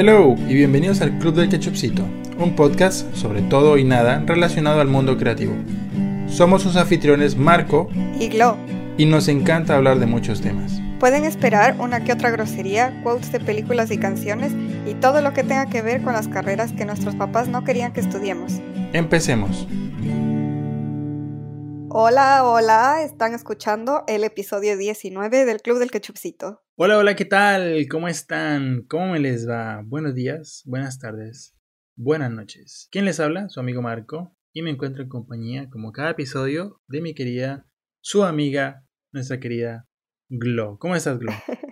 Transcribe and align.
Hello 0.00 0.36
y 0.48 0.54
bienvenidos 0.54 1.00
al 1.00 1.18
Club 1.18 1.34
del 1.34 1.48
Ketchupcito, 1.48 2.04
un 2.38 2.54
podcast 2.54 3.12
sobre 3.16 3.42
todo 3.42 3.76
y 3.78 3.82
nada 3.82 4.22
relacionado 4.24 4.80
al 4.80 4.86
mundo 4.86 5.18
creativo. 5.18 5.54
Somos 6.28 6.62
sus 6.62 6.76
anfitriones 6.76 7.36
Marco 7.36 7.88
y 8.20 8.28
Glo. 8.28 8.56
Y 8.96 9.06
nos 9.06 9.26
encanta 9.26 9.74
hablar 9.74 9.98
de 9.98 10.06
muchos 10.06 10.40
temas. 10.40 10.80
Pueden 11.00 11.24
esperar 11.24 11.74
una 11.80 12.04
que 12.04 12.12
otra 12.12 12.30
grosería, 12.30 13.00
quotes 13.02 13.32
de 13.32 13.40
películas 13.40 13.90
y 13.90 13.98
canciones 13.98 14.52
y 14.88 14.94
todo 14.94 15.20
lo 15.20 15.32
que 15.32 15.42
tenga 15.42 15.66
que 15.66 15.82
ver 15.82 16.00
con 16.02 16.12
las 16.12 16.28
carreras 16.28 16.70
que 16.70 16.84
nuestros 16.84 17.16
papás 17.16 17.48
no 17.48 17.64
querían 17.64 17.92
que 17.92 17.98
estudiemos. 17.98 18.60
Empecemos. 18.92 19.66
Hola, 21.90 22.44
hola, 22.44 23.02
están 23.02 23.32
escuchando 23.32 24.04
el 24.06 24.22
episodio 24.22 24.76
19 24.76 25.46
del 25.46 25.62
Club 25.62 25.78
del 25.78 25.90
Ketchupcito. 25.90 26.62
Hola, 26.76 26.98
hola, 26.98 27.16
¿qué 27.16 27.24
tal? 27.24 27.86
¿Cómo 27.90 28.08
están? 28.08 28.82
¿Cómo 28.88 29.12
me 29.12 29.20
les 29.20 29.48
va? 29.48 29.82
Buenos 29.86 30.14
días, 30.14 30.62
buenas 30.66 30.98
tardes, 30.98 31.56
buenas 31.96 32.30
noches. 32.30 32.88
¿Quién 32.90 33.06
les 33.06 33.20
habla? 33.20 33.48
Su 33.48 33.60
amigo 33.60 33.80
Marco. 33.80 34.36
Y 34.52 34.60
me 34.60 34.70
encuentro 34.70 35.02
en 35.02 35.08
compañía, 35.08 35.70
como 35.70 35.92
cada 35.92 36.10
episodio, 36.10 36.80
de 36.88 37.00
mi 37.00 37.14
querida, 37.14 37.66
su 38.00 38.22
amiga, 38.24 38.84
nuestra 39.12 39.40
querida 39.40 39.86
Glo. 40.28 40.78
¿Cómo 40.78 40.94
estás, 40.94 41.18
Glo? 41.18 41.32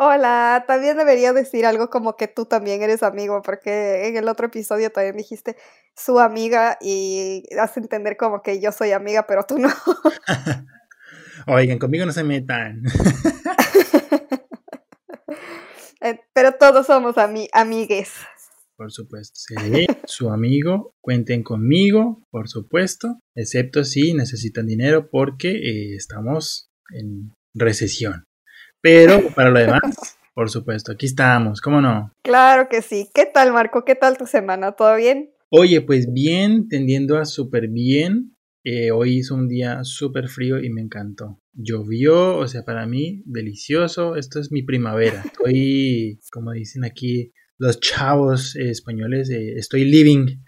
Hola, 0.00 0.64
también 0.68 0.96
debería 0.96 1.32
decir 1.32 1.66
algo 1.66 1.90
como 1.90 2.14
que 2.14 2.28
tú 2.28 2.46
también 2.46 2.82
eres 2.82 3.02
amigo, 3.02 3.42
porque 3.42 4.06
en 4.06 4.16
el 4.16 4.28
otro 4.28 4.46
episodio 4.46 4.92
también 4.92 5.16
dijiste 5.16 5.56
su 5.96 6.20
amiga 6.20 6.78
y 6.80 7.42
hace 7.58 7.80
entender 7.80 8.16
como 8.16 8.40
que 8.40 8.60
yo 8.60 8.70
soy 8.70 8.92
amiga, 8.92 9.26
pero 9.26 9.42
tú 9.42 9.58
no. 9.58 9.68
Oigan, 11.48 11.80
conmigo 11.80 12.06
no 12.06 12.12
se 12.12 12.22
metan. 12.22 12.82
Eh, 16.00 16.20
pero 16.32 16.52
todos 16.52 16.86
somos 16.86 17.18
ami 17.18 17.48
amigues. 17.52 18.12
Por 18.76 18.92
supuesto, 18.92 19.34
seré 19.34 19.88
su 20.04 20.30
amigo, 20.30 20.94
cuenten 21.00 21.42
conmigo, 21.42 22.22
por 22.30 22.48
supuesto, 22.48 23.18
excepto 23.34 23.82
si 23.82 24.14
necesitan 24.14 24.68
dinero 24.68 25.10
porque 25.10 25.50
eh, 25.50 25.96
estamos 25.96 26.70
en 26.92 27.34
recesión. 27.52 28.27
Pero 28.88 29.28
para 29.34 29.50
lo 29.50 29.58
demás, 29.58 30.16
por 30.32 30.48
supuesto, 30.48 30.92
aquí 30.92 31.04
estamos, 31.04 31.60
¿cómo 31.60 31.82
no? 31.82 32.10
Claro 32.22 32.70
que 32.70 32.80
sí. 32.80 33.10
¿Qué 33.14 33.26
tal, 33.26 33.52
Marco? 33.52 33.84
¿Qué 33.84 33.94
tal 33.94 34.16
tu 34.16 34.26
semana? 34.26 34.72
¿Todo 34.72 34.96
bien? 34.96 35.30
Oye, 35.50 35.82
pues 35.82 36.10
bien, 36.10 36.68
tendiendo 36.68 37.18
a 37.18 37.26
súper 37.26 37.68
bien. 37.68 38.34
Eh, 38.64 38.90
hoy 38.90 39.18
hizo 39.18 39.34
un 39.34 39.46
día 39.46 39.84
súper 39.84 40.28
frío 40.28 40.58
y 40.58 40.70
me 40.70 40.80
encantó. 40.80 41.38
Llovió, 41.52 42.38
o 42.38 42.48
sea, 42.48 42.64
para 42.64 42.86
mí, 42.86 43.22
delicioso. 43.26 44.16
Esto 44.16 44.40
es 44.40 44.50
mi 44.50 44.62
primavera. 44.62 45.22
Estoy, 45.22 46.18
como 46.32 46.52
dicen 46.52 46.82
aquí 46.86 47.34
los 47.58 47.80
chavos 47.80 48.56
españoles, 48.56 49.28
eh, 49.28 49.52
estoy 49.58 49.84
living 49.84 50.38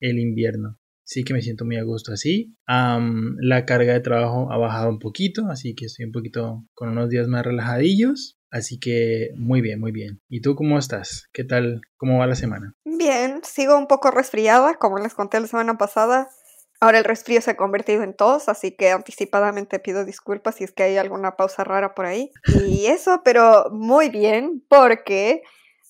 el 0.00 0.18
invierno 0.18 0.78
sí 1.12 1.24
que 1.24 1.34
me 1.34 1.42
siento 1.42 1.64
muy 1.64 1.76
a 1.76 1.84
gusto 1.84 2.12
así. 2.12 2.54
la 2.66 3.64
carga 3.66 3.92
de 3.92 4.00
trabajo 4.00 4.50
ha 4.50 4.56
bajado 4.56 4.88
un 4.88 4.98
poquito, 4.98 5.46
así 5.48 5.74
que 5.74 5.86
estoy 5.86 6.06
un 6.06 6.12
poquito 6.12 6.64
con 6.74 6.88
unos 6.88 7.10
días 7.10 7.28
más 7.28 7.44
relajadillos. 7.44 8.38
Así 8.50 8.78
que 8.78 9.30
muy 9.34 9.62
bien, 9.62 9.80
muy 9.80 9.92
bien. 9.92 10.20
¿Y 10.28 10.42
tú 10.42 10.54
cómo 10.54 10.78
estás? 10.78 11.26
¿Qué 11.32 11.42
tal? 11.42 11.80
¿Cómo 11.96 12.18
va 12.18 12.26
la 12.26 12.34
semana? 12.34 12.74
Bien, 12.84 13.40
sigo 13.44 13.78
un 13.78 13.86
poco 13.86 14.10
resfriada, 14.10 14.74
como 14.74 14.98
les 14.98 15.14
conté 15.14 15.40
la 15.40 15.46
semana 15.46 15.78
pasada. 15.78 16.28
Ahora 16.78 16.98
el 16.98 17.04
resfrío 17.04 17.40
se 17.40 17.52
ha 17.52 17.56
convertido 17.56 18.02
en 18.02 18.14
tos, 18.14 18.50
así 18.50 18.72
que 18.72 18.90
anticipadamente 18.90 19.78
pido 19.78 20.04
disculpas 20.04 20.56
si 20.56 20.64
es 20.64 20.72
que 20.72 20.82
hay 20.82 20.98
alguna 20.98 21.36
pausa 21.36 21.64
rara 21.64 21.94
por 21.94 22.04
ahí. 22.04 22.30
Y 22.68 22.86
eso, 22.86 23.22
pero 23.24 23.70
muy 23.70 24.10
bien, 24.10 24.62
porque 24.68 25.42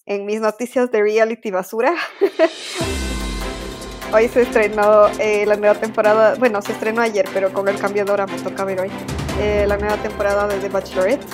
en 0.06 0.25
mis 0.25 0.41
noticias 0.41 0.93
de 0.93 1.00
reality 1.00 1.50
basura 1.50 1.95
Hoy 4.15 4.29
se 4.29 4.43
estrenó 4.43 5.09
eh, 5.19 5.47
la 5.47 5.56
nueva 5.56 5.75
temporada, 5.75 6.34
bueno, 6.34 6.61
se 6.61 6.73
estrenó 6.73 7.00
ayer, 7.00 7.25
pero 7.33 7.50
con 7.50 7.67
el 7.69 7.78
cambio 7.78 8.05
de 8.05 8.12
hora 8.12 8.27
me 8.27 8.39
toca 8.41 8.62
ver 8.67 8.81
hoy. 8.81 8.91
Eh, 9.41 9.65
la 9.67 9.78
nueva 9.78 9.97
temporada 9.97 10.47
de 10.47 10.59
The 10.59 10.69
Bachelorette. 10.69 11.25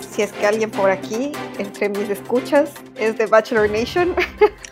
Si 0.00 0.22
es 0.22 0.32
que 0.32 0.46
alguien 0.46 0.70
por 0.70 0.90
aquí, 0.90 1.32
entre 1.58 1.90
mis 1.90 2.08
escuchas, 2.08 2.72
es 2.96 3.18
de 3.18 3.26
Bachelor 3.26 3.68
Nation, 3.68 4.14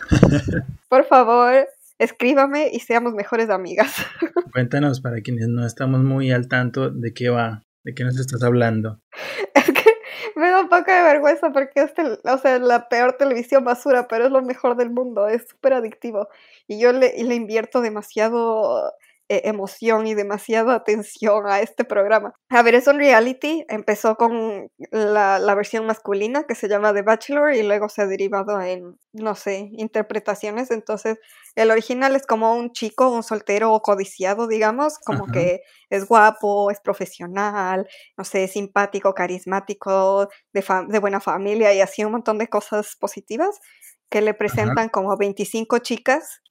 por 0.89 1.05
favor, 1.05 1.67
escríbame 1.99 2.71
y 2.73 2.79
seamos 2.79 3.13
mejores 3.13 3.51
amigas. 3.51 3.93
Cuéntanos 4.53 4.99
para 4.99 5.21
quienes 5.21 5.47
no 5.47 5.63
estamos 5.63 6.03
muy 6.03 6.31
al 6.31 6.47
tanto 6.47 6.89
de 6.89 7.13
qué 7.13 7.29
va, 7.29 7.63
de 7.83 7.93
qué 7.93 8.03
nos 8.03 8.19
estás 8.19 8.41
hablando. 8.41 8.99
Es 9.53 9.65
que 9.65 9.80
me 10.35 10.49
da 10.49 10.61
un 10.61 10.69
poco 10.69 10.91
de 10.91 11.01
vergüenza 11.03 11.51
porque 11.51 11.81
es 11.83 11.93
o 12.25 12.37
sea, 12.37 12.59
la 12.59 12.87
peor 12.89 13.13
televisión 13.13 13.63
basura, 13.63 14.07
pero 14.07 14.25
es 14.25 14.31
lo 14.31 14.41
mejor 14.41 14.75
del 14.75 14.89
mundo, 14.89 15.27
es 15.27 15.47
súper 15.49 15.73
adictivo. 15.73 16.29
Y 16.67 16.79
yo 16.79 16.91
le, 16.93 17.13
le 17.23 17.35
invierto 17.35 17.81
demasiado 17.81 18.93
eh, 19.31 19.43
emoción 19.45 20.07
y 20.07 20.13
demasiada 20.13 20.75
atención 20.75 21.47
a 21.47 21.61
este 21.61 21.85
programa. 21.85 22.33
A 22.49 22.63
ver, 22.63 22.75
es 22.75 22.85
un 22.87 22.97
reality, 22.97 23.63
empezó 23.69 24.17
con 24.17 24.67
la, 24.91 25.39
la, 25.39 25.55
versión 25.55 25.85
masculina 25.85 26.43
que 26.43 26.53
se 26.53 26.67
llama 26.67 26.93
The 26.93 27.03
Bachelor 27.03 27.53
y 27.53 27.63
luego 27.63 27.87
se 27.87 28.01
ha 28.01 28.07
derivado 28.07 28.59
en, 28.59 28.97
no 29.13 29.35
sé, 29.35 29.69
interpretaciones. 29.71 30.69
Entonces, 30.69 31.17
el 31.55 31.71
original 31.71 32.13
es 32.17 32.25
como 32.25 32.53
un 32.53 32.73
chico, 32.73 33.07
un 33.07 33.23
soltero 33.23 33.79
codiciado, 33.81 34.47
digamos, 34.47 34.99
como 34.99 35.27
que 35.27 35.61
es 35.89 36.05
guapo, 36.09 36.69
es 36.69 36.81
profesional, 36.81 37.87
no 38.17 38.25
sé, 38.25 38.49
simpático, 38.49 39.13
carismático, 39.13 40.27
de, 40.51 40.65
de 40.89 40.99
buena 40.99 41.21
familia 41.21 41.73
y 41.73 41.79
así 41.79 42.03
un 42.03 42.11
montón 42.11 42.37
de 42.37 42.49
cosas 42.49 42.97
positivas 42.99 43.61
que 44.11 44.21
le 44.21 44.33
presentan 44.33 44.89
como 44.89 45.15
25 45.17 45.79
chicas 45.79 46.41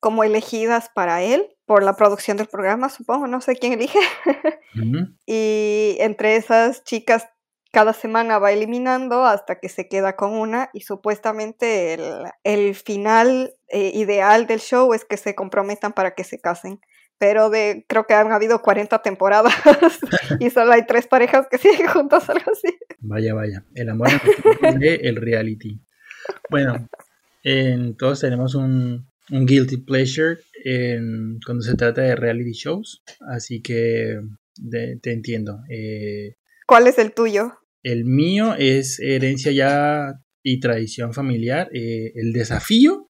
como 0.00 0.22
elegidas 0.22 0.90
para 0.94 1.22
él 1.22 1.48
por 1.64 1.82
la 1.82 1.96
producción 1.96 2.36
del 2.36 2.46
programa, 2.46 2.90
supongo, 2.90 3.26
no 3.26 3.40
sé 3.40 3.56
quién 3.56 3.72
elige. 3.72 3.98
Y 5.26 5.96
entre 5.98 6.36
esas 6.36 6.84
chicas 6.84 7.26
cada 7.72 7.92
semana 7.92 8.38
va 8.38 8.52
eliminando 8.52 9.24
hasta 9.24 9.58
que 9.60 9.68
se 9.68 9.88
queda 9.88 10.16
con 10.16 10.32
una 10.32 10.70
y 10.72 10.80
supuestamente 10.80 11.96
el, 12.44 12.74
final 12.74 13.54
eh, 13.68 13.92
ideal 13.94 14.46
del 14.46 14.60
show 14.60 14.92
es 14.92 15.04
que 15.04 15.16
se 15.16 15.34
comprometan 15.34 15.92
para 15.92 16.14
que 16.14 16.24
se 16.24 16.40
casen. 16.40 16.80
Pero 17.18 17.50
de, 17.50 17.84
creo 17.88 18.06
que 18.06 18.14
han 18.14 18.32
habido 18.32 18.62
40 18.62 19.02
temporadas 19.02 19.54
y 20.40 20.50
solo 20.50 20.72
hay 20.72 20.86
tres 20.86 21.06
parejas 21.06 21.46
que 21.50 21.58
siguen 21.58 21.86
juntas, 21.86 22.28
algo 22.30 22.50
así. 22.50 22.76
Vaya, 22.98 23.34
vaya. 23.34 23.64
El 23.74 23.90
amor 23.90 24.08
de 24.78 24.94
el 24.94 25.16
reality. 25.16 25.80
Bueno, 26.48 26.88
todos 27.98 28.20
tenemos 28.20 28.54
un, 28.54 29.06
guilty 29.28 29.78
pleasure 29.78 30.38
cuando 31.44 31.62
se 31.62 31.74
trata 31.74 32.02
de 32.02 32.16
reality 32.16 32.52
shows, 32.52 33.02
así 33.28 33.62
que 33.62 34.20
te 35.02 35.12
entiendo. 35.12 35.60
Eh, 35.68 36.34
¿Cuál 36.66 36.86
es 36.86 36.98
el 36.98 37.12
tuyo? 37.12 37.52
El 37.82 38.04
mío 38.04 38.54
es 38.58 39.00
herencia 39.00 39.52
ya 39.52 40.20
y 40.42 40.60
tradición 40.60 41.12
familiar. 41.12 41.68
Eh, 41.72 42.12
el 42.14 42.32
desafío 42.32 43.09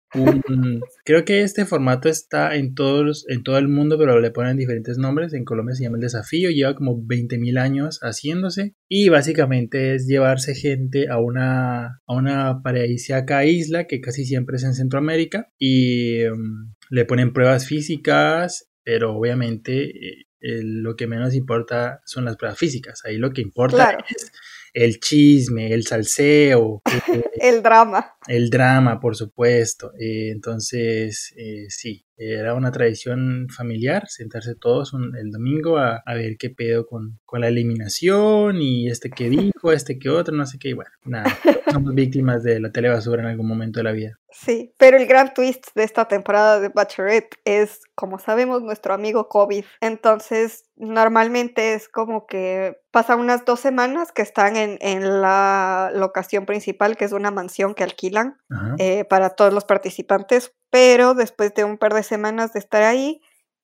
creo 1.05 1.25
que 1.25 1.43
este 1.43 1.65
formato 1.67 2.09
está 2.09 2.55
en, 2.57 2.75
todos, 2.75 3.25
en 3.29 3.43
todo 3.43 3.59
el 3.59 3.69
mundo, 3.69 3.99
pero 3.99 4.21
le 4.21 4.31
ponen 4.31 4.57
diferentes 4.57 4.99
nombres. 4.99 5.33
En 5.33 5.45
Colombia 5.45 5.75
se 5.75 5.85
llama 5.85 5.97
El 5.97 6.03
Desafío, 6.03 6.51
lleva 6.51 6.75
como 6.75 6.97
20.000 6.97 7.59
años 7.59 8.01
haciéndose. 8.03 8.75
Y 8.89 9.09
básicamente 9.09 9.95
es 9.95 10.07
llevarse 10.07 10.55
gente 10.55 11.09
a 11.09 11.19
una, 11.19 12.01
a 12.07 12.15
una 12.15 12.63
paradisíaca 12.63 13.45
isla 13.45 13.87
que 13.87 14.01
casi 14.01 14.25
siempre 14.25 14.57
es 14.57 14.65
en 14.65 14.75
Centroamérica. 14.75 15.49
Y 15.59 16.25
um, 16.25 16.75
le 16.91 17.05
ponen 17.05 17.33
pruebas 17.33 17.67
físicas, 17.67 18.71
pero 18.83 19.17
obviamente 19.17 20.25
eh, 20.41 20.63
lo 20.63 20.97
que 20.97 21.07
menos 21.07 21.35
importa 21.35 22.01
son 22.05 22.25
las 22.25 22.37
pruebas 22.37 22.59
físicas. 22.59 23.03
Ahí 23.05 23.19
lo 23.19 23.31
que 23.33 23.43
importa 23.43 23.99
es 24.09 24.33
el 24.73 25.01
chisme, 25.01 25.73
el 25.73 25.87
salseo. 25.87 26.83
el 27.41 27.63
drama. 27.63 28.17
El 28.27 28.51
drama, 28.51 29.01
por 29.01 29.17
supuesto. 29.17 29.93
Eh, 29.99 30.31
entonces, 30.31 31.33
eh, 31.37 31.67
sí, 31.69 32.05
era 32.21 32.55
una 32.55 32.71
tradición 32.71 33.49
familiar 33.49 34.07
sentarse 34.09 34.55
todos 34.55 34.93
el 35.19 35.31
domingo 35.31 35.79
a, 35.79 36.03
ver 36.07 36.37
qué 36.39 36.51
pedo 36.51 36.87
con, 36.87 37.19
con, 37.25 37.41
la 37.41 37.49
eliminación 37.49 38.61
y 38.61 38.89
este 38.89 39.09
que 39.09 39.31
dijo, 39.31 39.73
este 39.73 39.99
que 39.99 40.11
otro, 40.11 40.37
no 40.37 40.45
sé 40.45 40.59
qué. 40.59 40.69
Y 40.69 40.73
bueno, 40.75 40.91
nada, 41.05 41.25
somos 41.73 41.95
víctimas 41.95 42.43
de 42.43 42.61
la 42.61 42.71
telebasura 42.73 43.23
en 43.23 43.29
algún 43.29 43.49
momento 43.49 43.81
de 43.81 43.85
la 43.85 43.93
vida. 43.93 44.19
Sí, 44.33 44.75
pero 44.77 44.97
el 44.97 45.07
gran 45.07 45.33
twist 45.35 45.69
de 45.75 45.83
esta 45.83 46.07
temporada 46.09 46.61
de 46.61 46.69
Bachelorette 46.69 47.39
es, 47.45 47.81
como 47.95 48.19
sabemos, 48.19 48.63
nuestro 48.63 48.93
amigo 48.95 49.29
COVID. 49.29 49.65
Entonces, 49.81 50.65
normalmente 50.77 51.75
es 51.75 51.89
como 51.89 52.27
que 52.27 52.79
pasan 52.91 53.21
unas 53.21 53.45
dos 53.45 53.61
semanas 53.61 54.13
que 54.13 54.23
están 54.23 54.57
en, 54.57 54.79
en 54.81 55.21
la 55.21 55.91
locación 55.95 56.47
principal, 56.47 56.97
que 56.97 57.05
es 57.05 57.13
una 57.13 57.31
mansión 57.31 57.75
que 57.75 57.85
alquilan 57.85 58.37
eh, 58.79 59.05
para 59.05 59.31
todos 59.31 59.53
los 59.53 59.65
participantes, 59.65 60.53
pero 60.71 61.15
después 61.15 61.55
de 61.55 61.65
un 61.65 61.79
par 61.79 61.95
de 61.95 62.03
semanas 62.03 62.53
de 62.53 62.61
estar 62.61 62.83
ahí, 62.83 63.21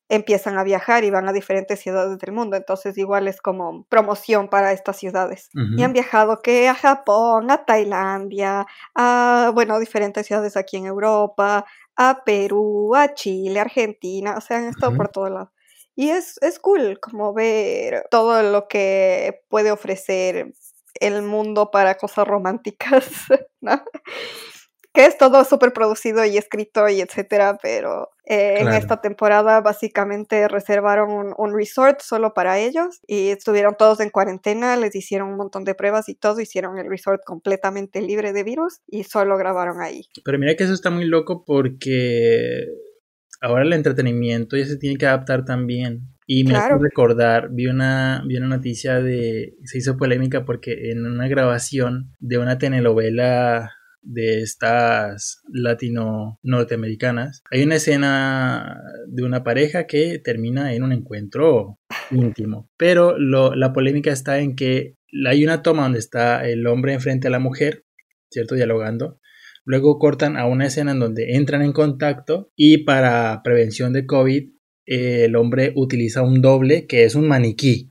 empiezan 0.08 0.56
a 0.56 0.64
viajar 0.64 1.05
y 1.05 1.11
van 1.11 1.29
a 1.29 1.32
diferentes 1.32 1.81
ciudades 1.81 2.19
del 2.19 2.32
mundo. 2.32 2.56
Entonces 2.56 2.97
igual 2.99 3.29
es 3.29 3.41
como 3.41 3.85
promoción 3.88 4.49
para 4.49 4.73
estas 4.73 4.97
ciudades. 4.99 5.50
Y 5.76 5.82
han 5.82 5.93
viajado 5.93 6.43
que 6.43 6.69
a 6.69 6.75
Japón, 6.75 7.50
a 7.50 7.64
Tailandia, 7.64 8.67
a, 8.94 9.50
bueno, 9.55 9.79
diferentes 9.81 10.26
ciudades 10.26 10.56
aquí 10.56 10.76
en 10.76 10.87
Europa, 10.87 11.64
a 11.97 12.23
Perú, 12.25 12.94
a 12.94 13.14
Chile, 13.14 13.59
Argentina, 13.59 14.37
o 14.37 14.41
sea, 14.41 14.59
han 14.59 14.67
estado 14.67 14.97
por 14.97 15.09
todo 15.09 15.29
lado. 15.29 15.52
Y 15.97 16.11
es, 16.11 16.38
es 16.43 16.59
cool 16.59 17.00
como 17.00 17.32
ver 17.32 18.06
todo 18.11 18.43
lo 18.43 18.69
que 18.69 19.43
puede 19.49 19.73
ofrecer 19.73 20.52
el 21.00 21.23
mundo 21.23 21.70
para 21.70 21.97
cosas 21.97 22.29
románticas, 22.29 23.09
¿no? 23.61 23.82
Que 24.97 25.05
es 25.05 25.19
todo 25.19 25.45
súper 25.45 25.75
producido 25.75 26.25
y 26.25 26.39
escrito 26.39 26.89
y 26.89 27.03
etcétera, 27.03 27.59
pero 27.63 28.09
eh, 28.25 28.61
en 28.61 28.69
esta 28.69 29.03
temporada 29.03 29.61
básicamente 29.61 30.49
reservaron 30.49 31.35
un, 31.37 31.55
resort 31.55 32.01
solo 32.01 32.33
para 32.33 32.59
ellos 32.59 33.01
y 33.07 33.29
estuvieron 33.29 33.77
todos 33.79 34.01
en 34.01 34.09
cuarentena, 34.09 34.75
les 34.77 34.95
hicieron 34.95 35.29
un 35.29 35.37
montón 35.37 35.65
de 35.65 35.75
pruebas 35.75 36.09
y 36.09 36.15
todo, 36.15 36.41
hicieron 36.41 36.79
el 36.79 36.89
resort 36.89 37.21
completamente 37.27 38.01
libre 38.01 38.33
de 38.33 38.43
virus 38.43 38.81
y 38.87 39.05
solo 39.05 39.37
grabaron 39.37 39.83
ahí. 39.83 40.07
Pero 40.25 40.39
mira 40.39 40.57
que 40.57 40.65
eso 40.65 40.73
está 40.73 40.89
muy 40.89 41.05
loco 41.05 41.45
porque 41.45 42.65
ahora 43.43 43.65
el 43.65 43.75
entretenimiento 43.75 44.57
ya 44.57 44.65
se 44.65 44.79
tiene 44.79 44.97
que 44.97 45.07
adaptar 45.07 45.45
también. 45.45 46.09
Y 46.27 46.43
me 46.43 46.57
hace 46.57 46.77
recordar, 46.79 47.51
vi 47.53 47.67
una, 47.67 48.25
vi 48.27 48.39
una 48.39 48.49
noticia 48.49 49.01
de, 49.01 49.55
se 49.63 49.79
hizo 49.79 49.97
polémica 49.97 50.45
porque 50.45 50.91
en 50.91 51.07
una 51.07 51.29
grabación 51.29 52.11
de 52.19 52.39
una 52.39 52.59
telenovela 52.59 53.75
de 54.06 54.41
estas 54.41 55.43
latino 55.53 56.38
norteamericanas, 56.43 57.43
hay 57.50 57.64
una 57.64 57.76
escena 57.76 58.81
de 59.08 59.23
una 59.25 59.43
pareja 59.44 59.87
que 59.87 60.19
termina 60.19 60.75
en 60.75 60.82
un 60.82 60.93
encuentro 60.93 61.79
íntimo. 62.11 62.70
Pero 62.76 63.19
la 63.19 63.73
polémica 63.73 64.12
está 64.12 64.38
en 64.38 64.56
que 64.56 64.97
hay 65.26 65.44
una 65.44 65.62
toma 65.62 65.82
donde 65.82 65.99
está 65.99 66.49
el 66.49 66.67
hombre 66.67 66.94
enfrente 66.94 67.29
a 67.29 67.31
la 67.31 67.38
mujer, 67.38 67.85
¿cierto? 68.31 68.55
Dialogando. 68.55 69.20
Luego 69.64 69.99
cortan 69.99 70.37
a 70.37 70.47
una 70.47 70.67
escena 70.67 70.93
en 70.93 71.00
donde 71.00 71.35
entran 71.35 71.62
en 71.62 71.73
contacto 71.73 72.52
y 72.55 72.85
para 72.85 73.41
prevención 73.43 73.93
de 73.93 74.06
COVID 74.06 74.50
el 74.87 75.35
hombre 75.35 75.73
utiliza 75.75 76.23
un 76.23 76.41
doble 76.41 76.87
que 76.87 77.02
es 77.02 77.17
un 77.17 77.26
maniquí. 77.26 77.91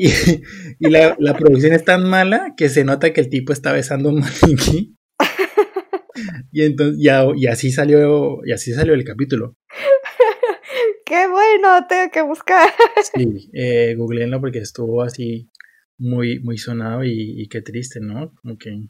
Y, 0.78 0.88
la, 0.88 1.36
producción 1.36 1.74
es 1.74 1.84
tan 1.84 2.08
mala 2.08 2.54
que 2.56 2.70
se 2.70 2.84
nota 2.84 3.12
que 3.12 3.20
el 3.20 3.28
tipo 3.28 3.52
está 3.52 3.72
besando 3.72 4.08
un 4.08 4.20
maniquí. 4.20 4.96
Y 6.52 6.64
entonces, 6.64 6.98
ya, 7.00 7.24
y 7.34 7.46
así 7.46 7.70
salió, 7.70 8.40
y 8.44 8.52
así 8.52 8.72
salió 8.72 8.92
el 8.92 9.04
capítulo. 9.04 9.56
Qué 11.06 11.28
bueno, 11.28 11.86
tengo 11.88 12.10
que 12.10 12.22
buscar. 12.22 12.68
Sí, 13.14 13.50
eh, 13.54 13.94
googleenlo 13.96 14.40
porque 14.40 14.58
estuvo 14.58 15.02
así 15.02 15.48
muy, 15.96 16.40
muy 16.40 16.58
sonado 16.58 17.04
y, 17.04 17.48
qué 17.48 17.62
triste, 17.62 18.00
¿no? 18.00 18.34
Como 18.34 18.58
que. 18.58 18.88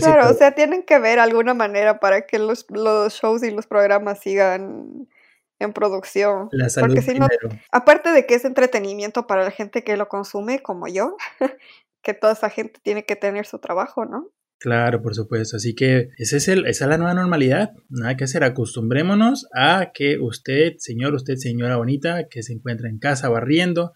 claro, 0.00 0.30
o 0.30 0.34
sea, 0.34 0.54
tienen 0.54 0.82
que 0.82 0.98
ver 0.98 1.18
alguna 1.18 1.54
manera 1.54 2.00
para 2.00 2.26
que 2.26 2.38
los, 2.38 2.66
los 2.70 3.12
shows 3.14 3.42
y 3.42 3.50
los 3.50 3.66
programas 3.66 4.20
sigan 4.20 5.08
en 5.62 5.72
producción. 5.72 6.48
La 6.52 6.68
salud 6.68 6.88
Porque 6.88 7.02
si 7.02 7.18
no, 7.18 7.26
aparte 7.70 8.10
de 8.10 8.26
que 8.26 8.34
es 8.34 8.44
entretenimiento 8.44 9.26
para 9.26 9.44
la 9.44 9.50
gente 9.50 9.84
que 9.84 9.96
lo 9.96 10.08
consume, 10.08 10.60
como 10.60 10.88
yo, 10.88 11.16
que 12.02 12.14
toda 12.14 12.32
esa 12.32 12.50
gente 12.50 12.80
tiene 12.82 13.04
que 13.04 13.16
tener 13.16 13.46
su 13.46 13.58
trabajo, 13.58 14.04
¿no? 14.04 14.30
Claro, 14.62 15.02
por 15.02 15.16
supuesto. 15.16 15.56
Así 15.56 15.74
que 15.74 16.10
ese 16.18 16.36
es 16.36 16.46
el, 16.46 16.66
esa 16.66 16.84
es 16.84 16.88
la 16.88 16.96
nueva 16.96 17.14
normalidad. 17.14 17.72
Nada 17.88 18.16
que 18.16 18.24
hacer. 18.24 18.44
Acostumbrémonos 18.44 19.48
a 19.56 19.90
que 19.92 20.18
usted, 20.20 20.74
señor, 20.78 21.14
usted, 21.14 21.34
señora 21.34 21.76
bonita, 21.78 22.28
que 22.28 22.44
se 22.44 22.52
encuentra 22.52 22.88
en 22.88 23.00
casa 23.00 23.28
barriendo, 23.28 23.92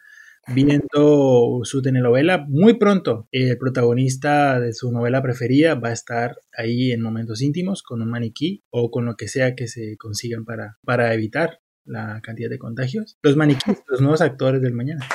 viendo 0.49 1.61
su 1.65 1.83
telenovela. 1.83 2.45
Muy 2.49 2.75
pronto, 2.75 3.29
el 3.33 3.59
protagonista 3.59 4.61
de 4.61 4.73
su 4.73 4.93
novela 4.93 5.23
preferida 5.23 5.75
va 5.75 5.89
a 5.89 5.93
estar 5.93 6.37
ahí 6.57 6.93
en 6.93 7.01
momentos 7.01 7.43
íntimos 7.43 7.83
con 7.83 8.03
un 8.03 8.11
maniquí 8.11 8.63
o 8.71 8.91
con 8.91 9.05
lo 9.05 9.17
que 9.17 9.29
sea 9.29 9.55
que 9.55 9.69
se 9.69 9.97
consigan 9.97 10.45
para, 10.45 10.79
para 10.85 11.13
evitar 11.15 11.61
la 11.85 12.21
cantidad 12.23 12.51
de 12.51 12.59
contagios. 12.59 13.19
Los 13.23 13.37
maniquíes, 13.37 13.83
los 13.89 14.01
nuevos 14.01 14.21
actores 14.21 14.61
del 14.61 14.73
mañana. 14.73 15.07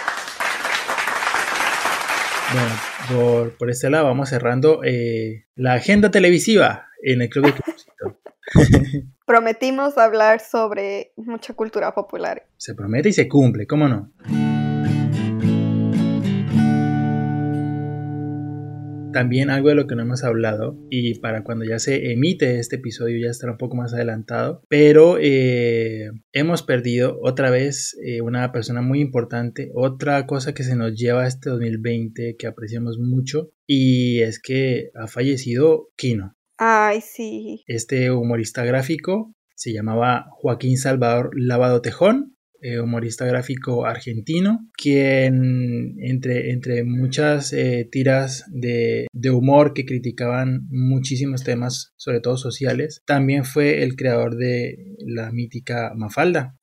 Bueno, 2.54 3.52
por, 3.58 3.70
este 3.70 3.90
lado 3.90 4.06
vamos 4.06 4.30
cerrando 4.30 4.82
eh, 4.84 5.46
la 5.56 5.74
agenda 5.74 6.12
televisiva 6.12 6.88
en 7.02 7.22
el 7.22 7.30
Club 7.30 7.46
de 7.46 7.54
Prometimos 9.26 9.98
hablar 9.98 10.42
sobre 10.42 11.14
mucha 11.16 11.54
cultura 11.54 11.94
popular. 11.94 12.46
Se 12.58 12.76
promete 12.76 13.10
y 13.10 13.14
se 13.14 13.30
cumple, 13.30 13.66
¿cómo 13.66 13.88
no? 13.88 14.12
También 19.14 19.50
algo 19.50 19.70
de 19.70 19.76
lo 19.76 19.88
que 19.88 19.96
no 19.96 20.04
hemos 20.04 20.24
hablado 20.24 20.78
y 20.90 21.20
para 21.20 21.44
cuando 21.44 21.66
ya 21.66 21.80
se 21.80 22.12
emite 22.12 22.60
este 22.60 22.78
episodio 22.78 23.20
ya 23.20 23.30
estará 23.30 23.54
un 23.54 23.58
poco 23.58 23.76
más 23.76 23.94
adelantado, 23.94 24.64
pero 24.70 25.18
eh, 25.20 26.12
hemos 26.32 26.64
perdido 26.64 27.20
otra 27.22 27.50
vez 27.50 27.98
eh, 28.06 28.22
una 28.22 28.52
persona 28.52 28.82
muy 28.82 29.02
importante, 29.02 29.72
otra 29.74 30.26
cosa 30.26 30.54
que 30.54 30.64
se 30.64 30.76
nos 30.76 30.94
lleva 30.96 31.24
a 31.24 31.28
este 31.28 31.50
2020 31.50 32.36
que 32.38 32.48
apreciamos 32.48 32.98
mucho 33.00 33.52
y 33.68 34.22
es 34.22 34.40
que 34.40 34.92
ha 34.96 35.08
fallecido 35.08 35.90
Kino. 35.96 36.36
Ay, 36.58 37.02
sí. 37.02 37.64
Este 37.68 38.12
humorista 38.12 38.64
gráfico 38.64 39.34
se 39.56 39.74
llamaba 39.74 40.26
Joaquín 40.32 40.78
Salvador 40.78 41.32
Lavado 41.36 41.82
Tejón 41.82 42.31
eh, 42.62 42.80
humorista 42.80 43.26
gráfico 43.26 43.86
argentino, 43.86 44.70
quien 44.74 45.96
entre, 46.00 46.52
entre 46.52 46.84
muchas 46.84 47.54
eh, 47.54 47.88
tiras 47.92 48.46
de, 48.52 49.08
humor 49.32 49.74
que 49.74 49.86
criticaban 49.86 50.68
muchísimos 50.70 51.44
temas, 51.44 51.94
sobre 51.96 52.20
todo 52.20 52.38
sociales, 52.38 53.02
también 53.06 53.46
fue 53.46 53.84
el 53.84 53.96
creador 53.96 54.36
de 54.36 54.96
la 55.00 55.32
mítica 55.32 55.94
Mafalda. 55.96 56.56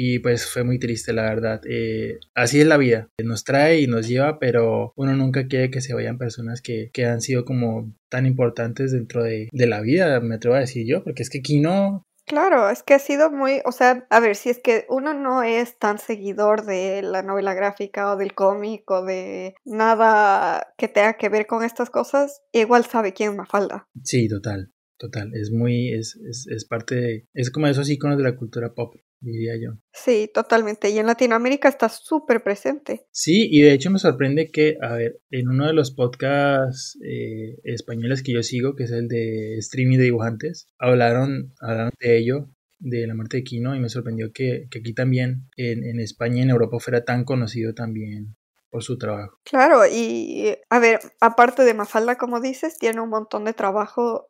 Y 0.00 0.20
pues 0.20 0.46
fue 0.46 0.62
muy 0.62 0.78
triste, 0.78 1.12
la 1.12 1.22
verdad. 1.22 1.60
Eh, 1.68 2.20
así 2.36 2.60
es 2.60 2.68
la 2.68 2.76
vida. 2.76 3.08
Nos 3.20 3.42
trae 3.42 3.80
y 3.80 3.88
nos 3.88 4.06
lleva, 4.06 4.38
pero 4.38 4.92
uno 4.94 5.16
nunca 5.16 5.48
quiere 5.48 5.72
que 5.72 5.80
se 5.80 5.92
vayan 5.92 6.18
personas 6.18 6.62
que, 6.62 6.90
que 6.92 7.04
han 7.04 7.20
sido 7.20 7.44
como 7.44 7.92
tan 8.08 8.24
importantes 8.24 8.92
dentro 8.92 9.24
de, 9.24 9.48
de, 9.50 9.66
la 9.66 9.80
vida, 9.80 10.20
me 10.20 10.36
atrevo 10.36 10.54
a 10.54 10.60
decir 10.60 10.86
yo, 10.86 11.02
porque 11.02 11.24
es 11.24 11.30
que 11.30 11.42
Kino 11.42 12.04
Claro, 12.28 12.68
es 12.68 12.82
que 12.82 12.92
ha 12.92 12.98
sido 12.98 13.30
muy, 13.30 13.62
o 13.64 13.72
sea, 13.72 14.06
a 14.10 14.20
ver, 14.20 14.36
si 14.36 14.50
es 14.50 14.58
que 14.58 14.84
uno 14.90 15.14
no 15.14 15.42
es 15.42 15.78
tan 15.78 15.98
seguidor 15.98 16.66
de 16.66 17.00
la 17.02 17.22
novela 17.22 17.54
gráfica 17.54 18.12
o 18.12 18.16
del 18.16 18.34
cómic 18.34 18.88
o 18.90 19.02
de 19.02 19.54
nada 19.64 20.74
que 20.76 20.88
tenga 20.88 21.14
que 21.14 21.30
ver 21.30 21.46
con 21.46 21.64
estas 21.64 21.88
cosas, 21.88 22.42
igual 22.52 22.84
sabe 22.84 23.14
quién 23.14 23.30
es 23.30 23.36
Mafalda. 23.36 23.88
Sí, 24.04 24.28
total, 24.28 24.74
total, 24.98 25.34
es 25.34 25.50
muy, 25.50 25.94
es, 25.94 26.16
es, 26.28 26.46
es 26.48 26.66
parte 26.66 26.94
de, 26.96 27.28
es 27.32 27.50
como 27.50 27.66
esos 27.66 27.88
iconos 27.88 28.18
de 28.18 28.24
la 28.24 28.36
cultura 28.36 28.74
pop 28.74 28.94
diría 29.20 29.56
yo. 29.56 29.78
Sí, 29.92 30.30
totalmente. 30.32 30.90
Y 30.90 30.98
en 30.98 31.06
Latinoamérica 31.06 31.68
está 31.68 31.88
súper 31.88 32.42
presente. 32.42 33.06
Sí, 33.10 33.48
y 33.50 33.62
de 33.62 33.72
hecho 33.72 33.90
me 33.90 33.98
sorprende 33.98 34.50
que, 34.50 34.76
a 34.80 34.94
ver, 34.94 35.20
en 35.30 35.48
uno 35.48 35.66
de 35.66 35.72
los 35.72 35.90
podcasts 35.92 36.98
eh, 37.04 37.58
españoles 37.64 38.22
que 38.22 38.32
yo 38.32 38.42
sigo, 38.42 38.74
que 38.74 38.84
es 38.84 38.90
el 38.90 39.08
de 39.08 39.56
streaming 39.58 39.98
de 39.98 40.04
dibujantes, 40.04 40.68
hablaron, 40.78 41.54
hablaron 41.60 41.92
de 42.00 42.18
ello, 42.18 42.48
de 42.78 43.06
la 43.06 43.14
muerte 43.14 43.38
de 43.38 43.44
Kino, 43.44 43.74
y 43.74 43.80
me 43.80 43.88
sorprendió 43.88 44.32
que, 44.32 44.66
aquí 44.66 44.94
también, 44.94 45.48
en, 45.56 45.84
en 45.84 46.00
España 46.00 46.38
y 46.38 46.42
en 46.42 46.50
Europa, 46.50 46.78
fuera 46.78 47.04
tan 47.04 47.24
conocido 47.24 47.74
también 47.74 48.36
por 48.70 48.82
su 48.82 48.98
trabajo. 48.98 49.38
Claro, 49.44 49.86
y 49.86 50.54
a 50.68 50.78
ver, 50.78 51.00
aparte 51.20 51.64
de 51.64 51.74
Mafalda, 51.74 52.16
como 52.16 52.40
dices, 52.40 52.78
tiene 52.78 53.00
un 53.00 53.08
montón 53.08 53.44
de 53.44 53.54
trabajo. 53.54 54.28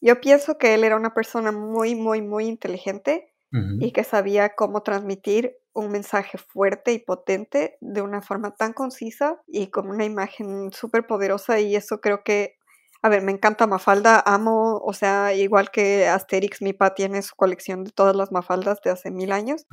Yo 0.00 0.20
pienso 0.20 0.58
que 0.58 0.74
él 0.74 0.84
era 0.84 0.96
una 0.96 1.14
persona 1.14 1.50
muy, 1.50 1.94
muy, 1.94 2.22
muy 2.22 2.44
inteligente 2.44 3.32
y 3.50 3.92
que 3.92 4.04
sabía 4.04 4.54
cómo 4.54 4.82
transmitir 4.82 5.56
un 5.72 5.90
mensaje 5.90 6.36
fuerte 6.36 6.92
y 6.92 6.98
potente 6.98 7.78
de 7.80 8.02
una 8.02 8.20
forma 8.20 8.54
tan 8.56 8.72
concisa 8.72 9.40
y 9.46 9.68
con 9.68 9.88
una 9.88 10.04
imagen 10.04 10.70
súper 10.72 11.06
poderosa 11.06 11.58
y 11.60 11.74
eso 11.74 12.00
creo 12.00 12.22
que, 12.24 12.56
a 13.00 13.08
ver, 13.08 13.22
me 13.22 13.32
encanta 13.32 13.66
Mafalda, 13.66 14.22
amo, 14.26 14.78
o 14.84 14.92
sea, 14.92 15.32
igual 15.34 15.70
que 15.70 16.06
Asterix, 16.08 16.60
mi 16.60 16.72
pa 16.74 16.94
tiene 16.94 17.22
su 17.22 17.36
colección 17.36 17.84
de 17.84 17.92
todas 17.92 18.14
las 18.14 18.32
Mafaldas 18.32 18.80
de 18.84 18.90
hace 18.90 19.10
mil 19.10 19.32
años, 19.32 19.66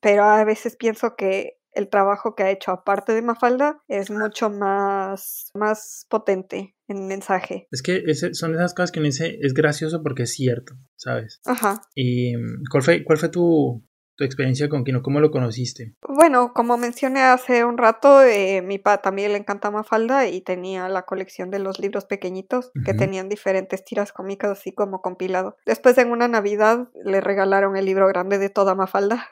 pero 0.00 0.24
a 0.24 0.42
veces 0.44 0.76
pienso 0.76 1.14
que 1.14 1.59
el 1.72 1.88
trabajo 1.88 2.34
que 2.34 2.42
ha 2.42 2.50
hecho 2.50 2.70
aparte 2.72 3.12
de 3.12 3.22
Mafalda 3.22 3.82
es 3.88 4.10
mucho 4.10 4.50
más, 4.50 5.50
más 5.54 6.06
potente 6.08 6.74
en 6.88 7.06
mensaje. 7.06 7.68
Es 7.70 7.82
que 7.82 8.02
son 8.14 8.54
esas 8.54 8.74
cosas 8.74 8.92
que 8.92 9.00
me 9.00 9.06
dice, 9.06 9.38
es 9.40 9.54
gracioso 9.54 10.02
porque 10.02 10.24
es 10.24 10.32
cierto, 10.32 10.74
¿sabes? 10.96 11.40
Ajá. 11.44 11.82
¿Y 11.94 12.36
mm, 12.36 12.64
cuál 12.70 12.82
fue, 12.82 13.04
cuál 13.04 13.18
fue 13.18 13.28
tu, 13.28 13.84
tu 14.16 14.24
experiencia 14.24 14.68
con 14.68 14.84
Kino? 14.84 15.02
¿Cómo 15.02 15.20
lo 15.20 15.30
conociste? 15.30 15.94
Bueno, 16.06 16.52
como 16.52 16.76
mencioné 16.76 17.22
hace 17.22 17.64
un 17.64 17.78
rato, 17.78 18.22
eh, 18.22 18.60
mi 18.60 18.78
papá 18.78 19.02
también 19.02 19.32
le 19.32 19.38
encanta 19.38 19.70
Mafalda 19.70 20.28
y 20.28 20.40
tenía 20.42 20.88
la 20.88 21.02
colección 21.02 21.50
de 21.50 21.60
los 21.60 21.78
libros 21.78 22.04
pequeñitos 22.04 22.72
que 22.84 22.94
tenían 22.94 23.28
diferentes 23.28 23.84
tiras 23.84 24.12
cómicas 24.12 24.50
así 24.50 24.72
como 24.72 25.00
compilado. 25.00 25.56
Después 25.64 25.96
en 25.98 26.10
una 26.10 26.28
Navidad 26.28 26.88
le 27.04 27.20
regalaron 27.20 27.76
el 27.76 27.86
libro 27.86 28.06
grande 28.08 28.38
de 28.38 28.50
toda 28.50 28.74
Mafalda. 28.74 29.28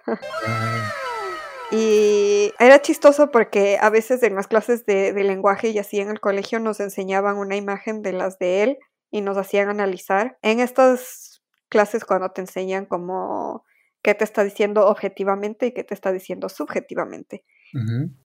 Y 1.70 2.52
era 2.58 2.80
chistoso 2.80 3.30
porque 3.30 3.78
a 3.80 3.90
veces 3.90 4.22
en 4.22 4.34
las 4.34 4.46
clases 4.46 4.86
de, 4.86 5.12
de, 5.12 5.24
lenguaje 5.24 5.68
y 5.68 5.78
así 5.78 6.00
en 6.00 6.08
el 6.08 6.20
colegio 6.20 6.60
nos 6.60 6.80
enseñaban 6.80 7.36
una 7.36 7.56
imagen 7.56 8.00
de 8.00 8.12
las 8.12 8.38
de 8.38 8.62
él 8.62 8.78
y 9.10 9.20
nos 9.20 9.36
hacían 9.36 9.68
analizar. 9.68 10.38
En 10.42 10.60
estas 10.60 11.42
clases 11.68 12.04
cuando 12.04 12.30
te 12.30 12.40
enseñan 12.40 12.86
como 12.86 13.64
qué 14.02 14.14
te 14.14 14.24
está 14.24 14.44
diciendo 14.44 14.86
objetivamente 14.86 15.66
y 15.66 15.72
qué 15.72 15.84
te 15.84 15.94
está 15.94 16.12
diciendo 16.12 16.48
subjetivamente. 16.48 17.44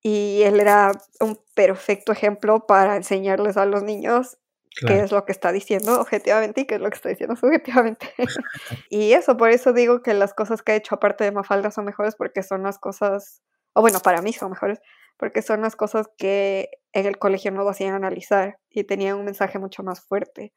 Y 0.01 0.41
él 0.43 0.61
era 0.61 0.93
un 1.19 1.37
perfecto 1.53 2.13
ejemplo 2.13 2.65
para 2.65 2.95
enseñarles 2.95 3.57
a 3.57 3.65
los 3.65 3.83
niños 3.83 4.37
qué 4.85 4.99
es 4.99 5.11
lo 5.11 5.25
que 5.25 5.31
está 5.31 5.51
diciendo 5.51 5.99
objetivamente 5.99 6.61
y 6.61 6.65
qué 6.65 6.75
es 6.75 6.81
lo 6.81 6.89
que 6.89 6.95
está 6.95 7.09
diciendo 7.09 7.35
subjetivamente. 7.35 8.13
y 8.89 9.13
eso, 9.13 9.37
por 9.37 9.49
eso 9.49 9.73
digo 9.73 10.01
que 10.01 10.13
las 10.13 10.33
cosas 10.33 10.61
que 10.61 10.73
ha 10.73 10.75
hecho 10.75 10.95
aparte 10.95 11.23
de 11.23 11.31
Mafalda 11.31 11.71
son 11.71 11.85
mejores 11.85 12.15
porque 12.15 12.43
son 12.43 12.63
las 12.63 12.79
cosas, 12.79 13.41
o 13.73 13.81
bueno, 13.81 13.99
para 13.99 14.21
mí 14.21 14.33
son 14.33 14.51
mejores, 14.51 14.79
porque 15.17 15.41
son 15.41 15.61
las 15.61 15.75
cosas 15.75 16.07
que 16.17 16.69
en 16.93 17.05
el 17.05 17.17
colegio 17.17 17.51
no 17.51 17.63
lo 17.63 17.69
hacían 17.69 17.95
analizar 17.95 18.57
y 18.69 18.83
tenían 18.83 19.17
un 19.17 19.25
mensaje 19.25 19.59
mucho 19.59 19.83
más 19.83 20.01
fuerte. 20.01 20.53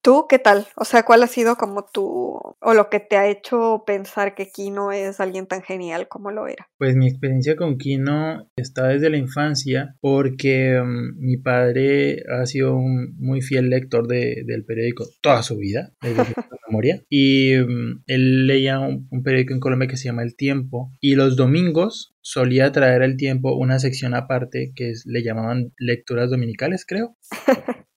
¿Tú 0.00 0.26
qué 0.28 0.38
tal? 0.38 0.66
O 0.76 0.84
sea, 0.84 1.02
¿cuál 1.02 1.22
ha 1.22 1.26
sido 1.26 1.56
como 1.56 1.84
tu, 1.92 2.04
o 2.04 2.74
lo 2.74 2.88
que 2.88 3.00
te 3.00 3.16
ha 3.16 3.28
hecho 3.28 3.84
pensar 3.86 4.34
que 4.34 4.50
Kino 4.50 4.92
es 4.92 5.20
alguien 5.20 5.46
tan 5.46 5.62
genial 5.62 6.08
como 6.08 6.30
lo 6.30 6.46
era? 6.46 6.68
Pues 6.78 6.96
mi 6.96 7.08
experiencia 7.08 7.56
con 7.56 7.76
Kino 7.76 8.50
está 8.56 8.88
desde 8.88 9.10
la 9.10 9.18
infancia 9.18 9.96
porque 10.00 10.80
mm, 10.82 11.18
mi 11.18 11.36
padre 11.36 12.22
ha 12.30 12.46
sido 12.46 12.74
un 12.74 13.14
muy 13.18 13.42
fiel 13.42 13.68
lector 13.68 14.06
de, 14.06 14.44
del 14.46 14.64
periódico 14.64 15.04
toda 15.20 15.42
su 15.42 15.56
vida, 15.56 15.92
desde 16.00 16.24
su 16.24 16.32
memoria, 16.68 17.02
y 17.10 17.54
mm, 17.56 18.04
él 18.06 18.46
leía 18.46 18.80
un, 18.80 19.08
un 19.10 19.22
periódico 19.22 19.52
en 19.52 19.60
Colombia 19.60 19.88
que 19.88 19.96
se 19.98 20.04
llama 20.04 20.22
El 20.22 20.36
Tiempo 20.36 20.90
y 21.00 21.16
los 21.16 21.36
domingos 21.36 22.14
solía 22.22 22.72
traer 22.72 23.02
al 23.02 23.16
tiempo 23.16 23.54
una 23.54 23.78
sección 23.78 24.14
aparte 24.14 24.72
que 24.74 24.92
le 25.04 25.22
llamaban 25.22 25.61
lecturas 25.78 26.30
dominicales, 26.30 26.84
creo, 26.86 27.16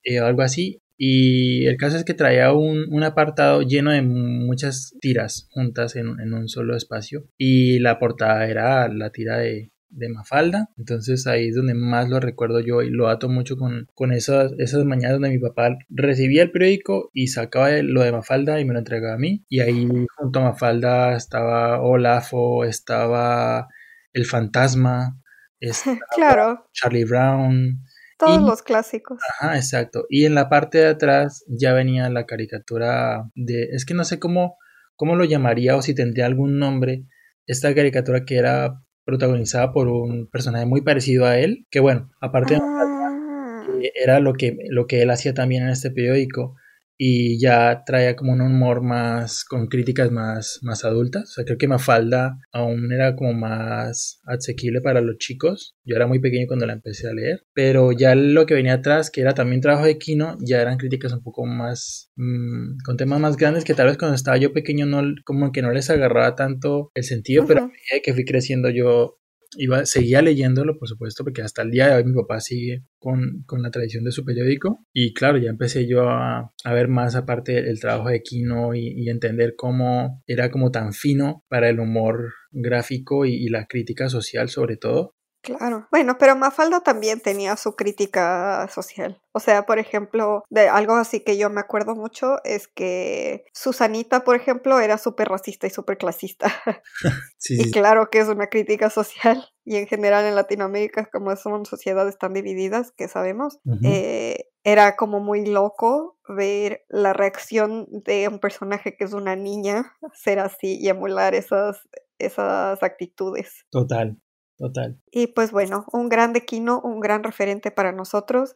eh, 0.04 0.22
o 0.22 0.26
algo 0.26 0.42
así. 0.42 0.82
Y 0.98 1.66
el 1.66 1.78
caso 1.78 1.98
es 1.98 2.06
que 2.06 2.14
traía 2.14 2.54
un, 2.54 3.04
apartado 3.04 3.62
lleno 3.62 3.92
de 3.92 4.02
muchas 4.02 4.94
tiras 5.02 5.48
juntas 5.52 5.96
en, 5.96 6.20
en, 6.22 6.34
un 6.34 6.48
solo 6.48 6.76
espacio. 6.78 7.28
Y 7.38 7.80
la 7.80 8.00
portada 8.00 8.48
era 8.48 8.88
la 8.88 9.10
tira 9.12 9.38
de, 9.40 9.72
de 9.96 10.10
Mafalda. 10.10 10.70
Entonces 10.78 11.26
ahí 11.28 11.48
es 11.48 11.56
donde 11.56 11.74
más 11.74 12.10
lo 12.10 12.20
recuerdo 12.20 12.60
yo 12.60 12.82
y 12.82 12.90
lo 12.90 13.08
ato 13.08 13.30
mucho 13.30 13.58
con, 13.58 13.88
con 13.94 14.12
esas, 14.12 14.54
esas 14.58 14.86
mañanas 14.86 15.14
donde 15.14 15.30
mi 15.30 15.40
papá 15.40 15.78
recibía 15.90 16.44
el 16.44 16.52
periódico 16.52 17.10
y 17.14 17.28
sacaba 17.28 17.72
lo 17.82 18.02
de 18.02 18.12
Mafalda 18.12 18.60
y 18.60 18.66
me 18.66 18.74
lo 18.74 18.80
entregaba 18.80 19.16
a 19.16 19.20
mí. 19.20 19.44
Y 19.50 19.62
ahí 19.62 19.88
junto 20.18 20.40
a 20.40 20.44
Mafalda 20.44 21.16
estaba 21.16 21.82
Olafo, 21.82 22.66
estaba 22.66 23.68
el 24.14 24.26
Fantasma, 24.26 25.20
claro. 26.16 26.68
Charlie 26.74 27.06
Brown. 27.06 27.82
Todos 28.18 28.42
los 28.42 28.62
clásicos. 28.62 29.20
Ajá, 29.40 29.58
exacto. 29.58 30.06
Y 30.10 30.26
en 30.26 30.36
la 30.36 30.48
parte 30.48 30.78
de 30.78 30.88
atrás 30.88 31.44
ya 31.48 31.74
venía 31.74 32.10
la 32.10 32.26
caricatura 32.26 33.30
de, 33.36 33.64
es 33.72 33.86
que 33.86 33.94
no 33.94 34.06
sé 34.06 34.20
cómo, 34.20 34.58
cómo 34.96 35.16
lo 35.16 35.26
llamaría 35.26 35.76
o 35.76 35.82
si 35.82 35.94
tendría 35.94 36.26
algún 36.26 36.58
nombre, 36.58 37.04
esta 37.46 37.76
caricatura 37.76 38.24
que 38.24 38.38
era 38.38 38.82
protagonizada 39.04 39.74
por 39.74 39.90
un 39.90 40.30
personaje 40.30 40.66
muy 40.66 40.82
parecido 40.82 41.26
a 41.26 41.38
él, 41.38 41.68
que 41.70 41.82
bueno, 41.82 42.10
aparte 42.22 42.56
de 42.56 42.62
ah. 42.62 43.66
era 43.96 44.20
lo 44.20 44.34
que, 44.34 44.58
lo 44.70 44.88
que 44.88 45.02
él 45.02 45.12
hacía 45.12 45.34
también 45.34 45.64
en 45.64 45.70
este 45.70 45.92
periódico, 45.92 46.56
y 46.98 47.40
ya 47.40 47.84
traía 47.86 48.16
como 48.16 48.34
un 48.34 48.42
humor 48.42 48.82
más 48.82 49.44
con 49.44 49.68
críticas 49.68 50.12
más, 50.12 50.60
más 50.62 50.86
adultas. 50.86 51.24
O 51.24 51.34
sea, 51.34 51.46
creo 51.46 51.58
que 51.58 51.68
Mafalda 51.68 52.40
aún 52.52 52.92
era 52.92 53.16
como 53.16 53.34
más 53.34 54.22
asequible 54.26 54.82
para 54.82 55.02
los 55.02 55.18
chicos. 55.18 55.76
Yo 55.84 55.96
era 55.96 56.08
muy 56.08 56.20
pequeño 56.20 56.48
cuando 56.48 56.66
la 56.66 56.74
empecé 56.74 57.10
a 57.10 57.14
leer, 57.14 57.44
pero 57.54 57.92
ya 57.92 58.16
lo 58.16 58.46
que 58.46 58.54
venía 58.54 58.76
atrás, 58.76 59.12
que 59.12 59.22
era 59.22 59.34
también 59.34 59.62
trabajo 59.62 59.86
de 59.86 59.98
Kino, 59.98 60.38
ya 60.40 60.62
eran 60.62 60.78
críticas 60.78 61.14
un 61.14 61.24
poco 61.24 61.46
más 61.46 62.12
mm, 62.16 62.78
con 62.86 62.98
temas 62.98 63.20
más 63.20 63.38
grandes 63.38 63.66
que 63.66 63.74
tal 63.74 63.88
vez 63.88 63.98
cuando 63.98 64.16
estaba 64.16 64.38
yo 64.38 64.54
pequeño 64.54 64.86
no 64.86 65.02
como 65.26 65.52
que 65.52 65.62
no 65.62 65.72
les 65.72 65.90
agarraba 65.90 66.36
tanto 66.36 66.92
el 66.96 67.04
sentido, 67.04 67.46
pero 67.46 67.64
a 67.64 67.68
medida 67.68 68.02
que 68.04 68.14
fui 68.14 68.26
creciendo 68.26 68.70
yo 68.70 69.20
iba, 69.58 69.86
seguía 69.86 70.22
leyéndolo, 70.22 70.78
por 70.78 70.88
supuesto, 70.88 71.24
porque 71.24 71.42
hasta 71.42 71.62
el 71.62 71.72
día 71.72 71.88
de 71.88 71.96
hoy 71.96 72.04
mi 72.04 72.14
papá 72.14 72.40
sigue 72.40 72.84
con, 73.00 73.44
con 73.46 73.62
la 73.62 73.72
tradición 73.72 74.04
de 74.04 74.12
su 74.12 74.24
periódico. 74.26 74.86
Y 74.94 75.14
claro, 75.14 75.38
ya 75.38 75.50
empecé 75.50 75.88
yo 75.88 76.10
a, 76.10 76.54
a 76.64 76.74
ver 76.74 76.88
más 76.88 77.16
aparte 77.16 77.70
el 77.70 77.80
trabajo 77.80 78.10
de 78.10 78.22
Kino 78.22 78.76
y, 78.76 78.88
y, 78.88 79.10
entender 79.10 79.56
cómo 79.56 80.24
era 80.28 80.52
como 80.52 80.72
tan 80.72 80.94
fino 80.94 81.44
para 81.48 81.70
el 81.70 81.80
humor 81.80 82.34
gráfico 82.52 83.26
y, 83.26 83.34
y 83.34 83.50
la 83.50 83.66
crítica 83.68 84.10
social 84.10 84.50
sobre 84.50 84.78
todo. 84.78 85.15
Claro. 85.46 85.88
Bueno, 85.92 86.18
pero 86.18 86.36
Mafalda 86.36 86.80
también 86.82 87.20
tenía 87.20 87.56
su 87.56 87.76
crítica 87.76 88.68
social. 88.74 89.22
O 89.32 89.40
sea, 89.40 89.66
por 89.68 89.78
ejemplo, 89.78 90.44
de 90.50 90.68
algo 90.68 90.96
así 90.96 91.20
que 91.20 91.38
yo 91.38 91.52
me 91.52 91.62
acuerdo 91.62 91.96
mucho 91.96 92.38
es 92.44 92.68
que 92.68 93.46
Susanita, 93.54 94.24
por 94.24 94.36
ejemplo, 94.36 94.80
era 94.80 94.98
súper 94.98 95.28
racista 95.28 95.68
y 95.68 95.70
súper 95.70 95.98
clasista. 95.98 96.52
sí, 97.38 97.58
y 97.60 97.72
claro 97.72 98.10
que 98.10 98.20
es 98.20 98.28
una 98.28 98.48
crítica 98.48 98.90
social. 98.90 99.46
Y 99.64 99.76
en 99.76 99.88
general 99.88 100.26
en 100.26 100.36
Latinoamérica, 100.36 101.10
como 101.12 101.36
son 101.36 101.66
sociedades 101.66 102.18
tan 102.18 102.34
divididas, 102.34 102.92
que 102.92 103.08
sabemos, 103.08 103.60
eh, 103.84 104.50
era 104.64 104.96
como 104.96 105.20
muy 105.20 105.46
loco 105.46 106.20
ver 106.28 106.86
la 106.88 107.14
reacción 107.14 107.88
de 107.90 108.28
un 108.28 108.40
personaje 108.40 108.96
que 108.96 109.06
es 109.06 109.14
una 109.14 109.36
niña 109.36 109.96
ser 110.14 110.40
así 110.40 110.78
y 110.80 110.90
emular 110.90 111.34
esas, 111.34 111.80
esas 112.20 112.82
actitudes. 112.84 113.66
Total. 113.70 114.20
Total. 114.58 115.00
Y 115.12 115.28
pues 115.28 115.52
bueno, 115.52 115.86
un 115.92 116.10
gran 116.10 116.34
Kino, 116.34 116.82
un 116.82 117.00
gran 117.00 117.24
referente 117.24 117.72
para 117.72 117.92
nosotros 117.92 118.56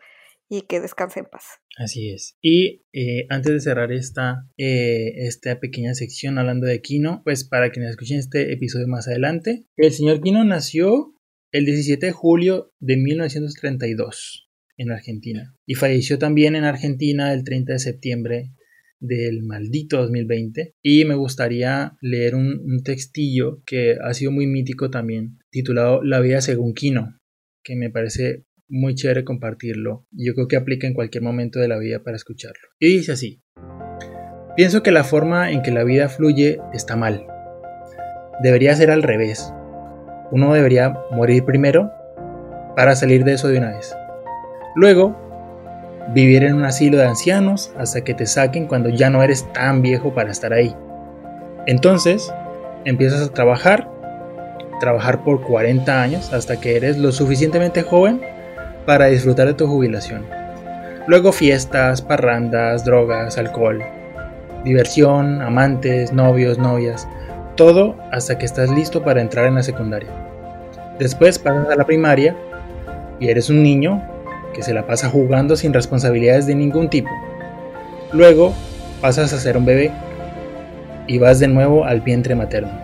y 0.49 0.61
que 0.61 0.79
descanse 0.79 1.19
en 1.19 1.25
paz. 1.25 1.59
Así 1.77 2.09
es. 2.09 2.37
Y 2.41 2.83
eh, 2.91 3.27
antes 3.29 3.53
de 3.53 3.59
cerrar 3.59 3.91
esta, 3.91 4.47
eh, 4.57 5.27
esta 5.27 5.59
pequeña 5.59 5.93
sección 5.93 6.39
hablando 6.39 6.65
de 6.65 6.81
Kino, 6.81 7.21
pues 7.23 7.43
para 7.47 7.69
quienes 7.69 7.91
escuchen 7.91 8.17
este 8.17 8.51
episodio 8.51 8.87
más 8.87 9.07
adelante, 9.07 9.65
el 9.77 9.93
señor 9.93 10.21
Kino 10.21 10.43
nació 10.43 11.13
el 11.51 11.65
17 11.65 12.07
de 12.07 12.11
julio 12.11 12.71
de 12.79 12.97
1932 12.97 14.49
en 14.77 14.91
Argentina 14.91 15.55
y 15.65 15.75
falleció 15.75 16.17
también 16.17 16.55
en 16.55 16.63
Argentina 16.63 17.33
el 17.33 17.43
30 17.43 17.73
de 17.73 17.79
septiembre 17.79 18.51
del 18.99 19.43
maldito 19.43 19.97
2020 19.97 20.75
y 20.81 21.05
me 21.05 21.15
gustaría 21.15 21.97
leer 22.01 22.35
un, 22.35 22.81
textillo 22.83 23.61
que 23.65 23.97
ha 24.01 24.13
sido 24.13 24.31
muy 24.31 24.47
mítico 24.47 24.89
también 24.89 25.39
titulado 25.49 26.03
La 26.03 26.19
vida 26.19 26.41
según 26.41 26.73
Kino 26.73 27.19
que 27.63 27.75
me 27.75 27.89
parece 27.89 28.45
muy 28.67 28.95
chévere 28.95 29.23
compartirlo. 29.23 30.05
Yo 30.11 30.33
creo 30.33 30.47
que 30.47 30.55
aplica 30.55 30.87
en 30.87 30.93
cualquier 30.93 31.23
momento 31.23 31.59
de 31.59 31.67
la 31.67 31.77
vida 31.77 32.03
para 32.03 32.15
escucharlo. 32.15 32.69
Y 32.79 32.87
dice 32.87 33.11
así 33.11 33.41
pienso 34.55 34.83
que 34.83 34.91
la 34.91 35.05
forma 35.05 35.51
en 35.51 35.61
que 35.61 35.71
la 35.71 35.85
vida 35.85 36.09
fluye 36.09 36.59
está 36.73 36.97
mal. 36.97 37.25
Debería 38.43 38.75
ser 38.75 38.91
al 38.91 39.03
revés. 39.03 39.53
Uno 40.31 40.53
debería 40.53 40.93
morir 41.11 41.45
primero 41.45 41.91
para 42.75 42.95
salir 42.95 43.23
de 43.23 43.33
eso 43.33 43.47
de 43.47 43.57
una 43.57 43.75
vez. 43.75 43.95
Luego 44.75 45.28
vivir 46.13 46.43
en 46.43 46.55
un 46.55 46.65
asilo 46.65 46.97
de 46.97 47.05
ancianos 47.05 47.71
hasta 47.77 48.01
que 48.01 48.13
te 48.13 48.25
saquen 48.25 48.67
cuando 48.67 48.89
ya 48.89 49.09
no 49.09 49.21
eres 49.23 49.51
tan 49.53 49.81
viejo 49.81 50.13
para 50.13 50.31
estar 50.31 50.53
ahí. 50.53 50.75
Entonces, 51.67 52.33
empiezas 52.85 53.27
a 53.27 53.33
trabajar, 53.33 53.89
trabajar 54.79 55.23
por 55.23 55.41
40 55.41 56.01
años 56.01 56.33
hasta 56.33 56.59
que 56.59 56.75
eres 56.75 56.97
lo 56.97 57.11
suficientemente 57.11 57.83
joven 57.83 58.21
para 58.85 59.05
disfrutar 59.05 59.47
de 59.47 59.53
tu 59.53 59.67
jubilación. 59.67 60.25
Luego 61.07 61.31
fiestas, 61.31 62.01
parrandas, 62.01 62.85
drogas, 62.85 63.37
alcohol, 63.37 63.83
diversión, 64.63 65.41
amantes, 65.41 66.11
novios, 66.13 66.57
novias, 66.57 67.07
todo 67.55 67.95
hasta 68.11 68.37
que 68.37 68.45
estás 68.45 68.69
listo 68.69 69.03
para 69.03 69.21
entrar 69.21 69.45
en 69.45 69.55
la 69.55 69.63
secundaria. 69.63 70.09
Después 70.97 71.39
pasas 71.39 71.69
a 71.69 71.75
la 71.75 71.85
primaria 71.85 72.35
y 73.19 73.29
eres 73.29 73.49
un 73.49 73.63
niño 73.63 74.01
que 74.59 74.63
se 74.63 74.73
la 74.73 74.85
pasa 74.85 75.09
jugando 75.09 75.55
sin 75.55 75.73
responsabilidades 75.73 76.45
de 76.45 76.53
ningún 76.53 76.89
tipo. 76.89 77.09
Luego 78.11 78.53
pasas 78.99 79.31
a 79.31 79.39
ser 79.39 79.55
un 79.55 79.63
bebé 79.63 79.89
y 81.07 81.17
vas 81.17 81.39
de 81.39 81.47
nuevo 81.47 81.85
al 81.85 82.01
vientre 82.01 82.35
materno. 82.35 82.77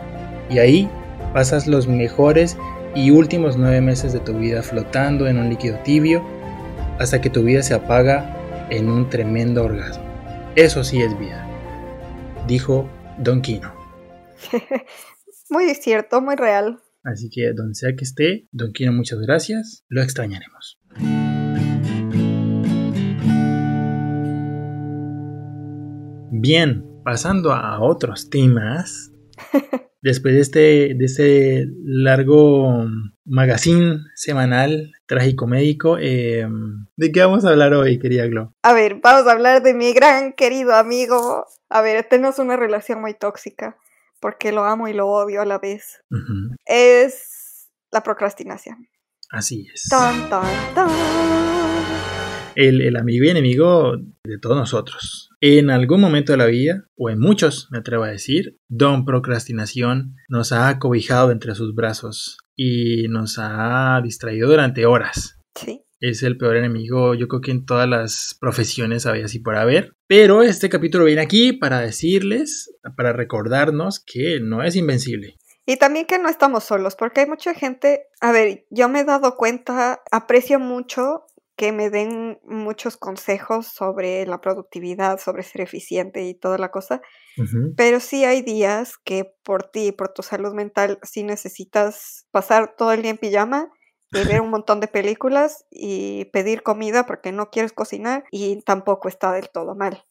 Y 0.50 0.60
ahí 0.60 0.89
pasas 1.34 1.67
los 1.67 1.89
mejores 1.89 2.55
y 2.96 3.12
últimos 3.12 3.58
nueve 3.58 3.82
meses 3.82 4.13
de 4.13 4.22
tu 4.22 4.38
vida 4.38 4.63
flotando 4.63 5.27
en 5.27 5.38
un 5.38 5.50
líquido 5.50 5.77
tibio 5.79 6.24
hasta 6.98 7.20
que 7.20 7.29
tu 7.29 7.44
vida 7.44 7.62
se 7.62 7.74
apaga 7.74 8.67
en 8.70 8.89
un 8.89 9.10
tremendo 9.10 9.65
orgasmo. 9.65 10.05
Eso 10.55 10.86
sí 10.86 11.01
es 11.01 11.20
vida, 11.20 11.46
dijo 12.48 12.88
Don 13.17 13.41
Quino. 13.41 13.74
Muy 15.50 15.75
cierto, 15.75 16.22
muy 16.22 16.36
real. 16.36 16.79
Así 17.03 17.29
que 17.29 17.51
donde 17.53 17.75
sea 17.75 17.96
que 17.98 18.05
esté, 18.05 18.48
Don 18.53 18.72
Kino, 18.72 18.94
muchas 18.94 19.20
gracias. 19.20 19.84
Lo 19.89 20.01
extrañaremos. 20.01 20.79
Bien, 26.38 26.86
pasando 27.04 27.54
a 27.54 27.80
otros 27.82 28.30
temas. 28.30 29.12
Después 30.01 30.36
de 30.36 30.42
este, 30.42 30.60
de 30.96 31.06
este 31.06 31.65
largo 31.82 32.86
magazine 33.24 34.01
semanal 34.15 34.92
trágico 35.08 35.48
médico, 35.48 35.98
em, 35.98 36.86
¿de 36.98 37.12
qué 37.12 37.22
vamos 37.22 37.46
a 37.46 37.50
hablar 37.50 37.74
hoy, 37.74 38.00
querida 38.00 38.27
Glo? 38.27 38.54
A 38.62 38.74
ver, 38.74 39.00
vamos 39.01 39.27
a 39.27 39.32
hablar 39.32 39.63
de 39.63 39.74
mi 39.74 39.94
gran 39.94 40.34
querido 40.34 40.75
amigo. 40.75 41.48
A 41.70 41.82
ver, 41.82 42.04
tenemos 42.04 42.38
una 42.38 42.58
relación 42.58 43.01
muy 43.01 43.13
tóxica 43.13 43.77
porque 44.20 44.51
lo 44.51 44.65
amo 44.65 44.88
y 44.88 44.94
lo 44.94 45.08
odio 45.08 45.42
a 45.42 45.46
la 45.46 45.58
vez. 45.58 46.04
Es 46.65 47.70
la 47.92 48.04
procrastinación. 48.04 48.89
Así 49.32 49.68
es. 49.74 49.88
Tan, 49.89 50.30
tan, 50.30 50.75
tan. 50.75 51.54
El, 52.55 52.81
el, 52.81 52.95
amigo 52.95 53.25
y 53.25 53.29
enemigo 53.29 53.97
de 54.24 54.38
todos 54.39 54.55
nosotros. 54.55 55.29
En 55.41 55.69
algún 55.69 56.01
momento 56.01 56.31
de 56.33 56.38
la 56.38 56.45
vida, 56.45 56.85
o 56.97 57.09
en 57.09 57.19
muchos, 57.19 57.67
me 57.71 57.79
atrevo 57.79 58.03
a 58.03 58.09
decir, 58.09 58.57
Don 58.67 59.05
Procrastinación 59.05 60.15
nos 60.29 60.51
ha 60.51 60.69
acobijado 60.69 61.31
entre 61.31 61.55
sus 61.55 61.75
brazos 61.75 62.38
y 62.55 63.07
nos 63.09 63.38
ha 63.38 64.01
distraído 64.03 64.50
durante 64.50 64.85
horas. 64.85 65.39
Sí. 65.55 65.81
Es 66.00 66.24
el 66.24 66.38
peor 66.38 66.57
enemigo, 66.57 67.15
yo 67.15 67.27
creo 67.27 67.41
que 67.41 67.51
en 67.51 67.65
todas 67.65 67.88
las 67.88 68.38
profesiones 68.39 69.05
había 69.05 69.25
así 69.25 69.39
por 69.39 69.55
haber. 69.55 69.93
Pero 70.07 70.43
este 70.43 70.69
capítulo 70.69 71.05
viene 71.05 71.21
aquí 71.21 71.53
para 71.53 71.79
decirles, 71.79 72.71
para 72.95 73.13
recordarnos 73.13 74.00
que 74.00 74.39
no 74.39 74.62
es 74.63 74.75
invencible. 74.75 75.38
Y 75.65 75.77
también 75.77 76.05
que 76.05 76.19
no 76.19 76.29
estamos 76.29 76.63
solos, 76.63 76.95
porque 76.95 77.21
hay 77.21 77.27
mucha 77.27 77.55
gente, 77.55 78.07
a 78.21 78.31
ver, 78.31 78.65
yo 78.69 78.88
me 78.88 79.00
he 79.00 79.03
dado 79.03 79.35
cuenta, 79.35 80.03
aprecio 80.12 80.59
mucho 80.59 81.25
que 81.55 81.71
me 81.71 81.89
den 81.89 82.39
muchos 82.43 82.97
consejos 82.97 83.67
sobre 83.67 84.25
la 84.25 84.41
productividad, 84.41 85.19
sobre 85.19 85.43
ser 85.43 85.62
eficiente 85.62 86.24
y 86.24 86.33
toda 86.33 86.57
la 86.57 86.71
cosa. 86.71 87.01
Pero 87.75 88.00
sí 88.00 88.24
hay 88.24 88.41
días 88.41 88.97
que 88.97 89.33
por 89.43 89.63
ti, 89.63 89.91
por 89.91 90.13
tu 90.13 90.24
salud 90.24 90.53
mental, 90.53 91.00
sí 91.03 91.24
necesitas 91.24 92.27
pasar 92.31 92.75
todo 92.77 92.93
el 92.93 93.01
día 93.01 93.12
en 93.12 93.17
pijama 93.17 93.69
y 94.12 94.25
ver 94.25 94.41
un 94.41 94.50
montón 94.51 94.79
de 94.79 94.88
películas 94.88 95.65
y 95.69 96.25
pedir 96.25 96.63
comida 96.63 97.05
porque 97.05 97.31
no 97.31 97.50
quieres 97.50 97.74
cocinar 97.74 98.24
y 98.31 98.62
tampoco 98.62 99.07
está 99.07 99.31
del 99.33 99.50
todo 99.50 99.75
mal. 99.75 100.05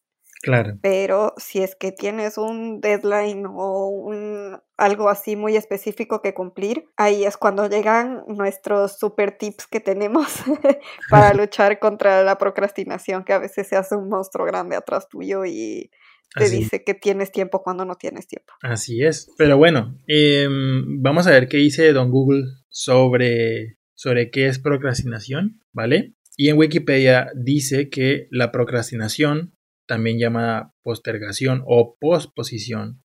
Claro. 0.45 0.79
Pero 0.83 1.33
si 1.39 1.63
es 1.63 1.75
que 1.75 1.91
tienes 1.91 2.37
un 2.37 2.83
deadline 2.83 3.47
o 3.47 3.89
un, 3.89 4.61
algo 4.77 5.09
así 5.09 5.37
muy 5.37 5.57
específico 5.57 6.21
que 6.21 6.35
cumplir, 6.35 6.85
ahí 6.99 7.25
es 7.25 7.39
cuando 7.39 7.67
llegan 7.67 8.25
nuestros 8.29 8.99
super 8.99 9.39
tips 9.39 9.67
que 9.67 9.81
tenemos 9.81 10.27
para 11.11 11.33
luchar 11.35 11.79
contra 11.79 12.23
la 12.23 12.37
procrastinación, 12.37 13.25
que 13.25 13.33
a 13.33 13.39
veces 13.39 13.69
se 13.69 13.77
hace 13.77 13.97
un 13.97 14.11
monstruo 14.11 14.45
grande 14.45 14.77
atrás 14.77 15.09
tuyo 15.09 15.47
y 15.47 15.91
te 16.37 16.51
dice 16.51 16.85
que 16.85 16.93
tienes 16.93 17.33
tiempo 17.33 17.63
cuando 17.63 17.87
no 17.87 17.95
tienes 17.95 18.27
tiempo. 18.27 18.53
Así 18.61 19.03
es. 19.03 19.31
Pero 19.39 19.57
bueno, 19.57 19.99
em, 20.07 21.01
vamos 21.01 21.27
a 21.27 21.31
ver 21.31 21.49
qué 21.49 21.57
dice 21.57 21.91
Don 21.95 22.11
Google 22.11 22.45
sobre, 22.69 23.79
sobre 23.95 24.31
qué 24.31 24.49
es 24.49 24.59
procrastinación, 24.59 25.63
¿vale? 25.73 26.13
Y 26.37 26.51
en 26.51 26.59
Wikipedia 26.59 27.31
dice 27.35 27.89
que 27.89 28.27
la 28.31 28.53
procrastinación 28.53 29.54
también 29.87 30.19
llamada 30.19 30.73
postergación 30.83 31.63
o 31.67 31.97
posposición, 32.01 33.03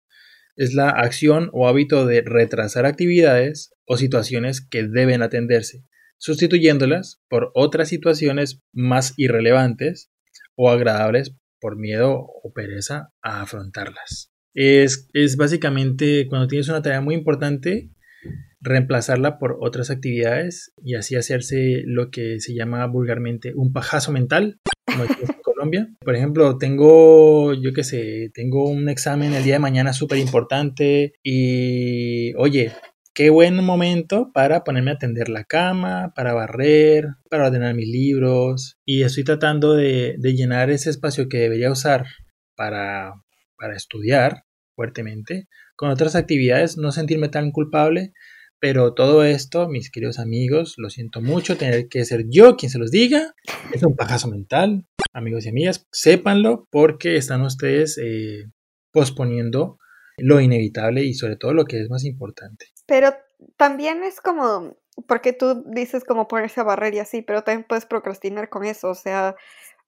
es 0.57 0.75
la 0.75 0.91
acción 0.91 1.51
o 1.53 1.69
hábito 1.69 2.05
de 2.05 2.21
retrasar 2.21 2.85
actividades 2.85 3.73
o 3.87 3.97
situaciones 3.97 4.61
que 4.61 4.83
deben 4.83 5.23
atenderse, 5.23 5.85
sustituyéndolas 6.19 7.21
por 7.29 7.53
otras 7.55 7.89
situaciones 7.89 8.61
más 8.73 9.15
irrelevantes 9.17 10.11
o 10.57 10.71
agradables 10.71 11.37
por 11.61 11.77
miedo 11.77 12.13
o 12.13 12.53
pereza 12.53 13.13
a 13.23 13.43
afrontarlas. 13.43 14.33
Es, 14.53 15.09
es 15.13 15.37
básicamente 15.37 16.27
cuando 16.29 16.49
tienes 16.49 16.69
una 16.69 16.83
tarea 16.83 17.01
muy 17.01 17.15
importante, 17.15 17.91
reemplazarla 18.61 19.39
por 19.39 19.59
otras 19.61 19.91
actividades 19.91 20.73
y 20.83 20.97
así 20.97 21.15
hacerse 21.15 21.83
lo 21.87 22.11
que 22.11 22.41
se 22.41 22.55
llama 22.55 22.85
vulgarmente 22.87 23.53
un 23.55 23.73
pajazo 23.73 24.11
mental, 24.11 24.59
como 24.87 25.05
Colombia. 25.59 25.89
Por 26.05 26.15
ejemplo, 26.15 26.57
tengo, 26.57 27.53
yo 27.53 27.73
qué 27.73 27.83
sé, 27.83 28.31
tengo 28.33 28.69
un 28.71 28.89
examen 28.89 29.35
el 29.35 29.43
día 29.43 29.55
de 29.55 29.59
mañana 29.59 29.93
súper 29.93 30.19
importante 30.19 31.15
y, 31.25 32.33
oye, 32.37 32.71
qué 33.13 33.31
buen 33.31 33.57
momento 33.65 34.31
para 34.33 34.63
ponerme 34.63 34.93
a 34.93 34.95
atender 34.95 35.29
la 35.29 35.43
cama, 35.43 36.13
para 36.15 36.33
barrer, 36.33 37.09
para 37.29 37.49
ordenar 37.49 37.75
mis 37.75 37.89
libros 37.89 38.79
y 38.85 39.03
estoy 39.03 39.25
tratando 39.25 39.75
de, 39.75 40.15
de 40.19 40.35
llenar 40.35 40.71
ese 40.71 40.91
espacio 40.91 41.29
que 41.29 41.39
debería 41.39 41.73
usar 41.73 42.07
para, 42.55 43.15
para 43.57 43.75
estudiar 43.75 44.45
fuertemente 44.77 45.49
con 45.75 45.91
otras 45.91 46.15
actividades, 46.15 46.77
no 46.79 46.93
sentirme 46.93 47.31
tan 47.31 47.51
culpable 47.51 48.13
pero 48.61 48.95
todo 48.95 49.23
esto, 49.25 49.69
mis 49.69 49.91
queridos 49.91 50.19
amigos, 50.19 50.75
lo 50.79 50.91
siento 50.91 51.21
mucho, 51.21 51.57
tener 51.57 51.89
que 51.89 52.05
ser 52.05 52.25
yo 52.29 52.57
quien 52.57 52.71
se 52.71 52.79
los 52.79 52.91
diga. 52.91 53.35
Es 53.73 53.83
un 53.85 53.95
pajazo 53.95 54.29
mental, 54.29 54.87
amigos 55.13 55.47
y 55.47 55.51
amigas. 55.51 55.87
Sépanlo 55.93 56.67
porque 56.71 57.17
están 57.17 57.43
ustedes 57.43 57.99
eh, 57.99 58.45
posponiendo 58.93 59.79
lo 60.17 60.41
inevitable 60.41 61.05
y 61.05 61.15
sobre 61.15 61.37
todo 61.37 61.55
lo 61.55 61.65
que 61.65 61.81
es 61.81 61.89
más 61.89 62.05
importante. 62.05 62.67
Pero 62.87 63.15
también 63.57 64.03
es 64.03 64.21
como, 64.21 64.77
porque 65.07 65.33
tú 65.33 65.63
dices 65.67 66.03
como 66.05 66.27
ponerse 66.27 66.61
a 66.61 66.65
barrer 66.65 66.95
y 66.95 66.99
así, 66.99 67.23
pero 67.23 67.45
también 67.45 67.67
puedes 67.69 67.87
procrastinar 67.87 68.49
con 68.49 68.65
eso. 68.65 68.91
O 68.91 68.95
sea, 68.95 69.37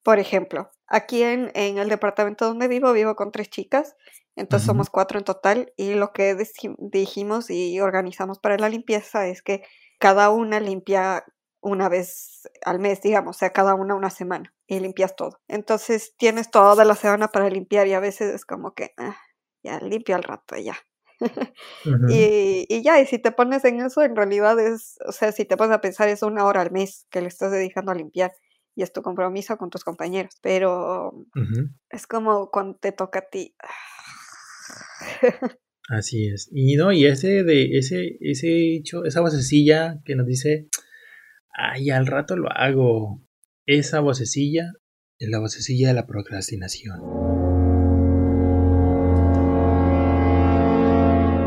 por 0.04 0.20
ejemplo, 0.20 0.70
aquí 0.86 1.24
en, 1.24 1.50
en 1.54 1.78
el 1.78 1.88
departamento 1.88 2.46
donde 2.46 2.68
vivo, 2.68 2.92
vivo 2.92 3.16
con 3.16 3.32
tres 3.32 3.50
chicas 3.50 3.96
entonces 4.40 4.66
somos 4.66 4.90
cuatro 4.90 5.18
en 5.18 5.24
total 5.24 5.72
y 5.76 5.94
lo 5.94 6.12
que 6.12 6.36
dijimos 6.78 7.50
y 7.50 7.80
organizamos 7.80 8.38
para 8.38 8.56
la 8.56 8.68
limpieza 8.68 9.26
es 9.26 9.42
que 9.42 9.62
cada 9.98 10.30
una 10.30 10.60
limpia 10.60 11.24
una 11.60 11.90
vez 11.90 12.48
al 12.64 12.78
mes, 12.78 13.02
digamos, 13.02 13.36
o 13.36 13.38
sea, 13.38 13.50
cada 13.50 13.74
una 13.74 13.94
una 13.94 14.08
semana 14.08 14.54
y 14.66 14.80
limpias 14.80 15.14
todo. 15.14 15.38
Entonces 15.46 16.14
tienes 16.16 16.50
toda 16.50 16.84
la 16.86 16.94
semana 16.94 17.28
para 17.28 17.50
limpiar 17.50 17.86
y 17.86 17.92
a 17.92 18.00
veces 18.00 18.34
es 18.34 18.46
como 18.46 18.72
que 18.72 18.92
ah, 18.96 19.16
ya 19.62 19.78
limpio 19.80 20.16
al 20.16 20.22
rato 20.22 20.56
y 20.56 20.64
ya. 20.64 20.76
y, 22.08 22.64
y, 22.66 22.82
ya, 22.82 22.98
y 22.98 23.06
si 23.06 23.18
te 23.18 23.30
pones 23.30 23.62
en 23.66 23.80
eso, 23.80 24.00
en 24.00 24.16
realidad 24.16 24.58
es, 24.58 24.96
o 25.06 25.12
sea, 25.12 25.32
si 25.32 25.44
te 25.44 25.58
pones 25.58 25.74
a 25.74 25.82
pensar, 25.82 26.08
es 26.08 26.22
una 26.22 26.46
hora 26.46 26.62
al 26.62 26.70
mes 26.70 27.06
que 27.10 27.20
le 27.20 27.28
estás 27.28 27.52
dedicando 27.52 27.92
a 27.92 27.94
limpiar 27.94 28.32
y 28.74 28.82
es 28.82 28.92
tu 28.94 29.02
compromiso 29.02 29.58
con 29.58 29.68
tus 29.68 29.84
compañeros, 29.84 30.38
pero 30.40 31.26
es 31.90 32.06
como 32.06 32.50
cuando 32.50 32.78
te 32.78 32.92
toca 32.92 33.18
a 33.18 33.28
ti. 33.30 33.54
Así 35.88 36.28
es. 36.28 36.48
Y 36.52 36.76
no, 36.76 36.92
y 36.92 37.06
ese 37.06 37.42
de 37.42 37.76
ese 37.76 38.16
ese 38.20 38.76
hecho, 38.76 39.04
esa 39.04 39.20
vocecilla 39.20 40.00
que 40.04 40.14
nos 40.14 40.26
dice, 40.26 40.68
"Ay, 41.52 41.90
al 41.90 42.06
rato 42.06 42.36
lo 42.36 42.48
hago." 42.52 43.26
Esa 43.66 44.00
vocecilla 44.00 44.72
es 45.18 45.28
la 45.28 45.40
vocecilla 45.40 45.88
de 45.88 45.94
la 45.94 46.06
procrastinación. 46.06 47.00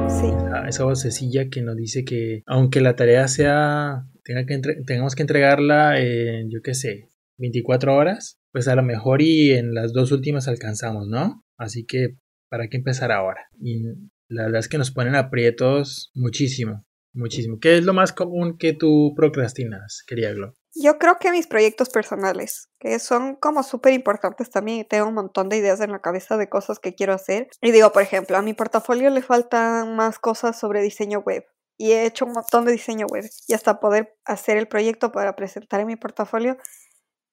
Sí. 0.10 0.28
Esa, 0.68 0.84
vocecilla 0.84 1.50
que 1.50 1.62
nos 1.62 1.76
dice 1.76 2.06
que 2.06 2.44
aunque 2.46 2.82
la 2.82 2.96
tarea 2.96 3.28
sea 3.28 4.06
tenga 4.24 4.46
que 4.46 4.60
tengamos 4.86 5.16
que 5.16 5.24
entregarla 5.24 6.00
en, 6.00 6.50
yo 6.50 6.62
qué 6.62 6.74
sé, 6.74 7.10
24 7.38 7.96
horas, 7.96 8.40
pues 8.52 8.68
a 8.68 8.76
lo 8.76 8.84
mejor 8.84 9.22
y 9.22 9.52
en 9.52 9.74
las 9.74 9.94
dos 9.94 10.12
últimas 10.12 10.48
alcanzamos, 10.48 11.08
¿no? 11.08 11.44
Así 11.58 11.86
que 11.86 12.18
¿para 12.54 12.68
qué 12.68 12.78
empezar 12.78 13.12
ahora? 13.12 13.50
Y 13.60 13.82
la 14.28 14.44
verdad 14.44 14.60
es 14.60 14.70
que 14.70 14.78
nos 14.78 14.92
ponen 14.92 15.16
aprietos 15.16 16.12
muchísimo, 16.14 16.86
muchísimo. 17.12 17.58
¿Qué 17.60 17.80
es 17.80 17.84
lo 17.84 17.96
más 17.96 18.14
común 18.14 18.60
que 18.60 18.74
tú 18.74 19.14
procrastinas, 19.16 20.04
quería 20.06 20.32
Glo? 20.34 20.54
Yo 20.76 21.00
creo 21.00 21.18
que 21.20 21.32
mis 21.32 21.48
proyectos 21.48 21.90
personales, 21.90 22.70
que 22.80 23.00
son 23.00 23.38
como 23.38 23.64
súper 23.64 23.94
importantes 23.94 24.52
también, 24.52 24.86
tengo 24.88 25.08
un 25.08 25.16
montón 25.16 25.50
de 25.50 25.58
ideas 25.58 25.82
en 25.82 25.94
la 25.94 26.02
cabeza 26.02 26.38
de 26.38 26.48
cosas 26.48 26.78
que 26.78 26.94
quiero 26.94 27.14
hacer. 27.14 27.48
Y 27.60 27.72
digo, 27.72 27.92
por 27.92 28.04
ejemplo, 28.04 28.38
a 28.38 28.44
mi 28.44 28.54
portafolio 28.54 29.10
le 29.10 29.24
faltan 29.24 29.96
más 29.96 30.20
cosas 30.20 30.60
sobre 30.60 30.84
diseño 30.84 31.22
web. 31.22 31.44
Y 31.80 31.94
he 31.94 32.06
hecho 32.06 32.26
un 32.26 32.34
montón 32.34 32.66
de 32.66 32.74
diseño 32.74 33.08
web. 33.08 33.28
Y 33.48 33.54
hasta 33.56 33.80
poder 33.80 34.16
hacer 34.26 34.58
el 34.58 34.68
proyecto 34.68 35.12
para 35.12 35.36
presentar 35.36 35.80
en 35.80 35.88
mi 35.88 35.96
portafolio, 35.96 36.58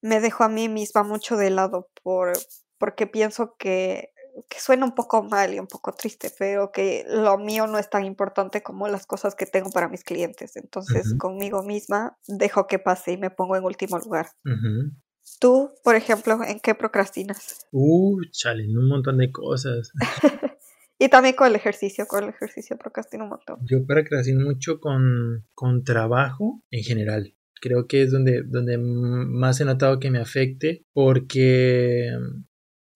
me 0.01 0.19
dejo 0.19 0.43
a 0.43 0.49
mí 0.49 0.67
misma 0.67 1.03
mucho 1.03 1.37
de 1.37 1.51
lado 1.51 1.91
por, 2.01 2.33
porque 2.79 3.05
pienso 3.05 3.55
que 3.59 4.09
que 4.49 4.59
suena 4.59 4.85
un 4.85 4.95
poco 4.95 5.23
mal 5.23 5.53
y 5.53 5.59
un 5.59 5.67
poco 5.67 5.93
triste, 5.93 6.31
pero 6.37 6.71
que 6.71 7.05
lo 7.07 7.37
mío 7.37 7.67
no 7.67 7.77
es 7.77 7.89
tan 7.89 8.05
importante 8.05 8.61
como 8.61 8.87
las 8.87 9.05
cosas 9.05 9.35
que 9.35 9.45
tengo 9.45 9.69
para 9.71 9.89
mis 9.89 10.03
clientes. 10.03 10.55
Entonces, 10.55 11.15
conmigo 11.17 11.63
misma 11.63 12.17
dejo 12.27 12.67
que 12.67 12.79
pase 12.79 13.13
y 13.13 13.17
me 13.17 13.29
pongo 13.29 13.55
en 13.55 13.63
último 13.63 13.97
lugar. 13.99 14.27
Tú, 15.39 15.71
por 15.83 15.95
ejemplo, 15.95 16.43
¿en 16.43 16.59
qué 16.59 16.75
procrastinas? 16.75 17.65
Uh, 17.71 18.21
chale, 18.31 18.65
en 18.65 18.77
un 18.77 18.87
montón 18.89 19.17
de 19.17 19.31
cosas. 19.31 19.91
Y 21.01 21.09
también 21.09 21.33
con 21.35 21.47
el 21.47 21.55
ejercicio, 21.55 22.05
con 22.05 22.25
el 22.25 22.29
ejercicio 22.29 22.77
procrastino 22.77 23.23
un 23.23 23.31
montón. 23.31 23.57
Yo 23.67 23.83
procrastino 23.87 24.45
mucho 24.45 24.79
con, 24.79 25.47
con 25.55 25.83
trabajo 25.83 26.63
en 26.69 26.83
general. 26.83 27.33
Creo 27.59 27.87
que 27.87 28.03
es 28.03 28.11
donde, 28.11 28.43
donde 28.43 28.77
más 28.77 29.59
he 29.59 29.65
notado 29.65 29.99
que 29.99 30.11
me 30.11 30.19
afecte 30.19 30.85
porque 30.93 32.11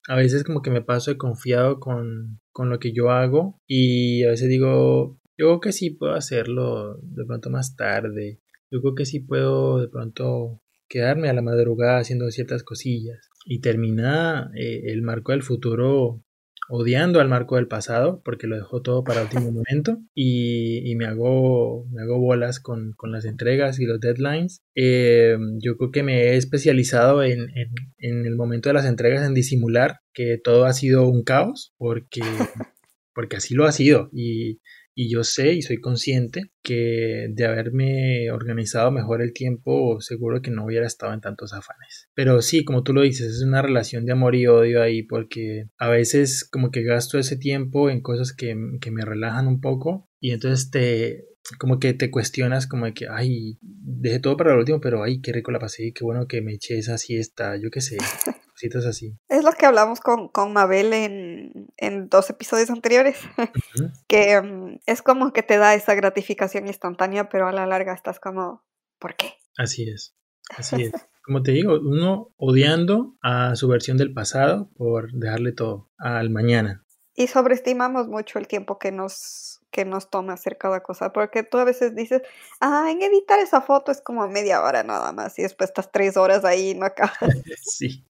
a 0.07 0.15
veces 0.15 0.43
como 0.43 0.61
que 0.61 0.71
me 0.71 0.81
paso 0.81 1.11
de 1.11 1.17
confiado 1.17 1.79
con, 1.79 2.39
con 2.51 2.69
lo 2.69 2.79
que 2.79 2.93
yo 2.93 3.11
hago 3.11 3.59
y 3.67 4.23
a 4.23 4.29
veces 4.29 4.49
digo, 4.49 5.19
yo 5.37 5.59
que 5.59 5.71
sí 5.71 5.89
puedo 5.89 6.13
hacerlo 6.13 6.97
de 7.01 7.25
pronto 7.25 7.49
más 7.49 7.75
tarde. 7.75 8.41
Yo 8.71 8.81
creo 8.81 8.95
que 8.95 9.05
sí 9.05 9.19
puedo 9.19 9.79
de 9.79 9.87
pronto 9.87 10.61
quedarme 10.87 11.29
a 11.29 11.33
la 11.33 11.41
madrugada 11.41 11.99
haciendo 11.99 12.29
ciertas 12.31 12.63
cosillas 12.63 13.29
y 13.45 13.59
termina 13.59 14.51
eh, 14.55 14.83
el 14.85 15.01
marco 15.01 15.31
del 15.31 15.43
futuro 15.43 16.23
odiando 16.69 17.19
al 17.19 17.29
marco 17.29 17.55
del 17.55 17.67
pasado 17.67 18.21
porque 18.23 18.47
lo 18.47 18.55
dejó 18.55 18.81
todo 18.81 19.03
para 19.03 19.21
último 19.21 19.51
momento 19.51 19.97
y, 20.13 20.89
y, 20.89 20.95
me 20.95 21.05
hago 21.05 21.85
me 21.91 22.01
hago 22.01 22.19
bolas 22.19 22.59
con, 22.59 22.93
con 22.93 23.11
las 23.11 23.25
entregas 23.25 23.79
y 23.79 23.85
los 23.85 23.99
deadlines. 23.99 24.61
Eh, 24.75 25.37
yo 25.59 25.77
creo 25.77 25.91
que 25.91 26.03
me 26.03 26.29
he 26.29 26.37
especializado 26.37 27.23
en, 27.23 27.49
en, 27.55 27.69
en, 27.99 28.25
el 28.25 28.35
momento 28.35 28.69
de 28.69 28.73
las 28.73 28.85
entregas 28.85 29.25
en 29.25 29.33
disimular 29.33 29.99
que 30.13 30.39
todo 30.43 30.65
ha 30.65 30.73
sido 30.73 31.07
un 31.07 31.23
caos 31.23 31.73
porque 31.77 32.21
porque 33.13 33.37
así 33.37 33.55
lo 33.55 33.65
ha 33.65 33.71
sido 33.71 34.09
y 34.11 34.59
y 34.95 35.11
yo 35.11 35.23
sé 35.23 35.53
y 35.53 35.61
soy 35.61 35.79
consciente 35.81 36.51
que 36.63 37.27
de 37.29 37.45
haberme 37.45 38.31
organizado 38.31 38.89
mejor 38.91 39.21
el 39.21 39.33
tiempo, 39.33 39.99
seguro 39.99 40.41
que 40.41 40.51
no 40.51 40.65
hubiera 40.65 40.87
estado 40.87 41.13
en 41.13 41.21
tantos 41.21 41.53
afanes. 41.53 42.09
Pero 42.13 42.41
sí, 42.41 42.63
como 42.63 42.83
tú 42.83 42.93
lo 42.93 43.01
dices, 43.01 43.27
es 43.27 43.41
una 43.41 43.61
relación 43.61 44.05
de 44.05 44.13
amor 44.13 44.35
y 44.35 44.47
odio 44.47 44.81
ahí 44.81 45.03
porque 45.03 45.65
a 45.77 45.89
veces 45.89 46.47
como 46.49 46.71
que 46.71 46.83
gasto 46.83 47.19
ese 47.19 47.37
tiempo 47.37 47.89
en 47.89 48.01
cosas 48.01 48.33
que, 48.33 48.55
que 48.79 48.91
me 48.91 49.03
relajan 49.03 49.47
un 49.47 49.59
poco 49.59 50.09
y 50.19 50.31
entonces 50.31 50.71
te 50.71 51.25
como 51.59 51.79
que 51.79 51.93
te 51.93 52.09
cuestionas 52.09 52.67
como 52.67 52.85
de 52.85 52.93
que, 52.93 53.05
ay, 53.07 53.59
dejé 53.61 54.19
todo 54.19 54.35
para 54.35 54.53
el 54.53 54.59
último, 54.59 54.81
pero 54.81 55.03
ay, 55.03 55.21
qué 55.21 55.31
rico 55.31 55.51
la 55.51 55.59
pasé, 55.59 55.91
qué 55.93 56.03
bueno 56.03 56.27
que 56.27 56.41
me 56.41 56.53
eché 56.53 56.77
esa 56.77 56.97
siesta, 56.97 57.55
yo 57.57 57.69
qué 57.69 57.81
sé, 57.81 57.97
cositas 58.55 58.85
así. 58.85 59.17
Es 59.27 59.43
lo 59.43 59.51
que 59.51 59.65
hablamos 59.65 59.99
con, 59.99 60.29
con 60.29 60.53
Mabel 60.53 60.93
en, 60.93 61.67
en 61.75 62.07
dos 62.07 62.29
episodios 62.29 62.69
anteriores, 62.69 63.19
que 64.07 64.39
um, 64.39 64.79
es 64.85 65.01
como 65.01 65.33
que 65.33 65.43
te 65.43 65.57
da 65.57 65.75
esa 65.75 65.93
gratificación 65.93 66.67
instantánea, 66.67 67.29
pero 67.29 67.47
a 67.47 67.51
la 67.51 67.65
larga 67.65 67.93
estás 67.93 68.19
como, 68.19 68.63
¿por 68.97 69.15
qué? 69.15 69.33
Así 69.57 69.89
es, 69.89 70.15
así 70.49 70.83
es. 70.83 70.93
Como 71.23 71.43
te 71.43 71.51
digo, 71.51 71.79
uno 71.79 72.33
odiando 72.37 73.17
a 73.21 73.55
su 73.55 73.67
versión 73.67 73.97
del 73.97 74.13
pasado 74.13 74.69
por 74.77 75.11
dejarle 75.11 75.51
todo 75.51 75.89
al 75.97 76.29
mañana. 76.29 76.85
Y 77.13 77.27
sobreestimamos 77.27 78.07
mucho 78.07 78.39
el 78.39 78.47
tiempo 78.47 78.77
que 78.77 78.91
nos 78.91 79.59
que 79.71 79.83
nos 79.83 80.09
tome 80.09 80.31
hacer 80.31 80.57
cada 80.57 80.81
cosa, 80.81 81.11
porque 81.11 81.43
tú 81.43 81.57
a 81.57 81.65
veces 81.65 81.93
dices, 81.93 82.21
ah, 82.61 82.87
en 82.89 83.01
editar 83.01 83.39
esa 83.39 83.59
foto 83.59 83.91
es 83.91 83.99
como 83.99 84.25
media 84.29 84.61
hora 84.61 84.83
nada 84.83 85.11
más, 85.11 85.37
y 85.37 85.41
después 85.41 85.69
estás 85.69 85.91
tres 85.91 86.15
horas 86.15 86.45
ahí 86.45 86.69
y 86.69 86.75
no 86.75 86.85
acabas. 86.85 87.17
sí, 87.61 88.05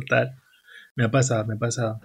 total. 0.00 0.36
Me 0.96 1.04
ha 1.04 1.10
pasado, 1.10 1.44
me 1.46 1.54
ha 1.54 1.58
pasado. 1.58 2.00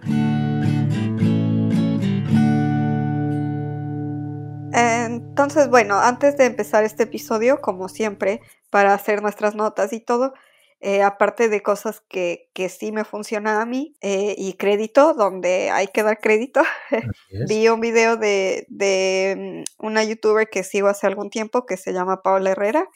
Entonces, 5.39 5.69
bueno, 5.69 5.97
antes 5.97 6.35
de 6.35 6.45
empezar 6.45 6.83
este 6.83 7.03
episodio, 7.03 7.61
como 7.61 7.87
siempre, 7.87 8.41
para 8.69 8.93
hacer 8.93 9.21
nuestras 9.21 9.55
notas 9.55 9.93
y 9.93 10.01
todo, 10.01 10.33
eh, 10.81 11.01
aparte 11.01 11.47
de 11.47 11.63
cosas 11.63 12.01
que, 12.09 12.49
que, 12.53 12.67
sí 12.67 12.91
me 12.91 13.05
funcionan 13.05 13.61
a 13.61 13.65
mí 13.65 13.95
eh, 14.01 14.35
y 14.37 14.53
crédito, 14.53 15.13
donde 15.13 15.69
hay 15.71 15.87
que 15.87 16.03
dar 16.03 16.19
crédito, 16.19 16.61
vi 17.47 17.69
un 17.69 17.79
video 17.79 18.17
de, 18.17 18.65
de, 18.67 19.63
mm, 19.79 19.85
una 19.85 20.03
youtuber 20.03 20.49
que 20.49 20.63
sigo 20.63 20.89
hace 20.89 21.07
algún 21.07 21.29
tiempo 21.29 21.65
que 21.65 21.77
se 21.77 21.93
llama 21.93 22.21
Paula 22.21 22.51
Herrera. 22.51 22.87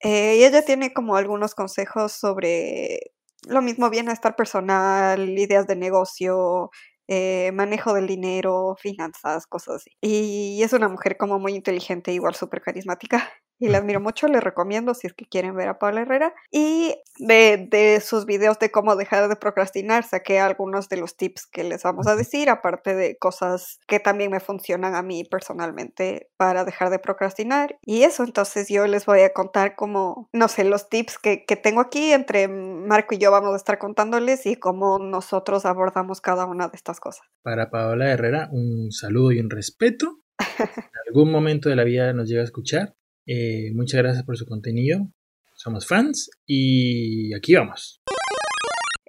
eh, 0.00 0.36
y 0.38 0.44
ella 0.44 0.64
tiene 0.64 0.92
como 0.92 1.16
algunos 1.16 1.56
consejos 1.56 2.12
sobre 2.12 3.12
lo 3.46 3.62
mismo 3.62 3.90
bienestar 3.90 4.36
personal, 4.36 5.28
ideas 5.38 5.66
de 5.66 5.76
negocio, 5.76 6.70
eh, 7.08 7.52
manejo 7.54 7.94
del 7.94 8.06
dinero, 8.06 8.76
finanzas, 8.80 9.46
cosas 9.46 9.76
así. 9.76 9.90
Y 10.00 10.62
es 10.62 10.72
una 10.72 10.88
mujer 10.88 11.16
como 11.16 11.38
muy 11.38 11.54
inteligente, 11.54 12.12
igual 12.12 12.34
súper 12.34 12.60
carismática 12.62 13.30
y 13.58 13.68
la 13.68 13.78
admiro 13.78 14.00
mucho, 14.00 14.28
les 14.28 14.42
recomiendo 14.42 14.94
si 14.94 15.06
es 15.06 15.14
que 15.14 15.24
quieren 15.24 15.56
ver 15.56 15.68
a 15.68 15.78
Paula 15.78 16.02
Herrera. 16.02 16.34
Y 16.50 16.94
de, 17.18 17.66
de, 17.70 18.00
sus 18.00 18.26
videos 18.26 18.58
de 18.58 18.70
cómo 18.70 18.96
dejar 18.96 19.28
de 19.28 19.36
procrastinar, 19.36 20.04
saqué 20.04 20.38
algunos 20.38 20.88
de 20.88 20.98
los 20.98 21.16
tips 21.16 21.46
que 21.46 21.64
les 21.64 21.82
vamos 21.82 22.06
a 22.06 22.16
decir, 22.16 22.50
aparte 22.50 22.94
de 22.94 23.16
cosas 23.16 23.78
que 23.86 24.00
también 24.00 24.30
me 24.30 24.40
funcionan 24.40 24.94
a 24.94 25.02
mí 25.02 25.24
personalmente 25.24 26.28
para 26.36 26.64
dejar 26.64 26.90
de 26.90 26.98
procrastinar. 26.98 27.78
Y 27.82 28.02
eso, 28.02 28.24
entonces 28.24 28.68
yo 28.68 28.86
les 28.86 29.06
voy 29.06 29.20
a 29.20 29.32
contar 29.32 29.74
como, 29.74 30.28
no 30.32 30.48
sé, 30.48 30.64
los 30.64 30.88
tips 30.88 31.18
que, 31.18 31.44
que 31.44 31.56
tengo 31.56 31.80
aquí, 31.80 32.12
entre 32.12 32.48
Marco 32.48 33.14
y 33.14 33.18
yo 33.18 33.30
vamos 33.30 33.54
a 33.54 33.56
estar 33.56 33.78
contándoles 33.78 34.44
y 34.46 34.56
cómo 34.56 34.98
nosotros 34.98 35.64
abordamos 35.64 36.20
cada 36.20 36.44
una 36.44 36.68
de 36.68 36.76
estas 36.76 37.00
cosas. 37.00 37.26
Para 37.42 37.70
Paola 37.70 38.10
Herrera, 38.10 38.48
un 38.52 38.92
saludo 38.92 39.32
y 39.32 39.40
un 39.40 39.50
respeto. 39.50 40.18
En 40.58 41.12
algún 41.14 41.30
momento 41.30 41.68
de 41.68 41.76
la 41.76 41.84
vida 41.84 42.12
nos 42.12 42.28
llega 42.28 42.40
a 42.40 42.44
escuchar 42.44 42.94
eh, 43.26 43.72
muchas 43.74 44.02
gracias 44.02 44.24
por 44.24 44.36
su 44.36 44.46
contenido. 44.46 45.08
Somos 45.54 45.86
fans 45.86 46.30
y 46.46 47.34
aquí 47.34 47.54
vamos. 47.54 48.02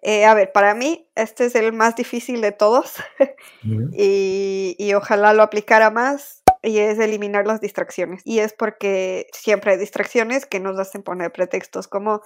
Eh, 0.02 0.26
a 0.26 0.34
ver, 0.34 0.52
para 0.54 0.74
mí 0.74 1.10
este 1.16 1.46
es 1.46 1.56
el 1.56 1.74
más 1.74 1.96
difícil 1.96 2.40
de 2.40 2.52
todos 2.52 2.96
y, 3.92 4.76
y, 4.78 4.94
ojalá 4.94 5.34
lo 5.34 5.44
aplicara 5.44 5.90
más 5.90 6.44
y 6.64 6.78
es 6.78 7.00
eliminar 7.00 7.46
las 7.46 7.62
distracciones. 7.62 8.22
Y 8.24 8.40
es 8.40 8.54
porque 8.54 9.28
siempre 9.34 9.72
hay 9.72 9.78
distracciones 9.78 10.46
que 10.46 10.60
nos 10.60 10.80
hacen 10.80 11.04
poner 11.04 11.32
pretextos 11.32 11.88
como 11.88 12.22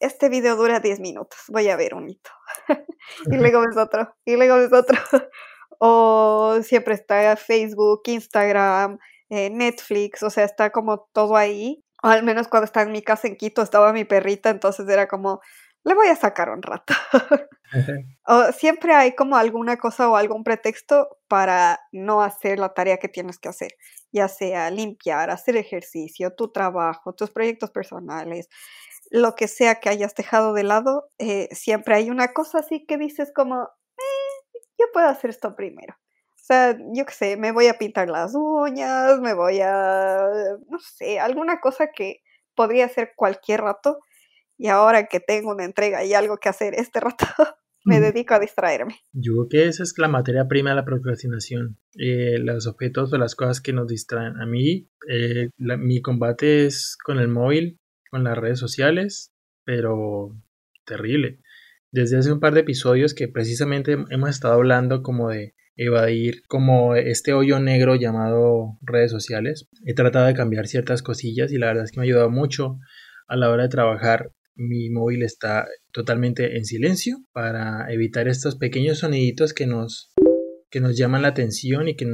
este 0.00 0.28
video 0.28 0.56
dura 0.56 0.80
10 0.80 1.00
minutos, 1.00 1.38
voy 1.48 1.68
a 1.68 1.76
ver 1.76 1.94
un 1.94 2.08
hito. 2.08 2.30
y 3.30 3.36
luego 3.36 3.60
ves 3.60 3.76
otro, 3.76 4.14
y 4.24 4.36
luego 4.36 4.56
ves 4.56 4.72
otro. 4.72 4.98
o 5.78 6.58
siempre 6.62 6.94
está 6.94 7.36
Facebook, 7.36 8.02
Instagram, 8.06 8.98
eh, 9.30 9.50
Netflix, 9.50 10.22
o 10.22 10.30
sea, 10.30 10.44
está 10.44 10.70
como 10.70 11.08
todo 11.12 11.36
ahí. 11.36 11.84
O 12.02 12.08
al 12.08 12.22
menos 12.22 12.48
cuando 12.48 12.64
estaba 12.66 12.86
en 12.86 12.92
mi 12.92 13.02
casa 13.02 13.26
en 13.26 13.36
Quito 13.36 13.62
estaba 13.62 13.92
mi 13.92 14.04
perrita, 14.04 14.50
entonces 14.50 14.88
era 14.88 15.08
como, 15.08 15.40
le 15.84 15.94
voy 15.94 16.08
a 16.08 16.16
sacar 16.16 16.50
un 16.50 16.62
rato. 16.62 16.94
o 18.26 18.52
siempre 18.52 18.94
hay 18.94 19.14
como 19.14 19.36
alguna 19.36 19.76
cosa 19.78 20.08
o 20.08 20.16
algún 20.16 20.44
pretexto 20.44 21.08
para 21.28 21.80
no 21.92 22.22
hacer 22.22 22.58
la 22.58 22.74
tarea 22.74 22.98
que 22.98 23.08
tienes 23.08 23.38
que 23.38 23.48
hacer, 23.48 23.72
ya 24.12 24.28
sea 24.28 24.70
limpiar, 24.70 25.30
hacer 25.30 25.56
ejercicio, 25.56 26.34
tu 26.34 26.52
trabajo, 26.52 27.14
tus 27.14 27.30
proyectos 27.30 27.70
personales, 27.70 28.48
lo 29.10 29.34
que 29.34 29.48
sea 29.48 29.76
que 29.76 29.88
hayas 29.88 30.14
dejado 30.14 30.52
de 30.52 30.64
lado, 30.64 31.10
eh, 31.18 31.48
siempre 31.52 31.94
hay 31.94 32.10
una 32.10 32.32
cosa 32.32 32.58
así 32.58 32.84
que 32.86 32.98
dices 32.98 33.32
como, 33.34 33.62
eh, 33.62 34.58
yo 34.78 34.86
puedo 34.92 35.08
hacer 35.08 35.30
esto 35.30 35.56
primero. 35.56 35.96
O 36.48 36.54
sea, 36.54 36.78
yo 36.94 37.04
qué 37.04 37.12
sé, 37.12 37.36
me 37.36 37.52
voy 37.52 37.66
a 37.66 37.76
pintar 37.76 38.08
las 38.08 38.32
uñas, 38.34 39.20
me 39.20 39.34
voy 39.34 39.60
a, 39.60 40.30
no 40.70 40.78
sé, 40.78 41.20
alguna 41.20 41.60
cosa 41.60 41.90
que 41.94 42.22
podría 42.54 42.86
hacer 42.86 43.12
cualquier 43.16 43.60
rato. 43.60 43.98
Y 44.56 44.68
ahora 44.68 45.08
que 45.08 45.20
tengo 45.20 45.50
una 45.50 45.66
entrega 45.66 46.06
y 46.06 46.14
algo 46.14 46.38
que 46.38 46.48
hacer 46.48 46.72
este 46.74 47.00
rato, 47.00 47.26
me 47.84 48.00
dedico 48.00 48.32
a 48.32 48.40
distraerme. 48.40 48.96
Yo 49.12 49.34
creo 49.34 49.48
que 49.50 49.68
esa 49.68 49.82
es 49.82 49.92
la 49.98 50.08
materia 50.08 50.48
prima 50.48 50.70
de 50.70 50.76
la 50.76 50.86
procrastinación. 50.86 51.78
Eh, 51.98 52.38
los 52.38 52.66
objetos 52.66 53.12
o 53.12 53.18
las 53.18 53.34
cosas 53.34 53.60
que 53.60 53.74
nos 53.74 53.86
distraen. 53.86 54.40
A 54.40 54.46
mí, 54.46 54.88
eh, 55.06 55.50
la, 55.58 55.76
mi 55.76 56.00
combate 56.00 56.64
es 56.64 56.96
con 57.04 57.18
el 57.18 57.28
móvil, 57.28 57.78
con 58.10 58.24
las 58.24 58.38
redes 58.38 58.58
sociales, 58.58 59.34
pero 59.64 60.34
terrible. 60.86 61.40
Desde 61.92 62.16
hace 62.16 62.32
un 62.32 62.40
par 62.40 62.54
de 62.54 62.60
episodios 62.60 63.12
que 63.12 63.28
precisamente 63.28 63.98
hemos 64.08 64.30
estado 64.30 64.54
hablando 64.54 65.02
como 65.02 65.28
de 65.28 65.54
evadir 65.78 66.42
como 66.48 66.96
este 66.96 67.32
hoyo 67.32 67.60
negro 67.60 67.94
llamado 67.94 68.76
redes 68.82 69.10
sociales. 69.10 69.68
He 69.86 69.94
tratado 69.94 70.26
de 70.26 70.34
cambiar 70.34 70.66
ciertas 70.66 71.02
cosillas 71.02 71.52
y 71.52 71.58
la 71.58 71.68
verdad 71.68 71.84
es 71.84 71.92
que 71.92 72.00
me 72.00 72.04
ha 72.04 72.08
ayudado 72.08 72.30
mucho 72.30 72.78
a 73.28 73.36
la 73.36 73.48
hora 73.48 73.62
de 73.62 73.68
trabajar. 73.70 74.32
Mi 74.56 74.90
móvil 74.90 75.22
está 75.22 75.68
totalmente 75.92 76.56
en 76.56 76.64
silencio 76.64 77.18
para 77.32 77.90
evitar 77.92 78.26
estos 78.26 78.56
pequeños 78.56 78.98
soniditos 78.98 79.54
que 79.54 79.68
nos, 79.68 80.12
que 80.68 80.80
nos 80.80 80.98
llaman 80.98 81.22
la 81.22 81.28
atención 81.28 81.88
y 81.88 81.94
que 81.94 82.06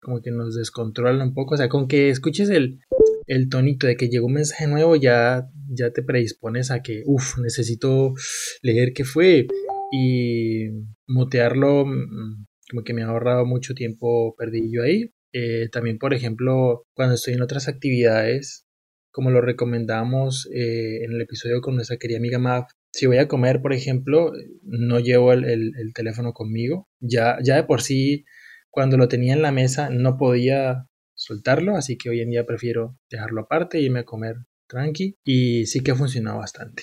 como 0.00 0.20
que 0.20 0.32
nos 0.32 0.56
descontrolan 0.56 1.28
un 1.28 1.34
poco. 1.34 1.54
O 1.54 1.56
sea, 1.56 1.68
con 1.68 1.86
que 1.86 2.10
escuches 2.10 2.50
el, 2.50 2.80
el 3.28 3.48
tonito 3.48 3.86
de 3.86 3.96
que 3.96 4.08
llegó 4.08 4.26
un 4.26 4.34
mensaje 4.34 4.66
nuevo 4.66 4.96
ya, 4.96 5.48
ya 5.68 5.92
te 5.92 6.02
predispones 6.02 6.72
a 6.72 6.82
que, 6.82 7.02
uff, 7.06 7.38
necesito 7.38 8.12
leer 8.60 8.92
qué 8.92 9.04
fue 9.04 9.46
y 9.92 10.70
mutearlo 11.06 11.86
mm, 11.86 12.46
que 12.82 12.94
me 12.94 13.02
ha 13.02 13.06
ahorrado 13.06 13.46
mucho 13.46 13.74
tiempo 13.74 14.34
perdido 14.36 14.82
ahí. 14.82 15.12
Eh, 15.32 15.68
también, 15.70 15.98
por 15.98 16.14
ejemplo, 16.14 16.86
cuando 16.94 17.14
estoy 17.14 17.34
en 17.34 17.42
otras 17.42 17.68
actividades, 17.68 18.66
como 19.12 19.30
lo 19.30 19.40
recomendamos 19.40 20.48
eh, 20.52 21.04
en 21.04 21.12
el 21.12 21.20
episodio 21.20 21.60
con 21.60 21.76
nuestra 21.76 21.98
querida 21.98 22.18
amiga 22.18 22.38
Mav, 22.38 22.66
si 22.92 23.06
voy 23.06 23.18
a 23.18 23.28
comer, 23.28 23.60
por 23.60 23.72
ejemplo, 23.72 24.32
no 24.62 25.00
llevo 25.00 25.32
el, 25.32 25.44
el, 25.44 25.72
el, 25.76 25.92
teléfono 25.94 26.32
conmigo. 26.32 26.88
Ya, 27.00 27.38
ya 27.42 27.56
de 27.56 27.64
por 27.64 27.82
sí 27.82 28.24
cuando 28.70 28.96
lo 28.96 29.08
tenía 29.08 29.34
en 29.34 29.42
la 29.42 29.52
mesa 29.52 29.88
no 29.88 30.16
podía 30.16 30.86
soltarlo, 31.14 31.76
así 31.76 31.96
que 31.96 32.10
hoy 32.10 32.20
en 32.20 32.30
día 32.30 32.44
prefiero 32.44 32.98
dejarlo 33.08 33.42
aparte 33.42 33.80
y 33.80 33.84
irme 33.84 34.00
a 34.00 34.04
comer 34.04 34.36
tranqui 34.66 35.16
y 35.24 35.66
sí 35.66 35.80
que 35.80 35.92
ha 35.92 35.94
funcionado 35.94 36.38
bastante. 36.38 36.82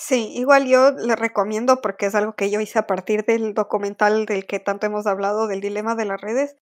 Sí, 0.00 0.30
igual 0.36 0.68
yo 0.68 0.92
le 0.92 1.16
recomiendo 1.16 1.80
porque 1.80 2.06
es 2.06 2.14
algo 2.14 2.34
que 2.34 2.50
yo 2.50 2.60
hice 2.60 2.78
a 2.78 2.86
partir 2.86 3.24
del 3.24 3.52
documental 3.52 4.26
del 4.26 4.46
que 4.46 4.60
tanto 4.60 4.86
hemos 4.86 5.08
hablado, 5.08 5.48
del 5.48 5.60
dilema 5.60 5.96
de 5.96 6.04
las 6.04 6.20
redes, 6.20 6.54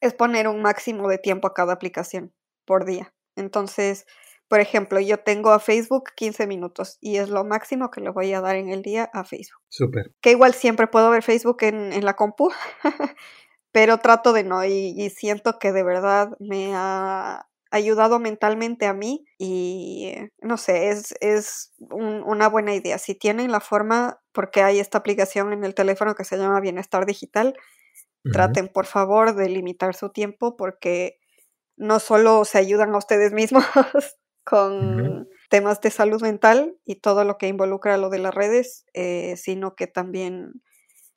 es 0.00 0.14
poner 0.14 0.48
un 0.48 0.62
máximo 0.62 1.06
de 1.06 1.18
tiempo 1.18 1.46
a 1.46 1.52
cada 1.52 1.74
aplicación 1.74 2.32
por 2.64 2.86
día. 2.86 3.12
Entonces, 3.36 4.06
por 4.48 4.60
ejemplo, 4.60 5.00
yo 5.00 5.18
tengo 5.18 5.50
a 5.50 5.60
Facebook 5.60 6.12
15 6.16 6.46
minutos 6.46 6.96
y 7.02 7.18
es 7.18 7.28
lo 7.28 7.44
máximo 7.44 7.90
que 7.90 8.00
le 8.00 8.08
voy 8.08 8.32
a 8.32 8.40
dar 8.40 8.56
en 8.56 8.70
el 8.70 8.80
día 8.80 9.10
a 9.12 9.24
Facebook. 9.24 9.60
Súper. 9.68 10.14
Que 10.22 10.30
igual 10.30 10.54
siempre 10.54 10.86
puedo 10.86 11.10
ver 11.10 11.22
Facebook 11.22 11.58
en, 11.64 11.92
en 11.92 12.06
la 12.06 12.16
compu, 12.16 12.52
pero 13.70 13.98
trato 13.98 14.32
de 14.32 14.44
no 14.44 14.64
y, 14.64 15.10
siento 15.10 15.58
que 15.58 15.72
de 15.72 15.82
verdad 15.82 16.30
me 16.38 16.72
ha 16.74 17.46
ayudado 17.72 18.18
mentalmente 18.18 18.86
a 18.86 18.92
mí 18.92 19.24
y 19.38 20.12
no 20.40 20.58
sé, 20.58 20.90
es, 20.90 21.14
es 21.20 21.72
una 21.90 22.48
buena 22.48 22.74
idea. 22.74 22.98
Si 22.98 23.14
tienen 23.14 23.50
la 23.50 23.60
forma, 23.60 24.20
porque 24.32 24.62
hay 24.62 24.78
esta 24.78 24.98
aplicación 24.98 25.52
en 25.54 25.64
el 25.64 25.74
teléfono 25.74 26.14
que 26.14 26.24
se 26.24 26.36
llama 26.36 26.60
Bienestar 26.60 27.06
Digital, 27.06 27.56
traten 28.30 28.68
por 28.68 28.86
favor 28.86 29.34
de 29.34 29.48
limitar 29.48 29.94
su 29.94 30.10
tiempo 30.10 30.56
porque 30.56 31.18
no 31.76 31.98
solo 31.98 32.44
se 32.44 32.58
ayudan 32.58 32.94
a 32.94 32.98
ustedes 32.98 33.32
mismos 33.32 33.64
con 34.44 35.28
temas 35.48 35.80
de 35.80 35.90
salud 35.90 36.22
mental 36.22 36.76
y 36.84 36.96
todo 36.96 37.24
lo 37.24 37.38
que 37.38 37.48
involucra 37.48 37.96
lo 37.96 38.10
de 38.10 38.18
las 38.18 38.34
redes, 38.34 38.84
eh, 38.92 39.34
sino 39.38 39.74
que 39.74 39.86
también 39.86 40.62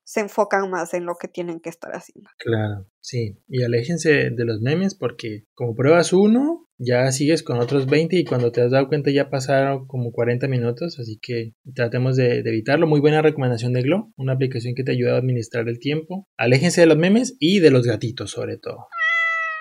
se 0.06 0.20
enfocan 0.20 0.70
más 0.70 0.94
en 0.94 1.06
lo 1.06 1.15
que 1.15 1.28
tienen 1.28 1.60
que 1.60 1.70
estar 1.70 1.91
haciendo. 1.91 2.30
Claro, 2.38 2.86
sí. 3.02 3.39
Y 3.48 3.63
aléjense 3.63 4.30
de 4.30 4.46
los 4.46 4.62
memes 4.62 4.94
porque 4.94 5.46
como 5.56 5.76
pruebas 5.76 6.13
uno, 6.13 6.70
ya 6.78 7.12
sigues 7.12 7.41
con 7.41 7.58
otros 7.58 7.88
20 7.88 8.15
y 8.15 8.24
cuando 8.24 8.52
te 8.52 8.62
has 8.62 8.72
dado 8.72 8.88
cuenta 8.88 9.10
ya 9.10 9.30
pasaron 9.30 9.88
como 9.88 10.12
40 10.12 10.48
minutos, 10.48 11.00
así 11.00 11.18
que 11.20 11.54
tratemos 11.74 12.15
de, 12.15 12.39
evitarlo. 12.39 12.86
Muy 12.86 13.00
buena 13.00 13.24
recomendación 13.24 13.74
de 13.74 13.82
Glow, 13.82 14.13
una 14.15 14.34
aplicación 14.34 14.76
que 14.76 14.84
te 14.84 14.91
ayuda 14.91 15.15
a 15.15 15.18
administrar 15.18 15.68
el 15.68 15.80
tiempo. 15.80 16.28
Aléjense 16.38 16.82
de 16.82 16.88
los 16.88 16.98
memes 16.98 17.36
y 17.39 17.60
de 17.60 17.72
los 17.72 17.88
gatitos 17.88 18.30
sobre 18.30 18.58
todo. 18.58 18.88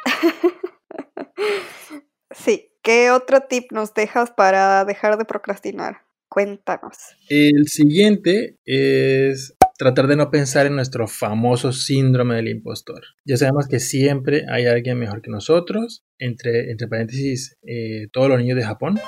sí. 2.31 2.71
¿Qué 2.83 3.11
otro 3.11 3.41
tip 3.49 3.73
nos 3.73 3.95
dejas 3.95 4.31
para 4.31 4.85
dejar 4.85 5.17
de 5.17 5.25
procrastinar? 5.25 6.03
Cuéntanos. 6.29 6.99
El 7.31 7.67
siguiente 7.69 8.59
es 8.67 9.57
tratar 9.77 10.07
de 10.07 10.17
no 10.17 10.31
pensar 10.31 10.67
en 10.67 10.77
nuestro 10.77 11.09
famoso 11.09 11.73
síndrome 11.73 12.37
del 12.37 12.49
impostor. 12.49 13.03
Ya 13.25 13.37
sabemos 13.37 13.67
que 13.67 13.81
siempre 13.81 14.45
hay 14.49 14.67
alguien 14.67 14.99
mejor 14.99 15.23
que 15.23 15.31
nosotros, 15.31 16.05
entre, 16.19 16.71
entre 16.71 16.89
paréntesis, 16.89 17.57
eh, 17.63 18.09
todos 18.13 18.29
los 18.29 18.39
niños 18.39 18.57
de 18.57 18.65
Japón, 18.65 19.01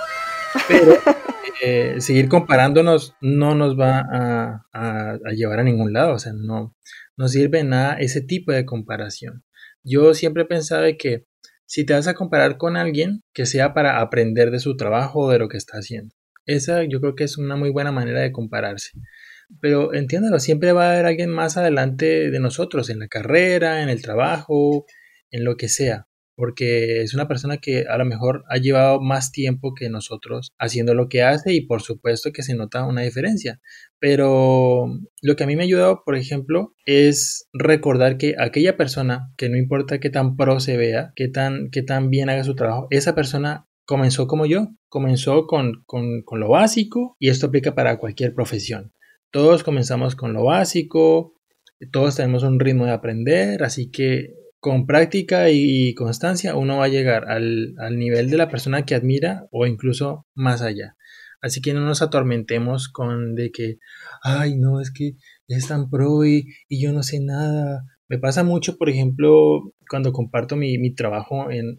pero 0.68 0.92
eh, 1.62 1.96
seguir 2.00 2.28
comparándonos 2.28 3.14
no 3.20 3.54
nos 3.54 3.78
va 3.78 4.04
a, 4.10 4.66
a, 4.72 5.32
llevar 5.32 5.60
a 5.60 5.64
ningún 5.64 5.92
lado, 5.92 6.14
o 6.14 6.18
sea, 6.18 6.32
no, 6.32 6.74
no 7.16 7.28
sirve 7.28 7.62
nada 7.64 7.94
ese 7.94 8.20
tipo 8.20 8.52
de 8.52 8.64
comparación. 8.64 9.44
Yo 9.84 10.14
siempre 10.14 10.42
he 10.42 10.46
pensado 10.46 10.84
que 10.98 11.26
si 11.64 11.84
te 11.84 11.94
vas 11.94 12.06
a 12.06 12.14
comparar 12.14 12.58
con 12.58 12.76
alguien, 12.76 13.22
que 13.32 13.46
sea 13.46 13.74
para 13.74 14.00
aprender 14.00 14.50
de 14.50 14.60
su 14.60 14.76
trabajo 14.76 15.20
o 15.20 15.30
de 15.30 15.38
lo 15.38 15.48
que 15.48 15.56
está 15.56 15.78
haciendo. 15.78 16.14
Esa 16.44 16.84
yo 16.84 17.00
creo 17.00 17.16
que 17.16 17.24
es 17.24 17.38
una 17.38 17.56
muy 17.56 17.70
buena 17.70 17.90
manera 17.90 18.20
de 18.20 18.30
compararse. 18.30 18.92
Pero 19.60 19.94
entiéndalo, 19.94 20.38
siempre 20.40 20.72
va 20.72 20.86
a 20.86 20.92
haber 20.92 21.06
alguien 21.06 21.30
más 21.30 21.56
adelante 21.56 22.30
de 22.30 22.40
nosotros, 22.40 22.90
en 22.90 22.98
la 22.98 23.08
carrera, 23.08 23.82
en 23.82 23.88
el 23.88 24.02
trabajo, 24.02 24.86
en 25.30 25.44
lo 25.44 25.56
que 25.56 25.68
sea, 25.68 26.06
porque 26.36 27.02
es 27.02 27.14
una 27.14 27.28
persona 27.28 27.58
que 27.58 27.86
a 27.88 27.96
lo 27.96 28.04
mejor 28.04 28.44
ha 28.48 28.58
llevado 28.58 29.00
más 29.00 29.32
tiempo 29.32 29.74
que 29.74 29.88
nosotros 29.88 30.52
haciendo 30.58 30.94
lo 30.94 31.08
que 31.08 31.22
hace 31.22 31.54
y 31.54 31.62
por 31.62 31.82
supuesto 31.82 32.32
que 32.32 32.42
se 32.42 32.54
nota 32.54 32.84
una 32.84 33.02
diferencia. 33.02 33.60
Pero 33.98 34.86
lo 35.22 35.36
que 35.36 35.44
a 35.44 35.46
mí 35.46 35.56
me 35.56 35.62
ha 35.62 35.64
ayudado, 35.64 36.02
por 36.04 36.16
ejemplo, 36.16 36.74
es 36.84 37.48
recordar 37.52 38.18
que 38.18 38.34
aquella 38.38 38.76
persona, 38.76 39.32
que 39.36 39.48
no 39.48 39.56
importa 39.56 39.98
qué 39.98 40.10
tan 40.10 40.36
pro 40.36 40.60
se 40.60 40.76
vea, 40.76 41.12
qué 41.16 41.28
tan, 41.28 41.70
qué 41.70 41.82
tan 41.82 42.10
bien 42.10 42.28
haga 42.28 42.44
su 42.44 42.54
trabajo, 42.54 42.86
esa 42.90 43.14
persona 43.14 43.66
comenzó 43.86 44.26
como 44.26 44.46
yo, 44.46 44.68
comenzó 44.88 45.46
con, 45.46 45.84
con, 45.86 46.22
con 46.22 46.40
lo 46.40 46.48
básico 46.48 47.16
y 47.18 47.30
esto 47.30 47.46
aplica 47.46 47.74
para 47.74 47.98
cualquier 47.98 48.34
profesión. 48.34 48.92
Todos 49.30 49.64
comenzamos 49.64 50.16
con 50.16 50.32
lo 50.32 50.44
básico, 50.44 51.34
todos 51.92 52.16
tenemos 52.16 52.42
un 52.42 52.58
ritmo 52.58 52.86
de 52.86 52.92
aprender, 52.92 53.62
así 53.62 53.90
que 53.90 54.34
con 54.60 54.86
práctica 54.86 55.50
y 55.50 55.94
constancia 55.94 56.56
uno 56.56 56.78
va 56.78 56.86
a 56.86 56.88
llegar 56.88 57.28
al, 57.28 57.76
nivel 57.92 58.30
de 58.30 58.36
la 58.36 58.48
persona 58.48 58.84
que 58.84 58.94
admira 58.94 59.46
o 59.50 59.66
incluso 59.66 60.26
más 60.34 60.62
allá. 60.62 60.96
Así 61.40 61.60
que 61.60 61.74
no 61.74 61.80
nos 61.80 62.02
atormentemos 62.02 62.88
con 62.88 63.34
de 63.34 63.52
que, 63.52 63.78
ay, 64.22 64.56
no, 64.56 64.80
es 64.80 64.90
que 64.90 65.12
es 65.46 65.68
tan 65.68 65.90
pro 65.90 66.24
y, 66.24 66.46
yo 66.68 66.92
no 66.92 67.02
sé 67.02 67.20
nada. 67.20 67.84
Me 68.08 68.18
pasa 68.18 68.42
mucho, 68.42 68.76
por 68.76 68.88
ejemplo, 68.88 69.72
cuando 69.88 70.12
comparto 70.12 70.56
mi, 70.56 70.94
trabajo 70.94 71.50
en, 71.50 71.76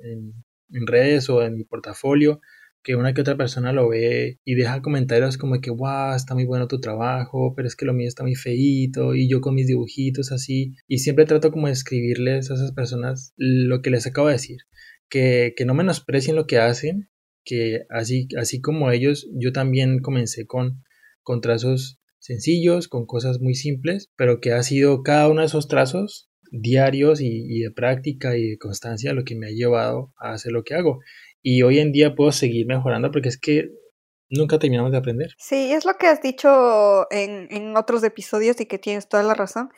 en, 0.72 0.88
redes 0.88 1.30
o 1.30 1.42
en 1.42 1.56
mi 1.56 1.64
portafolio, 1.66 2.40
que 2.88 2.96
una 2.96 3.14
que 3.14 3.20
otra 3.20 3.36
persona 3.36 3.74
lo 3.74 3.90
ve 3.90 4.40
y 4.46 4.56
deja 4.56 4.82
comentarios 4.82 5.38
como 5.38 5.60
que, 5.60 5.72
wow, 5.72 6.16
está 6.16 6.36
muy 6.36 6.46
bueno 6.46 6.70
tu 6.70 6.80
trabajo, 6.80 7.54
pero 7.54 7.68
es 7.68 7.76
que 7.76 7.84
lo 7.84 7.94
mío 7.94 8.08
está 8.08 8.24
muy 8.24 8.36
feíto 8.36 9.14
y 9.14 9.28
yo 9.28 9.42
con 9.42 9.56
mis 9.56 9.68
dibujitos 9.68 10.32
así. 10.32 10.74
Y 10.88 11.00
siempre 11.00 11.26
trato 11.26 11.52
como 11.52 11.68
de 11.68 11.74
escribirles 11.74 12.50
a 12.50 12.54
esas 12.54 12.72
personas 12.72 13.34
lo 13.36 13.82
que 13.82 13.90
les 13.90 14.08
acabo 14.08 14.28
de 14.28 14.36
decir, 14.36 14.60
que, 15.10 15.54
que 15.58 15.66
no 15.66 15.74
menosprecien 15.74 16.38
lo 16.38 16.48
que 16.48 16.60
hacen, 16.60 17.10
que 17.44 17.82
así, 17.90 18.30
así 18.38 18.62
como 18.62 18.90
ellos, 18.90 19.28
yo 19.34 19.52
también 19.52 20.00
comencé 20.00 20.46
con, 20.48 20.82
con 21.24 21.42
trazos 21.42 22.00
sencillos, 22.20 22.88
con 22.88 23.06
cosas 23.06 23.42
muy 23.42 23.56
simples, 23.56 24.10
pero 24.16 24.40
que 24.40 24.54
ha 24.54 24.64
sido 24.64 25.04
cada 25.04 25.28
uno 25.28 25.42
de 25.42 25.48
esos 25.48 25.68
trazos 25.68 26.30
diarios 26.54 27.20
y 27.20 27.60
de 27.60 27.72
práctica 27.72 28.38
y 28.38 28.52
de 28.52 28.58
constancia 28.58 29.12
lo 29.12 29.26
que 29.26 29.36
me 29.36 29.48
ha 29.48 29.52
llevado 29.52 30.14
a 30.18 30.32
hacer 30.32 30.54
lo 30.54 30.64
que 30.64 30.76
hago 30.76 31.02
y 31.50 31.64
hoy 31.64 31.80
en 31.80 31.94
día 31.94 32.14
puedo 32.14 32.34
seguir 32.34 32.68
mejorando 32.68 33.10
porque 33.10 33.30
es 33.30 33.40
que 33.40 33.70
nunca 34.30 34.60
terminamos 34.60 34.92
de 34.92 34.98
aprender. 34.98 35.34
Sí, 35.38 35.72
es 35.72 35.86
lo 35.86 35.94
que 35.94 36.08
has 36.08 36.22
dicho 36.22 37.10
en, 37.10 37.48
en 37.50 37.78
otros 37.78 38.04
episodios 38.04 38.60
y 38.60 38.66
que 38.66 38.78
tienes 38.78 39.08
toda 39.08 39.24
la 39.24 39.34
razón, 39.34 39.70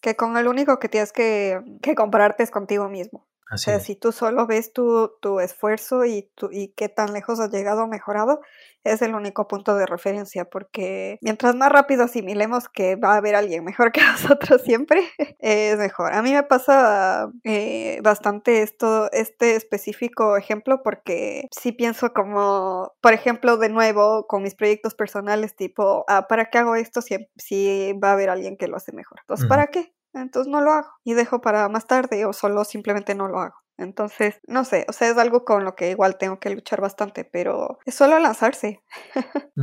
que 0.00 0.14
con 0.14 0.36
el 0.36 0.46
único 0.46 0.78
que 0.78 0.88
tienes 0.88 1.12
que, 1.12 1.60
que 1.82 1.96
compararte 1.96 2.44
es 2.44 2.52
contigo 2.52 2.88
mismo 2.88 3.26
o 3.50 3.58
sea, 3.58 3.78
si 3.78 3.94
tú 3.94 4.10
solo 4.10 4.46
ves 4.46 4.72
tu, 4.72 5.12
tu 5.20 5.38
esfuerzo 5.40 6.04
y, 6.04 6.28
tu, 6.34 6.50
y 6.50 6.68
qué 6.76 6.88
tan 6.88 7.12
lejos 7.12 7.38
has 7.38 7.50
llegado 7.50 7.84
o 7.84 7.86
mejorado, 7.86 8.40
es 8.82 9.02
el 9.02 9.14
único 9.14 9.46
punto 9.48 9.76
de 9.76 9.86
referencia, 9.86 10.46
porque 10.46 11.18
mientras 11.20 11.54
más 11.54 11.70
rápido 11.70 12.04
asimilemos 12.04 12.68
que 12.68 12.96
va 12.96 13.14
a 13.14 13.16
haber 13.16 13.34
alguien 13.34 13.64
mejor 13.64 13.92
que 13.92 14.02
nosotros 14.02 14.62
siempre, 14.62 15.02
es 15.38 15.78
mejor. 15.78 16.12
A 16.12 16.22
mí 16.22 16.32
me 16.32 16.42
pasa 16.42 17.30
eh, 17.44 18.00
bastante 18.02 18.62
esto, 18.62 19.10
este 19.12 19.56
específico 19.56 20.36
ejemplo, 20.36 20.82
porque 20.82 21.48
si 21.56 21.72
pienso 21.72 22.12
como, 22.12 22.94
por 23.00 23.12
ejemplo, 23.12 23.56
de 23.56 23.68
nuevo, 23.68 24.26
con 24.26 24.42
mis 24.42 24.54
proyectos 24.54 24.94
personales, 24.94 25.54
tipo, 25.56 26.04
ah, 26.08 26.26
¿para 26.28 26.50
qué 26.50 26.58
hago 26.58 26.76
esto 26.76 27.00
si, 27.00 27.16
si 27.36 27.92
va 28.02 28.10
a 28.10 28.12
haber 28.12 28.30
alguien 28.30 28.56
que 28.56 28.68
lo 28.68 28.76
hace 28.76 28.92
mejor? 28.92 29.18
Entonces, 29.20 29.46
¿para 29.46 29.68
qué? 29.68 29.95
Entonces 30.20 30.50
no 30.50 30.60
lo 30.60 30.72
hago 30.72 30.88
y 31.04 31.14
dejo 31.14 31.40
para 31.40 31.68
más 31.68 31.86
tarde 31.86 32.24
o 32.26 32.32
solo 32.32 32.64
simplemente 32.64 33.14
no 33.14 33.28
lo 33.28 33.40
hago. 33.40 33.56
Entonces, 33.78 34.40
no 34.46 34.64
sé, 34.64 34.86
o 34.88 34.92
sea, 34.92 35.10
es 35.10 35.18
algo 35.18 35.44
con 35.44 35.64
lo 35.64 35.74
que 35.74 35.90
igual 35.90 36.16
tengo 36.16 36.40
que 36.40 36.50
luchar 36.50 36.80
bastante, 36.80 37.24
pero 37.24 37.78
es 37.84 37.94
solo 37.94 38.18
lanzarse. 38.18 38.82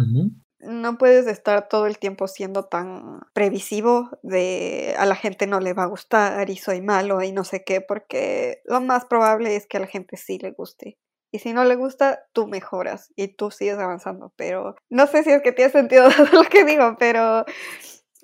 No 0.66 0.98
puedes 0.98 1.28
estar 1.28 1.68
todo 1.68 1.88
el 1.88 2.00
tiempo 2.00 2.26
siendo 2.30 2.63
tan 2.63 3.20
previsivo 3.34 4.12
de 4.22 4.96
a 4.98 5.06
la 5.06 5.16
gente 5.16 5.46
no 5.46 5.60
le 5.60 5.74
va 5.74 5.84
a 5.84 5.88
gustar 5.88 6.50
y 6.50 6.56
soy 6.56 6.82
malo 6.82 7.22
y 7.22 7.34
no 7.34 7.44
sé 7.44 7.66
qué, 7.66 7.82
porque 7.82 8.62
lo 8.63 8.80
más 8.80 9.04
probable 9.04 9.58
es 9.58 9.68
que 9.68 9.76
a 9.76 9.82
la 9.82 9.88
gente 9.88 10.16
sí 10.16 10.39
le 10.39 10.52
guste. 10.52 10.98
Y 11.34 11.39
si 11.39 11.52
no 11.52 11.66
le 11.66 11.76
gusta, 11.76 12.24
tú 12.32 12.48
mejoras 12.48 13.12
y 13.18 13.28
tú 13.28 13.52
sigues 13.52 13.78
avanzando. 13.78 14.32
Pero 14.38 14.76
no 14.89 15.08
sé 15.08 15.24
si 15.24 15.32
es 15.32 15.42
que 15.42 15.52
tiene 15.52 15.72
sentido 15.72 16.08
lo 16.32 16.44
que 16.44 16.63
digo, 16.63 16.96
pero 16.98 17.44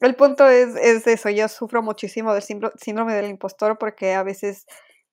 el 0.02 0.16
punto 0.16 0.48
es, 0.48 0.76
es 0.76 1.08
eso, 1.08 1.30
yo 1.30 1.48
sufro 1.48 1.82
muchísimo 1.82 2.34
del 2.34 2.44
síndrome 2.44 3.14
del 3.14 3.30
impostor 3.30 3.78
porque 3.78 4.14
a 4.14 4.24
veces 4.24 4.66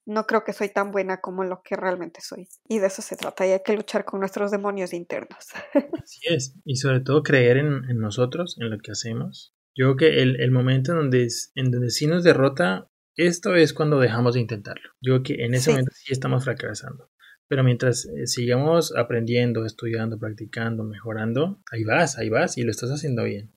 no 0.06 0.24
creo 0.26 0.44
que 0.44 0.52
soy 0.52 0.68
tan 0.68 0.92
buena 0.92 1.20
como 1.20 1.44
lo 1.44 1.62
que 1.62 1.76
realmente 1.76 2.20
soy. 2.20 2.48
Y 2.68 2.78
de 2.78 2.86
eso 2.86 3.02
se 3.02 3.16
trata, 3.16 3.46
y 3.46 3.50
hay 3.50 3.62
que 3.64 3.74
luchar 3.74 4.04
con 4.04 4.20
nuestros 4.20 4.50
demonios 4.50 4.92
internos. 4.92 5.48
Así 6.02 6.20
es, 6.28 6.54
y 6.64 6.76
sobre 6.76 7.00
todo 7.00 7.22
creer 7.22 7.56
en, 7.58 7.82
nosotros, 7.98 8.56
en 8.60 8.70
lo 8.70 8.78
que 8.78 8.92
hacemos. 8.92 9.54
Yo 9.74 9.94
creo 9.94 9.96
que 9.96 10.22
el, 10.22 10.40
el 10.40 10.50
momento 10.52 10.92
en 10.92 10.98
donde, 10.98 11.28
en 11.54 11.70
donde 11.70 11.90
sí 11.90 12.06
nos 12.06 12.24
derrota, 12.24 12.88
esto 13.16 13.56
es 13.56 13.72
cuando 13.72 13.98
dejamos 13.98 14.34
de 14.34 14.40
intentarlo. 14.40 14.90
Yo 15.00 15.14
creo 15.14 15.22
que 15.22 15.44
en 15.44 15.54
ese 15.54 15.70
momento 15.70 15.92
sí 15.94 16.12
estamos 16.12 16.44
fracasando. 16.44 17.10
Pero 17.48 17.62
mientras 17.62 18.06
eh, 18.06 18.26
sigamos 18.26 18.94
aprendiendo, 18.96 19.64
estudiando, 19.64 20.18
practicando, 20.18 20.82
mejorando, 20.82 21.62
ahí 21.70 21.84
vas, 21.84 22.18
ahí 22.18 22.28
vas 22.28 22.58
y 22.58 22.62
lo 22.62 22.70
estás 22.70 22.90
haciendo 22.90 23.22
bien. 23.24 23.52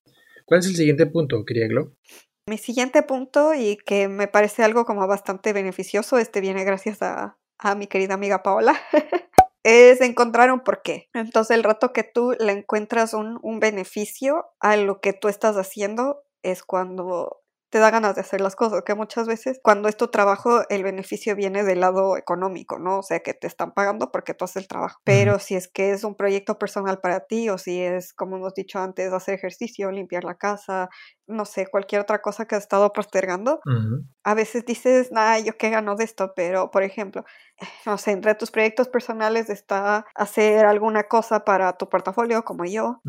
¿Cuál 0.50 0.62
es 0.62 0.66
el 0.66 0.76
siguiente 0.76 1.06
punto, 1.06 1.46
Crieglo? 1.46 1.96
Mi 2.48 2.58
siguiente 2.58 3.04
punto 3.04 3.54
y 3.54 3.78
que 3.78 4.08
me 4.08 4.28
parece 4.28 4.64
algo 4.64 4.84
como 4.84 5.06
bastante 5.06 5.54
beneficioso, 5.54 6.18
este 6.18 6.42
viene 6.42 6.64
gracias 6.64 7.04
a, 7.04 7.38
a 7.60 7.76
mi 7.76 7.86
querida 7.86 8.16
amiga 8.16 8.42
Paola. 8.42 8.74
es 9.64 10.02
encontrar 10.02 10.52
un 10.52 10.62
porqué. 10.62 11.08
Entonces, 11.14 11.56
el 11.56 11.64
rato 11.64 11.94
que 11.94 12.02
tú 12.02 12.36
le 12.40 12.52
encuentras 12.52 13.14
un, 13.14 13.38
un, 13.44 13.60
beneficio 13.60 14.48
a 14.60 14.76
lo 14.76 15.02
que 15.02 15.14
tú 15.14 15.28
estás 15.28 15.56
haciendo 15.56 16.24
es 16.42 16.64
cuando 16.64 17.44
te 17.70 17.80
da 17.80 17.92
ganas 17.92 18.16
de 18.16 18.22
hacer 18.22 18.42
las 18.42 18.56
cosas, 18.56 18.82
que 18.84 18.96
muchas 18.96 19.28
veces 19.28 19.60
cuando 19.64 19.88
es 19.90 19.98
tu 19.98 20.08
trabajo 20.08 20.62
el 20.70 20.84
beneficio 20.84 21.36
viene 21.36 21.64
del 21.64 21.82
lado 21.82 22.18
económico, 22.18 22.80
¿no? 22.80 23.00
O 23.00 23.04
sea, 23.04 23.20
que 23.20 23.34
te 23.34 23.48
están 23.48 23.74
pagando 23.74 24.12
porque 24.12 24.34
tú 24.34 24.46
haces 24.46 24.64
el 24.64 24.68
trabajo. 24.68 25.00
Pero 25.04 25.40
si 25.40 25.56
es 25.56 25.68
que 25.68 25.92
es 25.92 26.04
un 26.04 26.16
proyecto 26.16 26.58
personal 26.58 27.00
para 27.00 27.22
ti 27.22 27.50
o 27.50 27.58
si 27.58 27.82
es, 27.82 28.14
como 28.14 28.38
hemos 28.38 28.54
dicho 28.54 28.80
antes, 28.80 29.14
hacer 29.14 29.36
ejercicio, 29.36 29.92
limpiar 29.92 30.24
la 30.24 30.36
casa, 30.36 30.90
no 31.28 31.46
sé, 31.46 31.68
cualquier 31.68 32.02
otra 32.02 32.22
cosa 32.22 32.46
que 32.46 32.56
has 32.56 32.64
estado 32.64 32.92
postergando, 32.92 33.60
a 34.24 34.34
veces 34.34 34.66
dices, 34.66 35.12
nada, 35.12 35.40
yo 35.40 35.58
qué 35.58 35.70
gano 35.70 35.96
de 35.96 36.04
esto, 36.06 36.34
pero 36.36 36.72
por 36.72 36.84
ejemplo, 36.84 37.24
no 37.86 37.98
sé, 37.98 38.12
entre 38.12 38.36
tus 38.36 38.52
proyectos 38.52 38.88
personales 38.88 39.50
está 39.50 40.06
hacer 40.16 40.66
alguna 40.66 41.04
cosa 41.04 41.46
para 41.46 41.74
tu 41.74 41.88
portafolio, 41.88 42.44
como 42.44 42.66
yo, 42.66 43.02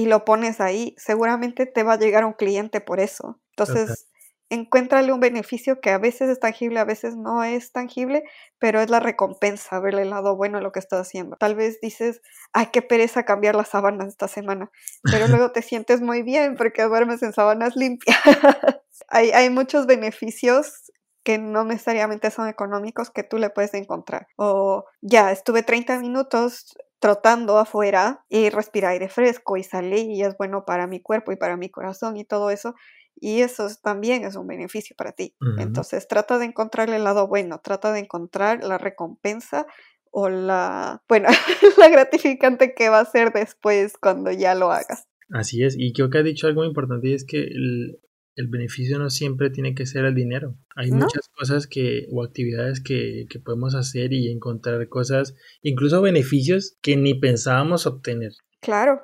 y 0.00 0.06
lo 0.06 0.24
pones 0.24 0.62
ahí, 0.62 0.94
seguramente 0.96 1.66
te 1.66 1.82
va 1.82 1.92
a 1.92 1.98
llegar 1.98 2.24
un 2.24 2.32
cliente 2.32 2.80
por 2.80 3.00
eso. 3.00 3.38
Entonces, 3.50 4.08
encuéntrale 4.48 5.12
un 5.12 5.20
beneficio 5.20 5.78
que 5.82 5.90
a 5.90 5.98
veces 5.98 6.30
es 6.30 6.40
tangible, 6.40 6.80
a 6.80 6.86
veces 6.86 7.16
no 7.16 7.44
es 7.44 7.70
tangible, 7.70 8.24
pero 8.58 8.80
es 8.80 8.88
la 8.88 8.98
recompensa, 8.98 9.78
verle 9.78 10.02
el 10.02 10.10
lado 10.10 10.36
bueno 10.36 10.56
a 10.56 10.62
lo 10.62 10.72
que 10.72 10.78
estás 10.78 11.06
haciendo. 11.06 11.36
Tal 11.36 11.54
vez 11.54 11.82
dices, 11.82 12.22
ay, 12.54 12.68
qué 12.72 12.80
pereza 12.80 13.26
cambiar 13.26 13.54
las 13.54 13.68
sábanas 13.68 14.08
esta 14.08 14.26
semana, 14.26 14.70
pero 15.02 15.28
luego 15.28 15.52
te 15.52 15.60
sientes 15.60 16.00
muy 16.00 16.22
bien 16.22 16.56
porque 16.56 16.82
duermes 16.84 17.22
en 17.22 17.34
sábanas 17.34 17.76
limpias. 17.76 18.16
hay, 19.08 19.32
hay 19.32 19.50
muchos 19.50 19.84
beneficios 19.84 20.90
que 21.24 21.36
no 21.36 21.64
necesariamente 21.64 22.30
son 22.30 22.48
económicos 22.48 23.10
que 23.10 23.22
tú 23.22 23.36
le 23.36 23.50
puedes 23.50 23.74
encontrar. 23.74 24.28
O 24.36 24.86
ya, 25.02 25.30
estuve 25.30 25.62
30 25.62 25.98
minutos 25.98 26.74
trotando 27.00 27.58
afuera 27.58 28.24
y 28.28 28.50
respira 28.50 28.90
aire 28.90 29.08
fresco 29.08 29.56
y 29.56 29.64
salí 29.64 30.02
y 30.12 30.22
es 30.22 30.36
bueno 30.36 30.64
para 30.64 30.86
mi 30.86 31.00
cuerpo 31.00 31.32
y 31.32 31.36
para 31.36 31.56
mi 31.56 31.70
corazón 31.70 32.16
y 32.16 32.24
todo 32.24 32.50
eso. 32.50 32.74
Y 33.16 33.40
eso 33.40 33.66
también 33.82 34.24
es 34.24 34.36
un 34.36 34.46
beneficio 34.46 34.94
para 34.96 35.12
ti. 35.12 35.34
Entonces 35.58 36.06
trata 36.08 36.38
de 36.38 36.46
encontrar 36.46 36.88
el 36.90 37.04
lado 37.04 37.26
bueno, 37.26 37.60
trata 37.62 37.92
de 37.92 38.00
encontrar 38.00 38.62
la 38.64 38.78
recompensa 38.78 39.66
o 40.10 40.28
la, 40.28 41.02
bueno, 41.08 41.28
la 41.78 41.88
gratificante 41.88 42.74
que 42.74 42.88
va 42.88 43.00
a 43.00 43.04
ser 43.04 43.32
después 43.32 43.96
cuando 43.98 44.30
ya 44.30 44.54
lo 44.54 44.70
hagas. 44.70 45.06
Así 45.32 45.62
es, 45.62 45.76
y 45.78 45.92
creo 45.92 46.10
que 46.10 46.18
ha 46.18 46.22
dicho 46.22 46.46
algo 46.46 46.64
importante 46.64 47.08
y 47.08 47.14
es 47.14 47.24
que 47.24 47.38
el, 47.38 48.00
el 48.36 48.48
beneficio 48.48 48.98
no 48.98 49.10
siempre 49.10 49.50
tiene 49.50 49.74
que 49.74 49.86
ser 49.86 50.04
el 50.04 50.14
dinero. 50.14 50.56
Hay 50.76 50.90
muchas 50.90 51.28
cosas 51.36 51.66
que 51.66 52.06
o 52.10 52.22
actividades 52.22 52.80
que, 52.80 53.26
que, 53.28 53.38
podemos 53.38 53.74
hacer 53.74 54.12
y 54.12 54.30
encontrar 54.30 54.88
cosas, 54.88 55.34
incluso 55.62 56.00
beneficios 56.02 56.76
que 56.80 56.96
ni 56.96 57.14
pensábamos 57.14 57.86
obtener. 57.86 58.32
Claro. 58.60 59.02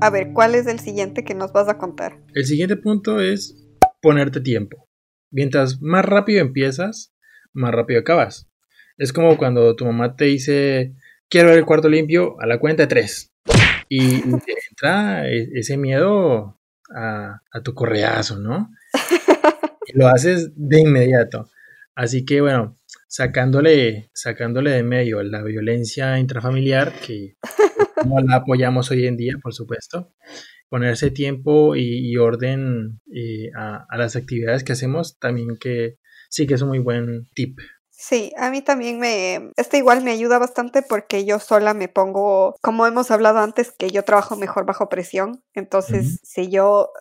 A 0.00 0.10
ver, 0.10 0.32
¿cuál 0.32 0.54
es 0.54 0.66
el 0.66 0.78
siguiente 0.78 1.24
que 1.24 1.34
nos 1.34 1.52
vas 1.52 1.68
a 1.68 1.78
contar? 1.78 2.20
El 2.34 2.44
siguiente 2.44 2.76
punto 2.76 3.20
es 3.20 3.66
ponerte 4.00 4.40
tiempo. 4.40 4.88
Mientras 5.30 5.80
más 5.80 6.04
rápido 6.04 6.40
empiezas, 6.40 7.14
más 7.52 7.72
rápido 7.72 8.00
acabas. 8.00 8.48
Es 8.98 9.12
como 9.12 9.36
cuando 9.36 9.74
tu 9.74 9.84
mamá 9.84 10.16
te 10.16 10.26
dice, 10.26 10.94
quiero 11.28 11.48
ver 11.48 11.58
el 11.58 11.66
cuarto 11.66 11.88
limpio 11.88 12.40
a 12.40 12.46
la 12.46 12.58
cuenta 12.58 12.84
de 12.84 12.86
tres. 12.88 13.32
Y 13.88 14.20
te 14.22 14.54
entra 14.70 15.28
e, 15.28 15.48
ese 15.54 15.76
miedo 15.76 16.60
a, 16.94 17.40
a 17.52 17.62
tu 17.62 17.74
correazo, 17.74 18.38
¿no? 18.38 18.70
Y 19.88 19.96
lo 19.96 20.08
haces 20.08 20.50
de 20.56 20.80
inmediato. 20.80 21.48
Así 21.94 22.24
que 22.24 22.40
bueno, 22.40 22.76
sacándole, 23.08 24.10
sacándole 24.12 24.70
de 24.70 24.82
medio 24.82 25.22
la 25.22 25.42
violencia 25.42 26.18
intrafamiliar, 26.18 26.92
que 27.00 27.36
no 28.06 28.20
la 28.20 28.36
apoyamos 28.36 28.90
hoy 28.90 29.06
en 29.06 29.16
día, 29.16 29.36
por 29.42 29.54
supuesto, 29.54 30.12
ponerse 30.68 31.10
tiempo 31.10 31.76
y, 31.76 32.16
orden 32.16 33.00
eh, 33.14 33.50
a, 33.56 33.86
a, 33.88 33.96
las 33.96 34.16
actividades 34.16 34.64
que 34.64 34.72
hacemos, 34.72 35.18
también 35.18 35.56
que 35.58 35.98
sí 36.28 36.46
que 36.46 36.54
es 36.54 36.62
un 36.62 36.68
muy 36.68 36.80
buen 36.80 37.28
tip. 37.34 37.58
Sí, 37.98 38.32
a 38.36 38.50
mí 38.50 38.60
también 38.60 38.98
me, 38.98 39.52
este 39.56 39.78
igual 39.78 40.04
me 40.04 40.10
ayuda 40.10 40.38
bastante 40.38 40.82
porque 40.82 41.24
yo 41.24 41.38
sola 41.38 41.72
me 41.72 41.88
pongo, 41.88 42.54
como 42.60 42.86
hemos 42.86 43.10
hablado 43.10 43.38
antes, 43.38 43.72
que 43.72 43.90
yo 43.90 44.04
trabajo 44.04 44.36
mejor 44.36 44.66
bajo 44.66 44.90
presión, 44.90 45.42
entonces 45.54 46.20
si 46.22 46.50
yo 46.50 46.92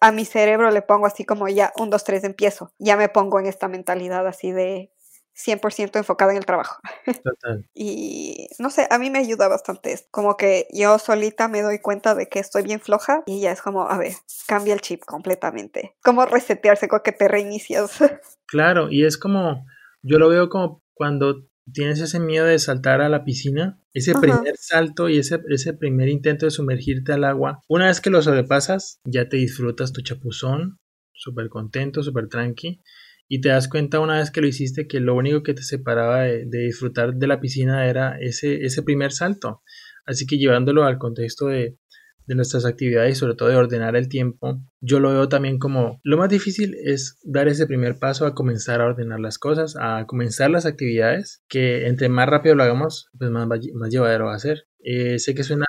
a 0.00 0.10
mi 0.10 0.24
cerebro 0.24 0.72
le 0.72 0.82
pongo 0.82 1.06
así 1.06 1.24
como 1.24 1.46
ya, 1.46 1.72
un, 1.76 1.90
dos, 1.90 2.02
tres, 2.02 2.24
empiezo, 2.24 2.72
ya 2.78 2.96
me 2.96 3.08
pongo 3.08 3.38
en 3.38 3.46
esta 3.46 3.68
mentalidad 3.68 4.26
así 4.26 4.50
de 4.50 4.90
100% 5.34 5.96
enfocada 5.96 6.32
en 6.32 6.38
el 6.38 6.44
trabajo. 6.44 6.80
Total. 7.24 7.68
y 7.72 8.48
no 8.58 8.68
sé, 8.70 8.88
a 8.90 8.98
mí 8.98 9.10
me 9.10 9.20
ayuda 9.20 9.46
bastante. 9.46 9.96
Como 10.10 10.36
que 10.36 10.66
yo 10.72 10.98
solita 10.98 11.46
me 11.46 11.62
doy 11.62 11.78
cuenta 11.78 12.16
de 12.16 12.28
que 12.28 12.40
estoy 12.40 12.64
bien 12.64 12.80
floja 12.80 13.22
y 13.26 13.40
ya 13.40 13.52
es 13.52 13.62
como, 13.62 13.88
a 13.88 13.96
ver, 13.96 14.12
cambia 14.48 14.74
el 14.74 14.80
chip 14.80 15.04
completamente. 15.04 15.94
Como 16.02 16.26
resetearse 16.26 16.88
con 16.88 17.00
que 17.00 17.12
te 17.12 17.28
reinicias. 17.28 17.92
Claro, 18.52 18.90
y 18.90 19.06
es 19.06 19.16
como 19.16 19.64
yo 20.02 20.18
lo 20.18 20.28
veo 20.28 20.48
como 20.48 20.82
cuando 20.94 21.48
tienes 21.72 22.00
ese 22.00 22.18
miedo 22.18 22.46
de 22.46 22.58
saltar 22.58 23.00
a 23.00 23.08
la 23.08 23.24
piscina, 23.24 23.80
ese 23.94 24.14
primer 24.14 24.56
salto 24.56 25.08
y 25.08 25.18
ese, 25.18 25.40
ese 25.48 25.74
primer 25.74 26.08
intento 26.08 26.46
de 26.46 26.50
sumergirte 26.50 27.12
al 27.12 27.24
agua, 27.24 27.60
una 27.68 27.86
vez 27.86 28.00
que 28.00 28.10
lo 28.10 28.20
sobrepasas, 28.20 29.00
ya 29.04 29.28
te 29.28 29.36
disfrutas 29.36 29.92
tu 29.92 30.02
chapuzón, 30.02 30.78
súper 31.12 31.48
contento, 31.48 32.02
súper 32.02 32.28
tranqui, 32.28 32.82
y 33.28 33.40
te 33.40 33.50
das 33.50 33.68
cuenta 33.68 34.00
una 34.00 34.18
vez 34.18 34.30
que 34.30 34.40
lo 34.40 34.48
hiciste 34.48 34.86
que 34.86 35.00
lo 35.00 35.14
único 35.14 35.42
que 35.42 35.54
te 35.54 35.62
separaba 35.62 36.22
de, 36.22 36.44
de 36.46 36.58
disfrutar 36.64 37.14
de 37.14 37.26
la 37.26 37.40
piscina 37.40 37.86
era 37.88 38.18
ese, 38.20 38.64
ese 38.64 38.82
primer 38.82 39.12
salto. 39.12 39.62
Así 40.04 40.26
que 40.26 40.36
llevándolo 40.36 40.84
al 40.84 40.98
contexto 40.98 41.46
de, 41.46 41.78
de 42.26 42.34
nuestras 42.34 42.64
actividades 42.64 43.12
y 43.12 43.18
sobre 43.18 43.34
todo 43.34 43.48
de 43.48 43.56
ordenar 43.56 43.96
el 43.96 44.08
tiempo, 44.08 44.60
yo 44.80 45.00
lo 45.00 45.10
veo 45.10 45.28
también 45.28 45.58
como 45.58 46.00
lo 46.02 46.16
más 46.16 46.28
difícil 46.28 46.76
es 46.84 47.18
dar 47.22 47.48
ese 47.48 47.66
primer 47.66 47.98
paso 47.98 48.26
a 48.26 48.34
comenzar 48.34 48.80
a 48.80 48.86
ordenar 48.86 49.20
las 49.20 49.38
cosas, 49.38 49.76
a 49.80 50.06
comenzar 50.06 50.50
las 50.50 50.66
actividades, 50.66 51.42
que 51.48 51.86
entre 51.86 52.08
más 52.08 52.28
rápido 52.28 52.54
lo 52.54 52.62
hagamos, 52.62 53.08
pues 53.18 53.30
más, 53.30 53.46
más 53.46 53.90
llevadero 53.90 54.26
va 54.26 54.34
a 54.34 54.38
ser. 54.38 54.66
Eh, 54.80 55.18
sé 55.18 55.34
que 55.34 55.44
suena, 55.44 55.66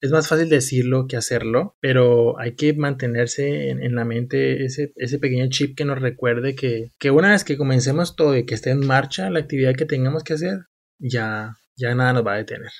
es 0.00 0.10
más 0.10 0.28
fácil 0.28 0.48
decirlo 0.48 1.06
que 1.08 1.16
hacerlo, 1.16 1.76
pero 1.80 2.38
hay 2.38 2.54
que 2.54 2.74
mantenerse 2.74 3.70
en, 3.70 3.94
la 3.94 4.04
mente 4.04 4.64
ese, 4.64 4.92
ese, 4.96 5.18
pequeño 5.18 5.48
chip 5.48 5.76
que 5.76 5.84
nos 5.84 6.00
recuerde 6.00 6.54
que, 6.54 6.92
que 6.98 7.10
una 7.10 7.30
vez 7.30 7.44
que 7.44 7.56
comencemos 7.56 8.16
todo 8.16 8.36
y 8.36 8.44
que 8.44 8.54
esté 8.54 8.70
en 8.70 8.86
marcha 8.86 9.30
la 9.30 9.40
actividad 9.40 9.74
que 9.74 9.86
tengamos 9.86 10.22
que 10.22 10.34
hacer, 10.34 10.66
ya, 10.98 11.56
ya 11.76 11.94
nada 11.94 12.12
nos 12.12 12.26
va 12.26 12.34
a 12.34 12.38
detener. 12.38 12.70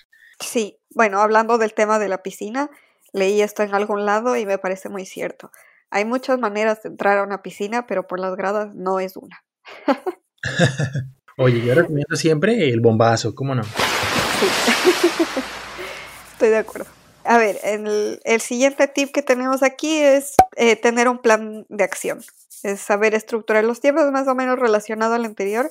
Sí, 0.40 0.78
bueno, 0.90 1.20
hablando 1.20 1.58
del 1.58 1.74
tema 1.74 1.98
de 1.98 2.08
la 2.08 2.22
piscina, 2.22 2.70
Leí 3.16 3.40
esto 3.40 3.62
en 3.62 3.74
algún 3.74 4.04
lado 4.04 4.36
y 4.36 4.44
me 4.44 4.58
parece 4.58 4.90
muy 4.90 5.06
cierto. 5.06 5.50
Hay 5.90 6.04
muchas 6.04 6.38
maneras 6.38 6.82
de 6.82 6.90
entrar 6.90 7.16
a 7.16 7.22
una 7.22 7.40
piscina, 7.40 7.86
pero 7.86 8.06
por 8.06 8.20
las 8.20 8.36
gradas 8.36 8.74
no 8.74 9.00
es 9.00 9.16
una. 9.16 9.42
Oye, 11.38 11.64
yo 11.64 11.74
recomiendo 11.74 12.14
siempre 12.14 12.68
el 12.68 12.80
bombazo, 12.80 13.34
¿cómo 13.34 13.54
no? 13.54 13.64
Sí. 13.64 14.46
Estoy 16.32 16.50
de 16.50 16.58
acuerdo. 16.58 16.90
A 17.24 17.38
ver, 17.38 17.58
el, 17.64 18.20
el, 18.24 18.40
siguiente 18.42 18.86
tip 18.86 19.12
que 19.12 19.22
tenemos 19.22 19.62
aquí 19.62 19.96
es 19.96 20.34
eh, 20.56 20.76
tener 20.76 21.08
un 21.08 21.18
plan 21.18 21.64
de 21.70 21.84
acción. 21.84 22.22
Es 22.62 22.80
saber 22.80 23.14
estructurar 23.14 23.64
los 23.64 23.80
tiempos, 23.80 24.12
más 24.12 24.28
o 24.28 24.34
menos 24.34 24.58
relacionado 24.58 25.14
al 25.14 25.24
anterior, 25.24 25.70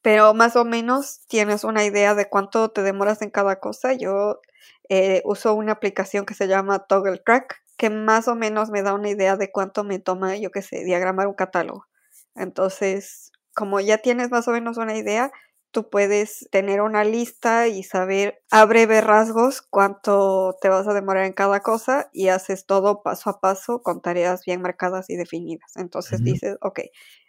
pero 0.00 0.32
más 0.32 0.56
o 0.56 0.64
menos 0.64 1.20
tienes 1.28 1.64
una 1.64 1.84
idea 1.84 2.14
de 2.14 2.30
cuánto 2.30 2.70
te 2.70 2.82
demoras 2.82 3.20
en 3.20 3.28
cada 3.28 3.60
cosa. 3.60 3.92
Yo 3.92 4.40
eh, 4.88 5.22
uso 5.24 5.54
una 5.54 5.72
aplicación 5.72 6.26
que 6.26 6.34
se 6.34 6.48
llama 6.48 6.86
Toggle 6.86 7.18
Track, 7.18 7.62
que 7.76 7.90
más 7.90 8.28
o 8.28 8.34
menos 8.34 8.70
me 8.70 8.82
da 8.82 8.94
una 8.94 9.10
idea 9.10 9.36
de 9.36 9.50
cuánto 9.50 9.84
me 9.84 9.98
toma, 9.98 10.36
yo 10.36 10.50
qué 10.50 10.62
sé, 10.62 10.84
diagramar 10.84 11.26
un 11.26 11.34
catálogo. 11.34 11.86
Entonces, 12.34 13.32
como 13.54 13.80
ya 13.80 13.98
tienes 13.98 14.30
más 14.30 14.48
o 14.48 14.52
menos 14.52 14.76
una 14.76 14.96
idea, 14.96 15.30
tú 15.70 15.90
puedes 15.90 16.48
tener 16.50 16.80
una 16.80 17.04
lista 17.04 17.68
y 17.68 17.82
saber 17.82 18.40
a 18.50 18.64
breve 18.64 19.00
rasgos 19.00 19.60
cuánto 19.60 20.56
te 20.60 20.68
vas 20.68 20.88
a 20.88 20.94
demorar 20.94 21.24
en 21.26 21.32
cada 21.32 21.60
cosa 21.60 22.08
y 22.12 22.28
haces 22.28 22.64
todo 22.64 23.02
paso 23.02 23.30
a 23.30 23.40
paso 23.40 23.82
con 23.82 24.00
tareas 24.00 24.42
bien 24.46 24.62
marcadas 24.62 25.10
y 25.10 25.16
definidas. 25.16 25.72
Entonces 25.76 26.24
dices, 26.24 26.56
ok, 26.62 26.80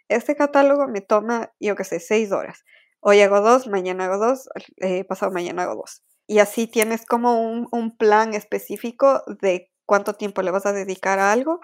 este 0.08 0.34
catálogo 0.34 0.88
me 0.88 1.02
toma, 1.02 1.52
yo 1.60 1.76
qué 1.76 1.84
sé, 1.84 2.00
seis 2.00 2.32
horas. 2.32 2.64
Hoy 3.00 3.20
hago 3.20 3.40
dos, 3.40 3.66
mañana 3.68 4.06
hago 4.06 4.18
dos, 4.18 4.48
eh, 4.78 5.04
pasado 5.04 5.30
mañana 5.30 5.64
hago 5.64 5.76
dos 5.76 6.02
y 6.28 6.40
así 6.40 6.66
tienes 6.66 7.06
como 7.06 7.40
un, 7.40 7.96
plan 7.96 8.34
específico 8.34 9.22
de 9.40 9.72
cuánto 9.86 10.12
tiempo 10.12 10.42
le 10.42 10.50
vas 10.50 10.66
a 10.66 10.72
dedicar 10.72 11.18
a 11.18 11.32
algo 11.32 11.60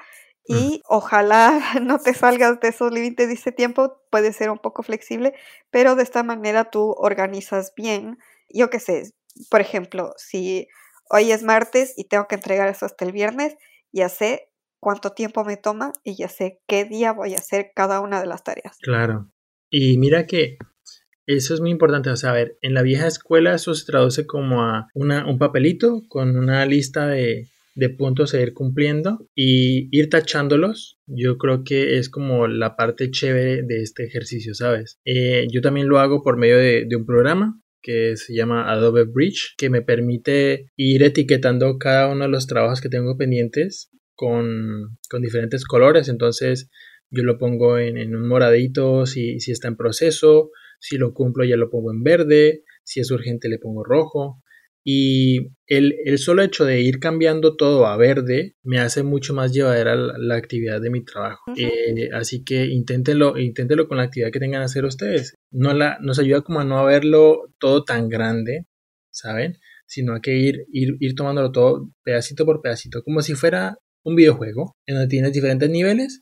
y 0.48 0.80
ojalá 0.88 1.60
no 1.82 1.98
te 1.98 2.14
salgas 2.14 2.58
de 2.60 2.68
esos 2.68 2.90
límites 2.90 3.28
de 3.28 3.34
ese 3.34 3.52
tiempo, 3.52 4.00
puede 4.10 4.32
ser 4.32 4.50
un 4.50 4.58
poco 4.58 4.82
flexible, 4.82 5.34
pero 5.70 5.94
de 5.94 6.02
esta 6.02 6.22
manera 6.22 6.70
tú 6.70 6.94
organizas 6.96 7.72
bien, 7.76 8.18
yo 8.48 8.70
qué 8.70 8.80
sé, 8.80 9.12
por 9.50 9.60
ejemplo, 9.60 10.14
si 10.16 10.66
hoy 11.10 11.30
es 11.30 11.42
martes 11.42 11.92
y 11.96 12.08
tengo 12.08 12.26
que 12.26 12.36
entregar 12.36 12.68
eso 12.68 12.86
hasta 12.86 13.04
el 13.04 13.12
viernes, 13.12 13.56
ya 13.92 14.08
sé 14.08 14.50
cuánto 14.80 15.12
tiempo 15.12 15.44
me 15.44 15.58
toma 15.58 15.92
y 16.02 16.16
ya 16.16 16.28
sé 16.28 16.62
qué 16.66 16.86
día 16.86 17.12
voy 17.12 17.34
a 17.34 17.38
hacer 17.38 17.72
cada 17.74 18.00
una 18.00 18.20
de 18.20 18.26
las 18.26 18.42
tareas. 18.42 18.78
Claro. 18.80 19.30
Y 19.70 19.98
mira 19.98 20.26
que 20.26 20.56
eso 21.26 21.54
es 21.54 21.60
muy 21.60 21.70
importante. 21.70 22.10
O 22.10 22.16
sea, 22.16 22.34
en 22.38 22.74
la 22.74 22.82
vieja 22.82 23.06
escuela 23.06 23.54
eso 23.54 23.74
se 23.74 23.86
traduce 23.86 24.26
como 24.26 24.62
a 24.62 24.88
una, 24.94 25.26
un 25.26 25.38
papelito 25.38 26.02
con 26.08 26.36
una 26.36 26.64
lista 26.66 27.06
de, 27.08 27.48
de 27.74 27.90
puntos 27.90 28.34
a 28.34 28.40
ir 28.40 28.54
cumpliendo 28.54 29.26
y 29.34 29.88
ir 29.96 30.08
tachándolos. 30.08 30.98
Yo 31.06 31.38
creo 31.38 31.64
que 31.64 31.98
es 31.98 32.08
como 32.08 32.46
la 32.46 32.76
parte 32.76 33.10
chévere 33.10 33.62
de 33.62 33.82
este 33.82 34.04
ejercicio, 34.04 34.54
¿sabes? 34.54 34.98
Eh, 35.04 35.46
yo 35.50 35.60
también 35.60 35.88
lo 35.88 35.98
hago 35.98 36.22
por 36.22 36.36
medio 36.36 36.56
de, 36.56 36.84
de 36.88 36.96
un 36.96 37.06
programa 37.06 37.60
que 37.82 38.16
se 38.16 38.34
llama 38.34 38.70
Adobe 38.72 39.04
Bridge, 39.04 39.54
que 39.58 39.68
me 39.68 39.82
permite 39.82 40.70
ir 40.74 41.02
etiquetando 41.02 41.76
cada 41.78 42.10
uno 42.10 42.24
de 42.24 42.30
los 42.30 42.46
trabajos 42.46 42.80
que 42.80 42.88
tengo 42.88 43.18
pendientes 43.18 43.90
con, 44.14 44.96
con 45.10 45.20
diferentes 45.20 45.66
colores. 45.66 46.08
Entonces 46.08 46.70
yo 47.10 47.22
lo 47.24 47.38
pongo 47.38 47.78
en, 47.78 47.98
en 47.98 48.16
un 48.16 48.26
moradito 48.26 49.04
si, 49.04 49.38
si 49.38 49.52
está 49.52 49.68
en 49.68 49.76
proceso, 49.76 50.50
si 50.84 50.98
lo 50.98 51.14
cumplo 51.14 51.44
ya 51.44 51.56
lo 51.56 51.70
pongo 51.70 51.90
en 51.92 52.02
verde, 52.02 52.62
si 52.84 53.00
es 53.00 53.10
urgente 53.10 53.48
le 53.48 53.58
pongo 53.58 53.82
rojo. 53.82 54.42
Y 54.86 55.52
el, 55.66 55.94
el, 56.04 56.18
solo 56.18 56.42
hecho 56.42 56.66
de 56.66 56.82
ir 56.82 56.98
cambiando 56.98 57.56
todo 57.56 57.86
a 57.86 57.96
verde 57.96 58.54
me 58.62 58.80
hace 58.80 59.02
mucho 59.02 59.32
más 59.32 59.50
llevadera 59.50 59.96
la, 59.96 60.18
la 60.18 60.34
actividad 60.34 60.82
de 60.82 60.90
mi 60.90 61.02
trabajo. 61.02 61.52
Uh 61.52 61.54
-huh. 61.54 62.02
eh, 62.02 62.10
así 62.12 62.44
que 62.44 62.66
inténtenlo, 62.66 63.38
inténtenlo 63.38 63.88
con 63.88 63.96
la 63.96 64.02
actividad 64.04 64.30
que 64.30 64.40
tengan 64.40 64.60
que 64.60 64.66
hacer 64.66 64.84
ustedes. 64.84 65.36
No 65.50 65.72
la, 65.72 65.96
nos 66.02 66.18
ayuda 66.18 66.42
como 66.42 66.60
a 66.60 66.64
no 66.64 66.84
verlo 66.84 67.50
todo 67.58 67.84
tan 67.84 68.10
grande, 68.10 68.66
¿saben? 69.10 69.56
Sino 69.86 70.14
a 70.14 70.20
que 70.20 70.36
ir, 70.36 70.66
ir, 70.70 70.96
ir 71.00 71.14
tomándolo 71.14 71.50
todo 71.50 71.90
pedacito 72.04 72.44
por 72.44 72.60
pedacito, 72.60 73.02
como 73.02 73.22
si 73.22 73.34
fuera 73.34 73.78
un 74.04 74.16
videojuego 74.16 74.76
en 74.86 74.96
donde 74.96 75.08
tienes 75.08 75.32
diferentes 75.32 75.70
niveles. 75.70 76.20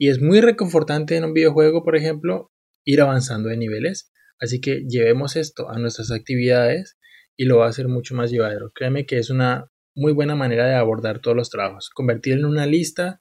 Y 0.00 0.08
es 0.08 0.20
muy 0.20 0.40
reconfortante 0.40 1.16
en 1.16 1.24
un 1.24 1.32
videojuego, 1.32 1.84
por 1.84 1.94
ejemplo, 1.94 2.50
ir 2.84 3.00
avanzando 3.00 3.48
de 3.48 3.56
niveles. 3.56 4.12
Así 4.38 4.60
que 4.60 4.84
llevemos 4.88 5.36
esto 5.36 5.70
a 5.70 5.78
nuestras 5.78 6.10
actividades 6.10 6.96
y 7.36 7.44
lo 7.44 7.58
va 7.58 7.66
a 7.66 7.70
hacer 7.70 7.88
mucho 7.88 8.14
más 8.14 8.30
llevadero. 8.30 8.70
Créeme 8.74 9.06
que 9.06 9.18
es 9.18 9.30
una 9.30 9.70
muy 9.94 10.12
buena 10.12 10.34
manera 10.34 10.66
de 10.66 10.74
abordar 10.74 11.20
todos 11.20 11.36
los 11.36 11.50
trabajos. 11.50 11.90
Convertir 11.90 12.34
en 12.34 12.44
una 12.44 12.66
lista 12.66 13.20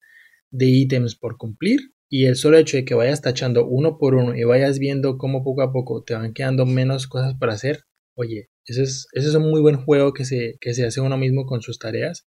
de 0.51 0.67
ítems 0.67 1.15
por 1.15 1.37
cumplir 1.37 1.79
y 2.09 2.25
el 2.25 2.35
solo 2.35 2.57
hecho 2.57 2.77
de 2.77 2.85
que 2.85 2.95
vayas 2.95 3.21
tachando 3.21 3.67
uno 3.67 3.97
por 3.97 4.15
uno 4.15 4.35
y 4.35 4.43
vayas 4.43 4.79
viendo 4.79 5.17
cómo 5.17 5.43
poco 5.43 5.61
a 5.61 5.71
poco 5.71 6.03
te 6.03 6.15
van 6.15 6.33
quedando 6.33 6.65
menos 6.65 7.07
cosas 7.07 7.35
para 7.39 7.53
hacer, 7.53 7.83
oye, 8.15 8.49
ese 8.65 8.83
es, 8.83 9.07
ese 9.13 9.29
es 9.29 9.35
un 9.35 9.49
muy 9.49 9.61
buen 9.61 9.77
juego 9.77 10.13
que 10.13 10.25
se, 10.25 10.57
que 10.59 10.73
se 10.73 10.85
hace 10.85 11.01
uno 11.01 11.17
mismo 11.17 11.45
con 11.45 11.61
sus 11.61 11.77
tareas 11.77 12.25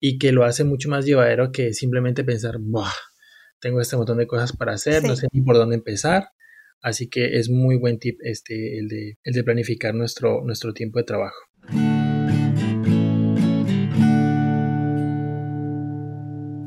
y 0.00 0.18
que 0.18 0.32
lo 0.32 0.44
hace 0.44 0.64
mucho 0.64 0.88
más 0.88 1.06
llevadero 1.06 1.52
que 1.52 1.72
simplemente 1.72 2.24
pensar, 2.24 2.56
Buah, 2.58 2.90
tengo 3.60 3.80
este 3.80 3.96
montón 3.96 4.18
de 4.18 4.26
cosas 4.26 4.56
para 4.56 4.72
hacer, 4.72 5.02
sí. 5.02 5.06
no 5.06 5.14
sé 5.14 5.28
ni 5.32 5.42
por 5.42 5.56
dónde 5.56 5.76
empezar. 5.76 6.30
Así 6.82 7.08
que 7.08 7.38
es 7.38 7.48
muy 7.48 7.76
buen 7.76 7.98
tip 7.98 8.18
este, 8.22 8.78
el 8.78 8.88
de, 8.88 9.16
el 9.22 9.34
de 9.34 9.44
planificar 9.44 9.94
nuestro, 9.94 10.42
nuestro 10.44 10.74
tiempo 10.74 10.98
de 10.98 11.04
trabajo. 11.04 11.38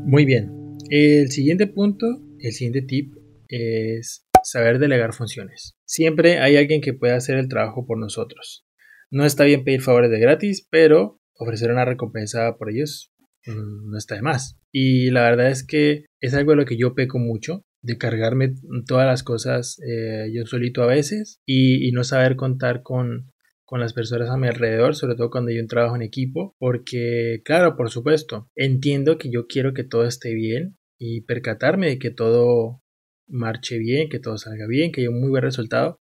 Muy 0.05 0.23
bien. 0.23 0.77
El 0.89 1.29
siguiente 1.31 1.67
punto, 1.67 2.05
el 2.39 2.53
siguiente 2.53 2.81
tip 2.81 3.13
es 3.49 4.25
saber 4.41 4.79
delegar 4.79 5.13
funciones. 5.13 5.75
Siempre 5.85 6.39
hay 6.39 6.55
alguien 6.55 6.79
que 6.79 6.93
pueda 6.93 7.17
hacer 7.17 7.37
el 7.37 7.49
trabajo 7.49 7.85
por 7.85 7.97
nosotros. 7.97 8.65
No 9.11 9.25
está 9.25 9.43
bien 9.43 9.63
pedir 9.65 9.81
favores 9.81 10.11
de 10.11 10.19
gratis, 10.19 10.65
pero 10.69 11.19
ofrecer 11.37 11.71
una 11.71 11.83
recompensa 11.85 12.55
por 12.57 12.69
ellos 12.69 13.11
mmm, 13.45 13.89
no 13.89 13.97
está 13.97 14.15
de 14.15 14.21
más. 14.21 14.57
Y 14.71 15.09
la 15.11 15.23
verdad 15.23 15.49
es 15.49 15.65
que 15.65 16.05
es 16.21 16.33
algo 16.33 16.51
de 16.51 16.57
lo 16.57 16.65
que 16.65 16.77
yo 16.77 16.95
peco 16.95 17.19
mucho 17.19 17.65
de 17.85 17.97
cargarme 17.97 18.55
todas 18.87 19.05
las 19.05 19.23
cosas 19.23 19.79
eh, 19.87 20.29
yo 20.33 20.45
solito 20.45 20.81
a 20.83 20.87
veces 20.87 21.39
y, 21.45 21.91
no 21.91 22.03
saber 22.03 22.35
contar 22.35 22.81
con, 22.81 23.31
con 23.63 23.79
las 23.79 23.93
personas 23.93 24.29
a 24.29 24.37
mi 24.37 24.47
alrededor, 24.47 24.95
sobre 24.95 25.15
todo 25.15 25.29
cuando 25.29 25.51
yo 25.51 25.65
trabajo 25.67 25.95
en 25.95 26.01
equipo, 26.01 26.55
porque 26.59 27.41
claro, 27.45 27.77
por 27.77 27.89
supuesto, 27.89 28.49
entiendo 28.55 29.17
que 29.17 29.29
yo 29.31 29.47
quiero 29.47 29.73
que 29.73 29.83
todo 29.83 30.05
esté 30.05 30.33
bien 30.33 30.77
y 30.97 31.21
percatarme 31.21 31.87
de 31.87 31.99
que 31.99 32.11
todo 32.11 32.81
marche 33.27 33.77
bien, 33.77 34.09
que 34.09 34.19
todo 34.19 34.37
salga 34.37 34.67
bien, 34.67 34.91
que 34.91 35.01
haya 35.01 35.09
un 35.09 35.21
muy 35.21 35.29
buen 35.29 35.43
resultado, 35.43 35.99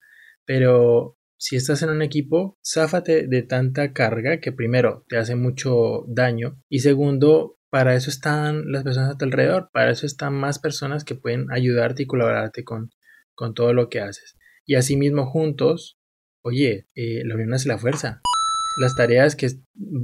pero 0.47 1.19
si 1.37 1.57
estás 1.57 1.83
en 1.83 1.91
un 1.91 2.03
equipo, 2.03 2.57
záfate 2.65 3.27
de 3.27 3.43
tanta 3.43 3.93
carga 3.93 4.39
que 4.39 4.53
primero 4.53 5.05
te 5.09 5.17
hace 5.17 5.35
mucho 5.35 6.05
daño 6.07 6.63
y 6.69 6.79
segundo 6.79 7.59
para 7.73 7.95
eso 7.95 8.11
están 8.11 8.71
las 8.71 8.85
personas 8.85 9.15
a 9.15 9.17
tu 9.17 9.25
alrededor, 9.25 9.71
para 9.73 9.91
eso 9.91 10.05
están 10.05 10.35
más 10.35 10.59
personas 10.59 11.05
que 11.05 11.15
pueden 11.15 11.51
ayudarte 11.51 12.03
y 12.03 12.07
colaborarte 12.07 12.65
con, 12.65 12.91
con 13.35 13.55
todo 13.55 13.73
lo 13.73 13.89
que 13.89 14.01
haces. 14.01 14.37
Y 14.67 14.75
asimismo 14.75 15.25
juntos, 15.25 15.99
oye, 16.43 16.87
la 16.95 17.35
unión 17.35 17.55
hace 17.55 17.69
la 17.69 17.79
fuerza. 17.79 18.21
Las 18.79 18.95
tareas 18.95 19.37
que 19.37 19.49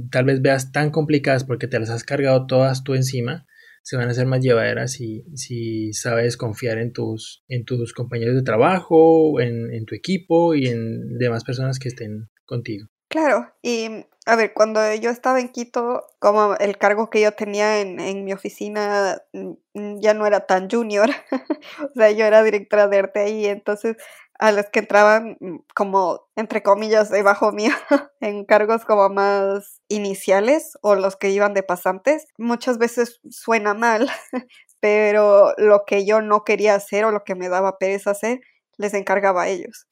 tal 0.09 0.25
vez 0.25 0.41
veas 0.41 0.71
tan 0.71 0.89
complicadas 0.89 1.43
porque 1.43 1.67
te 1.67 1.79
las 1.79 1.91
has 1.91 2.03
cargado 2.03 2.47
todas 2.47 2.83
tú 2.83 2.95
encima, 2.95 3.45
se 3.83 3.97
van 3.97 4.07
a 4.07 4.11
hacer 4.13 4.25
más 4.25 4.41
llevaderas 4.41 4.93
si, 4.93 5.23
si 5.35 5.93
sabes 5.93 6.37
confiar 6.37 6.79
en 6.79 6.91
tus, 6.91 7.43
en 7.47 7.65
tus 7.65 7.93
compañeros 7.93 8.33
de 8.33 8.41
trabajo, 8.41 9.39
en, 9.39 9.71
en 9.71 9.85
tu 9.85 9.93
equipo 9.93 10.55
y 10.55 10.65
en 10.69 11.19
demás 11.19 11.43
personas 11.43 11.77
que 11.77 11.89
estén 11.89 12.31
contigo. 12.45 12.87
Claro, 13.09 13.53
y 13.61 14.05
a 14.29 14.35
ver, 14.35 14.53
cuando 14.53 14.93
yo 14.95 15.09
estaba 15.09 15.39
en 15.39 15.49
Quito, 15.49 16.05
como 16.19 16.53
el 16.55 16.77
cargo 16.77 17.09
que 17.09 17.19
yo 17.21 17.31
tenía 17.31 17.81
en, 17.81 17.99
en 17.99 18.23
mi 18.23 18.31
oficina 18.33 19.17
mm, 19.33 19.99
ya 19.99 20.13
no 20.13 20.27
era 20.27 20.45
tan 20.45 20.69
junior, 20.69 21.09
o 21.81 21.93
sea, 21.95 22.11
yo 22.11 22.25
era 22.25 22.43
directora 22.43 22.87
de 22.87 22.99
arte 22.99 23.19
ahí, 23.21 23.45
entonces 23.47 23.97
a 24.37 24.51
los 24.51 24.67
que 24.67 24.79
entraban 24.79 25.37
mm, 25.39 25.57
como, 25.75 26.27
entre 26.35 26.61
comillas, 26.61 27.09
debajo 27.09 27.51
mío, 27.51 27.71
en 28.21 28.45
cargos 28.45 28.85
como 28.85 29.09
más 29.09 29.81
iniciales 29.87 30.77
o 30.81 30.95
los 30.95 31.15
que 31.15 31.31
iban 31.31 31.55
de 31.55 31.63
pasantes, 31.63 32.27
muchas 32.37 32.77
veces 32.77 33.19
suena 33.31 33.73
mal, 33.73 34.11
pero 34.79 35.53
lo 35.57 35.85
que 35.87 36.05
yo 36.05 36.21
no 36.21 36.43
quería 36.43 36.75
hacer 36.75 37.03
o 37.05 37.11
lo 37.11 37.23
que 37.23 37.33
me 37.35 37.49
daba 37.49 37.79
pereza 37.79 38.11
hacer, 38.11 38.41
les 38.79 38.93
encargaba 38.93 39.43
a 39.43 39.47
ellos. 39.49 39.85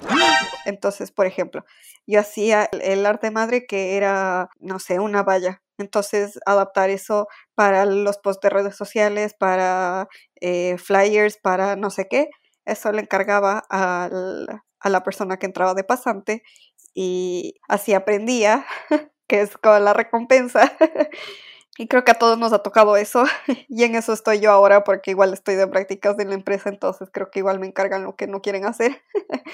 Entonces, 0.66 1.12
por 1.12 1.28
ejemplo, 1.28 1.66
yo 2.08 2.22
hacía 2.22 2.70
el 2.72 3.06
arte 3.06 3.32
madre 3.32 3.66
que 3.68 3.98
era, 3.98 4.50
no 4.60 4.80
sé, 4.80 5.00
una 5.00 5.24
valla. 5.24 5.62
Entonces, 5.78 6.40
adaptar 6.46 6.90
eso 6.90 7.28
para 7.54 7.86
los 7.86 8.18
posts 8.18 8.42
de 8.42 8.50
redes 8.50 8.76
sociales, 8.76 9.36
para 9.38 10.08
eh, 10.42 10.78
flyers, 10.78 11.38
para 11.38 11.76
no 11.76 11.90
sé 11.90 12.08
qué, 12.10 12.30
eso 12.66 12.92
le 12.94 13.02
encargaba 13.02 13.64
a 13.70 14.10
la 14.90 15.04
persona 15.04 15.38
que 15.38 15.46
entraba 15.46 15.74
de 15.74 15.84
pasante 15.84 16.44
y 16.96 17.56
así 17.68 17.94
aprendía, 17.94 18.66
que 19.28 19.42
es 19.42 19.58
como 19.58 19.80
la 19.80 19.94
recompensa. 19.94 20.72
Y 21.78 21.88
creo 21.88 22.04
que 22.04 22.12
a 22.12 22.20
todos 22.20 22.38
nos 22.38 22.54
ha 22.54 22.60
tocado 22.60 22.98
eso. 22.98 23.26
Y 23.70 23.84
en 23.84 23.96
eso 23.96 24.14
estoy 24.14 24.40
yo 24.40 24.52
ahora 24.52 24.84
porque 24.84 25.12
igual 25.12 25.34
estoy 25.34 25.56
de 25.56 25.68
prácticas 25.68 26.18
de 26.18 26.26
la 26.26 26.34
empresa, 26.34 26.70
entonces 26.70 27.10
creo 27.12 27.30
que 27.30 27.40
igual 27.40 27.60
me 27.60 27.68
encargan 27.68 28.04
lo 28.04 28.16
que 28.16 28.28
no 28.28 28.42
quieren 28.42 28.66
hacer. 28.66 29.02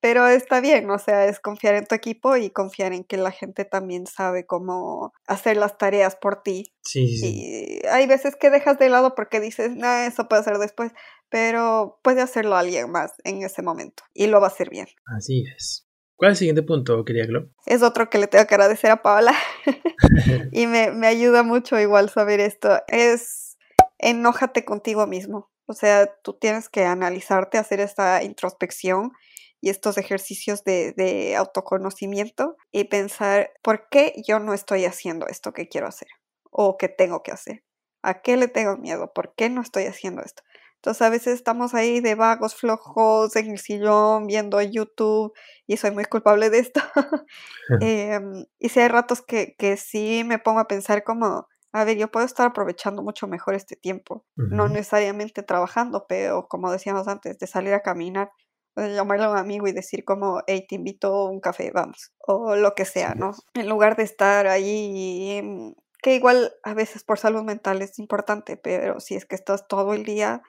Pero 0.00 0.28
está 0.28 0.60
bien, 0.60 0.88
o 0.90 0.98
sea, 0.98 1.26
es 1.26 1.40
confiar 1.40 1.74
en 1.74 1.84
tu 1.84 1.94
equipo 1.96 2.36
y 2.36 2.50
confiar 2.50 2.92
en 2.92 3.02
que 3.02 3.16
la 3.16 3.32
gente 3.32 3.64
también 3.64 4.06
sabe 4.06 4.46
cómo 4.46 5.12
hacer 5.26 5.56
las 5.56 5.76
tareas 5.76 6.14
por 6.14 6.42
ti. 6.42 6.72
Sí, 6.82 7.16
sí. 7.16 7.80
Y 7.82 7.86
hay 7.88 8.06
veces 8.06 8.36
que 8.36 8.50
dejas 8.50 8.78
de 8.78 8.90
lado 8.90 9.16
porque 9.16 9.40
dices, 9.40 9.74
no, 9.74 9.92
eso 9.92 10.28
puede 10.28 10.42
hacer 10.42 10.58
después, 10.58 10.92
pero 11.30 11.98
puede 12.02 12.22
hacerlo 12.22 12.56
alguien 12.56 12.92
más 12.92 13.12
en 13.24 13.42
ese 13.42 13.62
momento 13.62 14.04
y 14.14 14.28
lo 14.28 14.40
va 14.40 14.46
a 14.46 14.50
hacer 14.50 14.70
bien. 14.70 14.86
Así 15.04 15.44
es. 15.56 15.87
¿Cuál 16.18 16.32
es 16.32 16.34
el 16.34 16.38
siguiente 16.38 16.62
punto, 16.64 17.04
querida 17.04 17.26
Glo? 17.26 17.48
Es 17.64 17.84
otro 17.84 18.10
que 18.10 18.18
le 18.18 18.26
tengo 18.26 18.44
que 18.44 18.54
agradecer 18.56 18.90
a 18.90 19.02
Paola 19.02 19.32
y 20.50 20.66
me, 20.66 20.90
me 20.90 21.06
ayuda 21.06 21.44
mucho 21.44 21.78
igual 21.78 22.10
saber 22.10 22.40
esto. 22.40 22.80
Es 22.88 23.56
enójate 23.98 24.64
contigo 24.64 25.06
mismo. 25.06 25.48
O 25.66 25.74
sea, 25.74 26.12
tú 26.24 26.32
tienes 26.32 26.68
que 26.68 26.84
analizarte, 26.84 27.56
hacer 27.56 27.78
esta 27.78 28.24
introspección 28.24 29.12
y 29.60 29.70
estos 29.70 29.96
ejercicios 29.96 30.64
de, 30.64 30.92
de, 30.96 31.36
autoconocimiento 31.36 32.56
y 32.72 32.84
pensar, 32.84 33.52
¿por 33.62 33.88
qué 33.88 34.20
yo 34.26 34.40
no 34.40 34.54
estoy 34.54 34.86
haciendo 34.86 35.28
esto 35.28 35.52
que 35.52 35.68
quiero 35.68 35.86
hacer? 35.86 36.08
¿O 36.50 36.76
que 36.78 36.88
tengo 36.88 37.22
que 37.22 37.30
hacer? 37.30 37.62
¿A 38.02 38.22
qué 38.22 38.36
le 38.36 38.48
tengo 38.48 38.76
miedo? 38.76 39.12
¿Por 39.12 39.34
qué 39.36 39.50
no 39.50 39.60
estoy 39.60 39.84
haciendo 39.84 40.22
esto? 40.22 40.42
Entonces 40.78 41.02
a 41.02 41.10
veces 41.10 41.34
estamos 41.34 41.74
ahí 41.74 42.00
de 42.00 42.14
vagos, 42.14 42.54
flojos, 42.54 43.34
en 43.34 43.50
el 43.50 43.58
sillón, 43.58 44.28
viendo 44.28 44.62
YouTube, 44.62 45.32
y 45.66 45.76
soy 45.76 45.90
muy 45.90 46.04
culpable 46.04 46.50
de 46.50 46.60
esto. 46.60 46.80
eh, 47.82 48.20
y 48.58 48.68
si 48.68 48.80
hay 48.80 48.88
ratos 48.88 49.22
que, 49.22 49.56
que 49.58 49.76
sí 49.76 50.22
me 50.24 50.38
pongo 50.38 50.60
a 50.60 50.68
pensar 50.68 51.02
como, 51.02 51.48
a 51.72 51.84
ver, 51.84 51.96
yo 51.96 52.10
puedo 52.10 52.24
estar 52.24 52.46
aprovechando 52.46 53.02
mucho 53.02 53.26
mejor 53.26 53.54
este 53.54 53.74
tiempo, 53.74 54.24
uh 54.36 54.42
-huh. 54.42 54.48
no 54.50 54.68
necesariamente 54.68 55.42
trabajando, 55.42 56.06
pero 56.08 56.46
como 56.48 56.70
decíamos 56.70 57.08
antes, 57.08 57.38
de 57.38 57.46
salir 57.46 57.74
a 57.74 57.82
caminar. 57.82 58.30
llamarle 58.76 59.24
a 59.24 59.30
un 59.30 59.36
amigo 59.36 59.66
y 59.66 59.72
decir 59.72 60.04
como, 60.04 60.40
hey, 60.46 60.64
te 60.68 60.76
invito 60.76 61.08
a 61.08 61.30
un 61.30 61.40
café, 61.40 61.72
vamos, 61.74 62.12
o 62.20 62.54
lo 62.54 62.74
que 62.76 62.84
sea, 62.84 63.14
¿no? 63.16 63.32
En 63.54 63.68
lugar 63.68 63.96
de 63.96 64.04
estar 64.04 64.46
ahí, 64.46 65.42
que 66.00 66.14
igual 66.14 66.52
a 66.62 66.74
veces 66.74 67.02
por 67.02 67.18
salud 67.18 67.42
mental 67.42 67.82
es 67.82 67.98
importante, 67.98 68.56
pero 68.56 69.00
si 69.00 69.16
es 69.16 69.26
que 69.26 69.34
estás 69.34 69.66
todo 69.66 69.94
el 69.94 70.04
día 70.04 70.42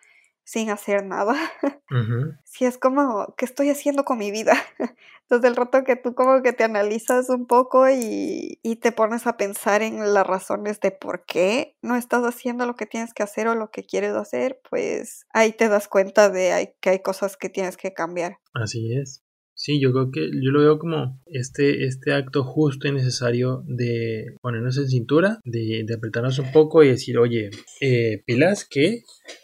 sin 0.49 0.71
hacer 0.71 1.05
nada. 1.05 1.35
Si 2.43 2.65
es 2.65 2.77
como, 2.77 3.33
¿qué 3.37 3.45
estoy 3.45 3.69
haciendo 3.69 4.03
con 4.03 4.17
mi 4.17 4.31
vida? 4.31 4.53
Entonces 5.23 5.49
el 5.49 5.55
rato 5.55 5.83
que 5.83 5.95
tú 5.95 6.13
como 6.13 6.41
que 6.43 6.53
te 6.53 6.63
analizas 6.63 7.29
un 7.29 7.47
poco 7.47 7.89
y, 7.89 8.59
y, 8.61 8.75
te 8.75 8.91
pones 8.91 9.25
a 9.25 9.37
pensar 9.37 9.81
en 9.81 10.13
las 10.13 10.25
razones 10.25 10.79
de 10.79 10.91
por 10.91 11.25
qué 11.25 11.77
no 11.81 11.95
estás 11.95 12.23
haciendo 12.23 12.65
lo 12.65 12.75
que 12.75 12.85
tienes 12.85 13.13
que 13.13 13.23
hacer 13.23 13.47
o 13.47 13.55
lo 13.55 13.71
que 13.71 13.83
quieres 13.83 14.13
hacer, 14.13 14.59
pues 14.69 15.25
ahí 15.33 15.51
te 15.53 15.67
das 15.67 15.87
cuenta 15.87 16.29
de 16.29 16.75
que 16.79 16.89
hay 16.91 16.99
cosas 17.01 17.37
que 17.37 17.49
tienes 17.49 17.77
que 17.77 17.93
cambiar. 17.93 18.37
Así 18.53 18.93
es. 18.93 19.23
Sí, 19.53 19.81
yo 19.81 19.91
creo 19.91 20.09
que 20.11 20.29
yo 20.41 20.51
lo 20.51 20.61
veo 20.61 20.79
como 20.79 21.19
este, 21.25 21.85
este 21.85 22.13
acto 22.13 22.43
justo 22.43 22.87
y 22.87 22.91
necesario 22.91 23.63
de 23.67 24.35
ponernos 24.41 24.77
en 24.77 24.87
cintura, 24.87 25.39
de, 25.43 25.83
de 25.85 25.93
apretarnos 25.95 26.39
un 26.39 26.51
poco 26.51 26.83
y 26.83 26.89
decir, 26.89 27.17
oye, 27.17 27.49
eh, 27.81 28.23
pilas 28.25 28.65
que 28.65 29.03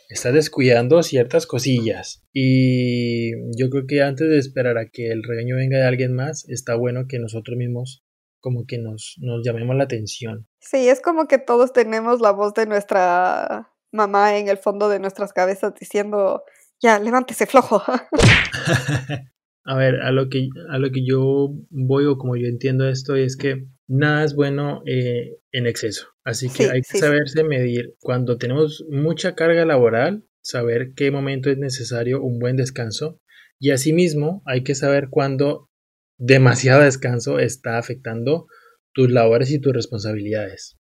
estás 0.10 0.34
descuidando 0.34 1.02
ciertas 1.04 1.48
cosillas. 1.48 2.24
Y 2.34 3.32
yo 3.58 3.70
creo 3.70 3.86
que 3.88 4.02
antes 4.02 4.30
de 4.30 4.38
esperar 4.38 4.78
a 4.78 4.90
que 4.90 5.12
el 5.12 5.24
regaño 5.24 5.56
venga 5.56 5.78
de 5.78 5.86
alguien 5.86 6.14
más, 6.14 6.48
está 6.50 6.76
bueno 6.76 7.06
que 7.08 7.20
nosotros 7.20 7.58
mismos 7.58 8.04
como 8.40 8.66
que 8.68 8.78
nos, 8.78 9.16
nos 9.20 9.42
llamemos 9.44 9.76
la 9.76 9.86
atención. 9.86 10.48
Sí, 10.60 10.88
es 10.88 11.02
como 11.02 11.28
que 11.28 11.40
todos 11.40 11.74
tenemos 11.74 12.22
la 12.22 12.32
voz 12.32 12.54
de 12.54 12.68
nuestra 12.68 13.72
mamá 13.92 14.38
en 14.38 14.50
el 14.50 14.58
fondo 14.58 14.88
de 14.90 15.00
nuestras 15.00 15.34
cabezas 15.34 15.74
diciendo, 15.80 16.44
ya, 16.80 17.00
levántese 17.00 17.48
flojo. 17.48 17.82
A 19.68 19.76
ver, 19.76 19.96
a 20.02 20.12
lo 20.12 20.30
que, 20.30 20.48
a 20.70 20.78
lo 20.78 20.92
que 20.92 21.04
yo 21.04 21.50
voy 21.72 22.06
o 22.06 22.20
como 22.20 22.36
yo 22.36 22.46
entiendo 22.46 22.88
esto 22.88 23.16
es 23.16 23.36
que 23.36 23.66
nada 23.88 24.24
es 24.24 24.36
bueno 24.36 24.82
eh, 24.86 25.38
en 25.52 25.68
exceso. 25.68 26.08
Así 26.24 26.50
que 26.50 26.70
hay 26.70 26.82
que 26.82 26.98
saberse 26.98 27.44
medir. 27.44 27.96
Cuando 28.00 28.38
tenemos 28.38 28.86
mucha 28.90 29.36
carga 29.36 29.66
laboral, 29.66 30.26
saber 30.42 30.94
qué 30.96 31.12
momento 31.12 31.50
es 31.50 31.58
necesario 31.58 32.22
un 32.22 32.40
buen 32.40 32.56
descanso. 32.56 33.20
Y 33.60 33.72
asimismo, 33.72 34.42
hay 34.46 34.64
que 34.64 34.76
saber 34.76 35.08
cuándo 35.10 35.70
demasiado 36.18 36.82
descanso 36.82 37.40
está 37.40 37.78
afectando 37.78 38.48
tus 38.94 39.12
labores 39.12 39.52
y 39.52 39.60
tus 39.60 39.74
responsabilidades. 39.74 40.78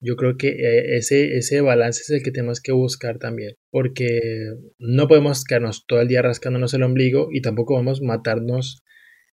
Yo 0.00 0.16
creo 0.16 0.36
que 0.36 0.48
eh, 0.48 0.96
ese, 0.96 1.36
ese 1.36 1.60
balance 1.62 2.02
es 2.02 2.10
el 2.10 2.22
que 2.22 2.30
tenemos 2.30 2.60
que 2.60 2.72
buscar 2.72 3.18
también, 3.18 3.54
porque 3.70 4.20
no 4.78 5.08
podemos 5.08 5.44
quedarnos 5.44 5.86
todo 5.86 6.00
el 6.00 6.08
día 6.08 6.22
rascándonos 6.22 6.74
el 6.74 6.82
ombligo 6.82 7.28
y 7.32 7.40
tampoco 7.40 7.74
vamos 7.74 8.00
a 8.00 8.04
matarnos 8.04 8.82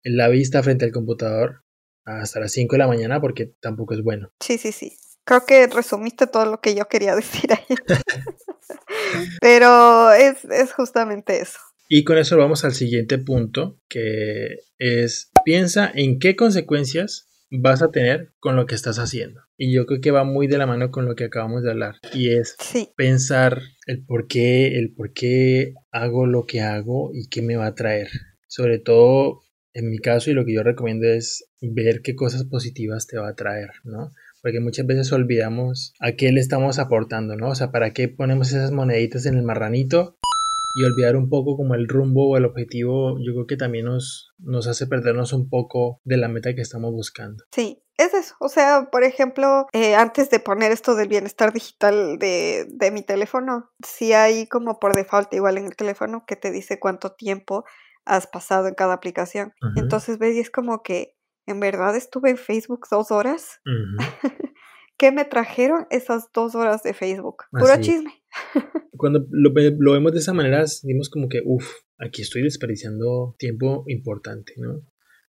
la 0.03 0.29
vista 0.29 0.61
frente 0.61 0.85
al 0.85 0.91
computador 0.91 1.63
hasta 2.05 2.39
las 2.39 2.51
5 2.51 2.73
de 2.73 2.79
la 2.79 2.87
mañana 2.87 3.21
porque 3.21 3.53
tampoco 3.59 3.93
es 3.93 4.03
bueno. 4.03 4.31
Sí, 4.39 4.57
sí, 4.57 4.71
sí. 4.71 4.97
Creo 5.23 5.45
que 5.45 5.67
resumiste 5.67 6.27
todo 6.27 6.45
lo 6.45 6.61
que 6.61 6.75
yo 6.75 6.87
quería 6.87 7.15
decir 7.17 7.51
ahí. 7.53 7.75
Pero 9.39 10.11
es, 10.11 10.45
es 10.45 10.73
justamente 10.73 11.41
eso. 11.41 11.59
Y 11.87 12.05
con 12.05 12.17
eso 12.17 12.37
vamos 12.37 12.63
al 12.63 12.73
siguiente 12.73 13.17
punto, 13.17 13.77
que 13.89 14.59
es 14.77 15.29
piensa 15.43 15.91
en 15.93 16.19
qué 16.19 16.37
consecuencias 16.37 17.27
vas 17.51 17.81
a 17.81 17.91
tener 17.91 18.31
con 18.39 18.55
lo 18.55 18.65
que 18.65 18.75
estás 18.75 18.97
haciendo. 18.97 19.41
Y 19.57 19.73
yo 19.73 19.85
creo 19.85 19.99
que 19.99 20.11
va 20.11 20.23
muy 20.23 20.47
de 20.47 20.57
la 20.57 20.65
mano 20.65 20.89
con 20.89 21.05
lo 21.05 21.15
que 21.15 21.25
acabamos 21.25 21.63
de 21.63 21.71
hablar. 21.71 21.95
Y 22.13 22.29
es 22.29 22.55
pensar 22.95 23.61
el 23.85 24.05
por 24.05 24.27
qué, 24.27 24.79
el 24.79 24.93
por 24.93 25.11
qué 25.11 25.73
hago 25.91 26.25
lo 26.25 26.45
que 26.45 26.61
hago 26.61 27.11
y 27.13 27.27
qué 27.27 27.41
me 27.41 27.57
va 27.57 27.67
a 27.67 27.75
traer. 27.75 28.07
Sobre 28.47 28.79
todo 28.79 29.41
en 29.73 29.89
mi 29.89 29.99
caso 29.99 30.29
y 30.29 30.33
lo 30.33 30.45
que 30.45 30.53
yo 30.53 30.63
recomiendo 30.63 31.07
es 31.07 31.45
ver 31.61 32.01
qué 32.01 32.15
cosas 32.15 32.43
positivas 32.45 33.07
te 33.07 33.17
va 33.17 33.29
a 33.29 33.35
traer, 33.35 33.69
¿no? 33.83 34.11
Porque 34.41 34.59
muchas 34.59 34.85
veces 34.85 35.11
olvidamos 35.11 35.93
a 35.99 36.13
qué 36.13 36.31
le 36.31 36.39
estamos 36.39 36.79
aportando, 36.79 37.35
¿no? 37.35 37.49
O 37.49 37.55
sea, 37.55 37.71
¿para 37.71 37.93
qué 37.93 38.07
ponemos 38.07 38.49
esas 38.49 38.71
moneditas 38.71 39.25
en 39.25 39.35
el 39.35 39.43
marranito 39.43 40.17
y 40.75 40.83
olvidar 40.83 41.15
un 41.15 41.29
poco 41.29 41.57
como 41.57 41.75
el 41.75 41.87
rumbo 41.87 42.29
o 42.29 42.37
el 42.37 42.45
objetivo, 42.45 43.17
yo 43.19 43.33
creo 43.33 43.47
que 43.47 43.57
también 43.57 43.85
nos, 43.85 44.33
nos 44.39 44.67
hace 44.67 44.87
perdernos 44.87 45.33
un 45.33 45.49
poco 45.49 45.99
de 46.03 46.17
la 46.17 46.27
meta 46.27 46.55
que 46.55 46.61
estamos 46.61 46.91
buscando. 46.91 47.43
Sí, 47.51 47.83
es 47.97 48.13
eso. 48.13 48.35
O 48.39 48.47
sea, 48.47 48.89
por 48.91 49.03
ejemplo, 49.03 49.67
eh, 49.73 49.95
antes 49.95 50.29
de 50.29 50.39
poner 50.39 50.71
esto 50.71 50.95
del 50.95 51.09
bienestar 51.09 51.53
digital 51.53 52.17
de, 52.19 52.65
de 52.69 52.91
mi 52.91 53.03
teléfono, 53.03 53.69
sí 53.85 54.13
hay 54.13 54.47
como 54.47 54.79
por 54.79 54.95
default 54.95 55.33
igual 55.33 55.57
en 55.57 55.65
el 55.65 55.75
teléfono 55.75 56.23
que 56.25 56.35
te 56.35 56.51
dice 56.51 56.79
cuánto 56.79 57.11
tiempo 57.11 57.65
has 58.05 58.27
pasado 58.27 58.67
en 58.67 58.75
cada 58.75 58.93
aplicación. 58.93 59.53
Entonces 59.75 60.17
ves 60.17 60.35
y 60.35 60.39
es 60.39 60.49
como 60.49 60.83
que 60.83 61.15
en 61.47 61.59
verdad 61.59 61.95
estuve 61.95 62.29
en 62.29 62.37
Facebook 62.37 62.87
dos 62.89 63.11
horas. 63.11 63.59
¿Qué 64.97 65.11
me 65.11 65.25
trajeron 65.25 65.87
esas 65.89 66.31
dos 66.33 66.53
horas 66.53 66.83
de 66.83 66.93
Facebook? 66.93 67.43
Puro 67.51 67.79
chisme. 67.79 68.13
Cuando 68.97 69.25
lo, 69.31 69.51
vemos 69.51 70.11
de 70.11 70.19
esa 70.19 70.33
manera, 70.33 70.59
decimos 70.61 71.09
como 71.09 71.27
que, 71.27 71.41
uff, 71.43 71.67
aquí 71.97 72.21
estoy 72.21 72.43
desperdiciando 72.43 73.35
tiempo 73.39 73.83
importante, 73.87 74.53
¿no? 74.57 74.85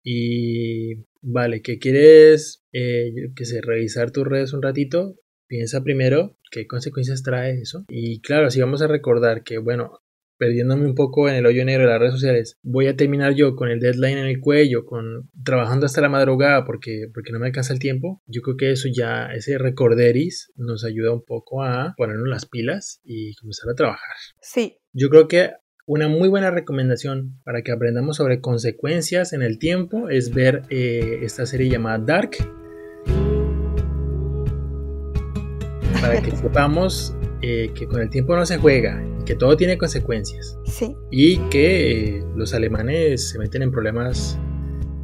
Y 0.02 1.06
vale, 1.22 1.62
¿qué 1.62 1.78
quieres, 1.78 2.62
eh, 2.72 3.32
que 3.34 3.46
sé, 3.46 3.62
revisar 3.62 4.10
tus 4.10 4.26
redes 4.26 4.52
un 4.52 4.60
ratito? 4.60 5.16
Piensa 5.46 5.82
primero 5.82 6.36
qué 6.50 6.66
consecuencias 6.66 7.22
trae 7.22 7.58
eso. 7.58 7.86
Y 7.88 8.20
claro, 8.20 8.50
si 8.50 8.60
vamos 8.60 8.82
a 8.82 8.86
recordar 8.86 9.44
que, 9.44 9.56
bueno, 9.56 10.03
perdiéndome 10.38 10.86
un 10.86 10.94
poco 10.94 11.28
en 11.28 11.36
el 11.36 11.46
hoyo 11.46 11.64
negro 11.64 11.84
de 11.84 11.90
las 11.90 11.98
redes 11.98 12.14
sociales, 12.14 12.58
voy 12.62 12.86
a 12.86 12.96
terminar 12.96 13.34
yo 13.34 13.54
con 13.56 13.68
el 13.68 13.80
deadline 13.80 14.18
en 14.18 14.26
el 14.26 14.40
cuello, 14.40 14.84
con 14.84 15.30
trabajando 15.44 15.86
hasta 15.86 16.00
la 16.00 16.08
madrugada 16.08 16.64
porque, 16.64 17.08
porque 17.12 17.32
no 17.32 17.38
me 17.38 17.46
alcanza 17.46 17.72
el 17.72 17.78
tiempo, 17.78 18.22
yo 18.26 18.42
creo 18.42 18.56
que 18.56 18.70
eso 18.72 18.88
ya, 18.92 19.26
ese 19.32 19.58
recorderis 19.58 20.52
nos 20.56 20.84
ayuda 20.84 21.12
un 21.12 21.24
poco 21.24 21.62
a 21.62 21.94
ponernos 21.96 22.28
las 22.28 22.46
pilas 22.46 23.00
y 23.04 23.34
comenzar 23.36 23.70
a 23.70 23.74
trabajar. 23.74 24.16
Sí. 24.40 24.78
Yo 24.92 25.08
creo 25.08 25.28
que 25.28 25.52
una 25.86 26.08
muy 26.08 26.28
buena 26.28 26.50
recomendación 26.50 27.40
para 27.44 27.62
que 27.62 27.72
aprendamos 27.72 28.16
sobre 28.16 28.40
consecuencias 28.40 29.32
en 29.32 29.42
el 29.42 29.58
tiempo 29.58 30.08
es 30.08 30.32
ver 30.32 30.62
eh, 30.70 31.20
esta 31.22 31.44
serie 31.46 31.68
llamada 31.68 31.98
Dark. 31.98 32.30
Para 36.00 36.22
que 36.22 36.30
sepamos 36.36 37.14
eh, 37.42 37.70
que 37.74 37.86
con 37.86 38.00
el 38.00 38.08
tiempo 38.08 38.34
no 38.34 38.46
se 38.46 38.56
juega 38.56 39.13
que 39.24 39.34
todo 39.34 39.56
tiene 39.56 39.78
consecuencias. 39.78 40.58
Sí. 40.64 40.96
Y 41.10 41.38
que 41.48 42.18
eh, 42.18 42.24
los 42.36 42.54
alemanes 42.54 43.30
se 43.30 43.38
meten 43.38 43.62
en 43.62 43.70
problemas 43.70 44.38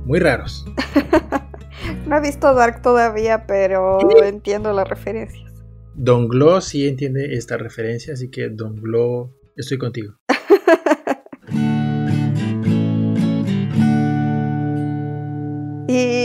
muy 0.04 0.18
raros. 0.18 0.64
no 2.06 2.16
he 2.16 2.20
visto 2.20 2.52
Dark 2.54 2.82
todavía, 2.82 3.46
pero 3.46 3.98
entiendo 4.22 4.72
las 4.72 4.88
referencias. 4.88 5.50
Don 5.94 6.28
Glo 6.28 6.60
sí 6.60 6.86
entiende 6.86 7.34
esta 7.34 7.56
referencia, 7.56 8.14
así 8.14 8.30
que 8.30 8.48
Don 8.48 8.76
Glo, 8.76 9.34
estoy 9.56 9.78
contigo. 9.78 10.14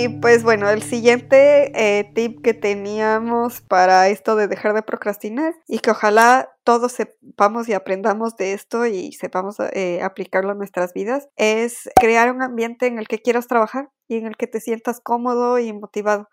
Y 0.06 0.10
pues 0.10 0.44
bueno, 0.44 0.70
el 0.70 0.84
siguiente 0.84 1.72
eh, 1.74 2.12
tip 2.14 2.44
que 2.44 2.54
teníamos 2.54 3.62
para 3.62 4.08
esto 4.10 4.36
de 4.36 4.48
dejar 4.48 4.76
de 4.76 4.84
procrastinar 4.84 5.56
y 5.68 5.80
que 5.80 5.90
ojalá 5.90 6.52
todos 6.64 6.92
sepamos 6.92 7.68
y 7.68 7.74
aprendamos 7.74 8.36
de 8.36 8.54
esto 8.54 8.86
y 8.86 9.14
sepamos 9.14 9.56
eh, 9.74 10.04
aplicarlo 10.04 10.52
en 10.52 10.60
nuestras 10.60 10.94
vidas 10.94 11.28
es 11.38 11.90
crear 12.00 12.32
un 12.32 12.44
ambiente 12.44 12.86
en 12.86 13.00
el 13.00 13.08
que 13.08 13.20
quieras 13.20 13.48
trabajar 13.48 13.90
y 14.08 14.18
en 14.18 14.28
el 14.28 14.38
que 14.38 14.46
te 14.46 14.60
sientas 14.60 15.00
cómodo 15.02 15.58
y 15.58 15.74
motivado. 15.74 16.30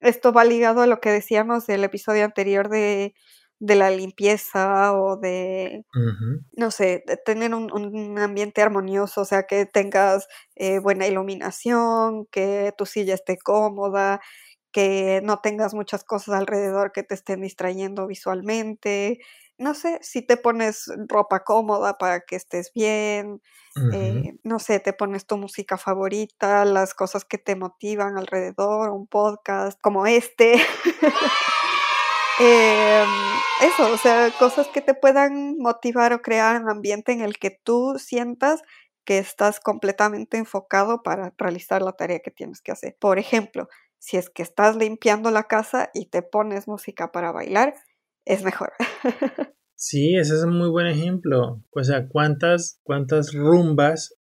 Esto 0.00 0.34
va 0.34 0.44
ligado 0.44 0.82
a 0.82 0.86
lo 0.86 1.00
que 1.00 1.10
decíamos 1.10 1.66
del 1.66 1.84
episodio 1.84 2.22
anterior 2.22 2.68
de 2.68 3.14
de 3.58 3.74
la 3.74 3.90
limpieza 3.90 4.92
o 4.94 5.16
de, 5.16 5.84
no 6.52 6.70
sé, 6.70 7.02
de 7.06 7.16
tener 7.16 7.54
un, 7.54 8.18
ambiente 8.18 8.62
armonioso, 8.62 9.22
o 9.22 9.24
sea, 9.24 9.44
que 9.44 9.66
tengas 9.66 10.28
eh, 10.56 10.78
buena 10.78 11.06
iluminación, 11.06 12.26
que 12.26 12.72
tu 12.76 12.86
silla 12.86 13.14
esté 13.14 13.38
cómoda, 13.38 14.20
que 14.72 15.20
no 15.24 15.38
tengas 15.38 15.72
muchas 15.72 16.04
cosas 16.04 16.34
alrededor 16.34 16.92
que 16.92 17.02
te 17.02 17.14
estén 17.14 17.40
distrayendo 17.40 18.06
visualmente. 18.06 19.20
No 19.58 19.72
sé, 19.72 19.98
si 20.02 20.20
te 20.20 20.36
pones 20.36 20.92
ropa 21.08 21.42
cómoda 21.44 21.96
para 21.96 22.20
que 22.20 22.36
estés 22.36 22.72
bien, 22.74 23.40
eh, 23.94 24.34
no 24.42 24.58
sé, 24.58 24.80
te 24.80 24.92
pones 24.92 25.26
tu 25.26 25.38
música 25.38 25.78
favorita, 25.78 26.66
las 26.66 26.92
cosas 26.92 27.24
que 27.24 27.38
te 27.38 27.56
motivan 27.56 28.18
alrededor, 28.18 28.90
un 28.90 29.06
podcast 29.06 29.80
como 29.80 30.06
este. 30.06 30.60
Em, 32.38 33.08
eso, 33.62 33.92
o 33.92 33.96
sea, 33.96 34.30
cosas 34.38 34.68
que 34.68 34.80
te 34.80 34.94
puedan 34.94 35.56
motivar 35.58 36.12
o 36.12 36.22
crear 36.22 36.60
un 36.62 36.70
ambiente 36.70 37.12
en 37.12 37.22
el 37.22 37.38
que 37.38 37.50
tú 37.50 37.98
sientas 37.98 38.62
que 39.04 39.18
estás 39.18 39.60
completamente 39.60 40.36
enfocado 40.36 41.02
para 41.02 41.32
realizar 41.38 41.80
la 41.82 41.92
tarea 41.92 42.20
que 42.20 42.30
tienes 42.30 42.60
que 42.60 42.72
hacer. 42.72 42.96
Por 42.98 43.18
ejemplo, 43.18 43.68
si 43.98 44.16
es 44.16 44.30
que 44.30 44.42
estás 44.42 44.76
limpiando 44.76 45.30
la 45.30 45.44
casa 45.44 45.90
y 45.94 46.06
te 46.06 46.22
pones 46.22 46.68
música 46.68 47.12
para 47.12 47.32
bailar, 47.32 47.74
es 48.24 48.42
mejor. 48.42 48.72
Sí, 49.78 50.16
ese 50.16 50.34
es 50.34 50.42
un 50.42 50.56
muy 50.56 50.70
buen 50.70 50.86
ejemplo. 50.86 51.62
O 51.70 51.84
sea, 51.84 52.08
¿cuántas, 52.08 52.80
cuántas 52.82 53.34
rumbas 53.34 54.16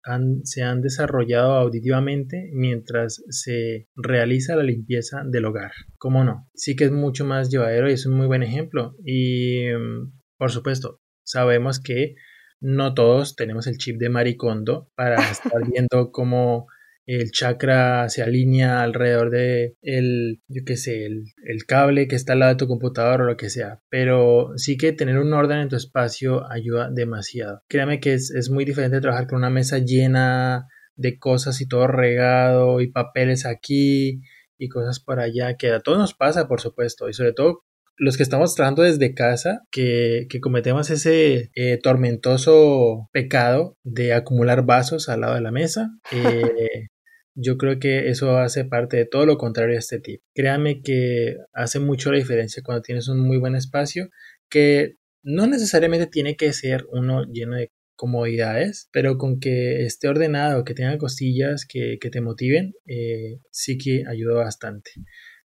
se 0.43 0.63
han 0.63 0.81
desarrollado 0.81 1.55
auditivamente 1.55 2.49
mientras 2.53 3.21
se 3.29 3.89
realiza 3.95 4.55
la 4.55 4.63
limpieza 4.63 5.23
del 5.25 5.45
hogar? 5.45 5.71
¿Cómo 5.97 6.23
no? 6.23 6.49
Sí 6.55 6.77
que 6.77 6.85
es 6.85 6.91
mucho 6.91 7.25
más 7.25 7.49
llevadero 7.49 7.89
y 7.89 7.93
es 7.93 8.05
un 8.05 8.15
muy 8.15 8.27
buen 8.27 8.43
ejemplo. 8.43 8.95
Y, 9.05 9.65
mm, 9.73 10.13
por 10.37 10.51
supuesto, 10.51 11.01
sabemos 11.23 11.81
que 11.81 12.15
no 12.61 12.93
todos 12.93 13.35
tenemos 13.35 13.67
el 13.67 13.77
chip 13.77 13.97
de 13.99 14.09
maricondo 14.09 14.89
para 14.95 15.15
estar 15.31 15.67
viendo 15.69 16.11
cómo 16.11 16.67
el 17.15 17.31
chakra 17.31 18.09
se 18.09 18.23
alinea 18.23 18.81
alrededor 18.81 19.29
de 19.29 19.75
el, 19.81 20.41
yo 20.47 20.63
qué 20.65 20.77
sé, 20.77 21.05
el, 21.05 21.65
cable 21.67 22.07
que 22.07 22.15
está 22.15 22.33
al 22.33 22.39
lado 22.39 22.53
de 22.53 22.57
tu 22.57 22.67
computador 22.67 23.21
o 23.21 23.25
lo 23.25 23.37
que 23.37 23.49
sea. 23.49 23.81
Pero 23.89 24.51
sí 24.55 24.77
que 24.77 24.93
tener 24.93 25.17
un 25.19 25.33
orden 25.33 25.59
en 25.59 25.69
tu 25.69 25.75
espacio 25.75 26.49
ayuda 26.51 26.89
demasiado. 26.91 27.61
Créame 27.67 27.99
que 27.99 28.13
es, 28.13 28.31
es 28.31 28.49
muy 28.49 28.65
diferente 28.65 29.01
trabajar 29.01 29.27
con 29.27 29.39
una 29.39 29.49
mesa 29.49 29.79
llena 29.79 30.67
de 30.95 31.17
cosas 31.19 31.61
y 31.61 31.67
todo 31.67 31.87
regado 31.87 32.81
y 32.81 32.91
papeles 32.91 33.45
aquí 33.45 34.21
y 34.57 34.69
cosas 34.69 34.99
por 34.99 35.19
allá, 35.19 35.57
que 35.57 35.71
a 35.71 35.79
todos 35.79 35.97
nos 35.97 36.13
pasa, 36.13 36.47
por 36.47 36.61
supuesto, 36.61 37.09
y 37.09 37.13
sobre 37.13 37.33
todo 37.33 37.63
los 37.97 38.17
que 38.17 38.23
estamos 38.23 38.55
trabajando 38.55 38.81
desde 38.81 39.13
casa, 39.13 39.61
que, 39.71 40.27
cometemos 40.41 40.89
ese 40.89 41.51
eh, 41.53 41.79
tormentoso 41.81 43.09
pecado 43.11 43.77
de 43.83 44.13
acumular 44.13 44.65
vasos 44.65 45.07
al 45.07 45.21
lado 45.21 45.35
de 45.35 45.41
la 45.41 45.51
mesa. 45.51 45.89
Eh, 46.13 46.87
yo 47.35 47.57
creo 47.57 47.79
que 47.79 48.09
eso 48.09 48.37
hace 48.37 48.65
parte 48.65 48.97
de 48.97 49.05
todo 49.05 49.25
lo 49.25 49.37
contrario 49.37 49.75
a 49.75 49.79
este 49.79 49.99
tip. 49.99 50.21
Créame 50.33 50.81
que 50.81 51.37
hace 51.53 51.79
mucho 51.79 52.11
la 52.11 52.17
diferencia 52.17 52.63
cuando 52.63 52.81
tienes 52.81 53.07
un 53.07 53.19
muy 53.19 53.37
buen 53.37 53.55
espacio, 53.55 54.09
que 54.49 54.95
no 55.23 55.47
necesariamente 55.47 56.07
tiene 56.07 56.35
que 56.35 56.53
ser 56.53 56.85
uno 56.91 57.23
lleno 57.31 57.55
de 57.55 57.71
comodidades, 57.95 58.89
pero 58.91 59.17
con 59.17 59.39
que 59.39 59.83
esté 59.83 60.07
ordenado, 60.07 60.63
que 60.63 60.73
tenga 60.73 60.97
cosillas 60.97 61.65
que, 61.67 61.97
te 61.99 62.21
motiven, 62.21 62.73
eh, 62.87 63.39
sí 63.51 63.77
que 63.77 64.03
ayuda 64.07 64.35
bastante. 64.35 64.91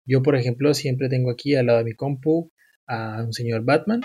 Yo, 0.05 0.21
por 0.21 0.35
ejemplo, 0.35 0.73
siempre 0.73 1.09
tengo 1.09 1.31
aquí 1.31 1.55
al 1.55 1.65
lado 1.65 1.79
de 1.79 1.85
mi 1.85 1.93
compu 1.93 2.51
a 2.87 3.23
un 3.23 3.33
señor 3.33 3.65
Batman 3.65 4.01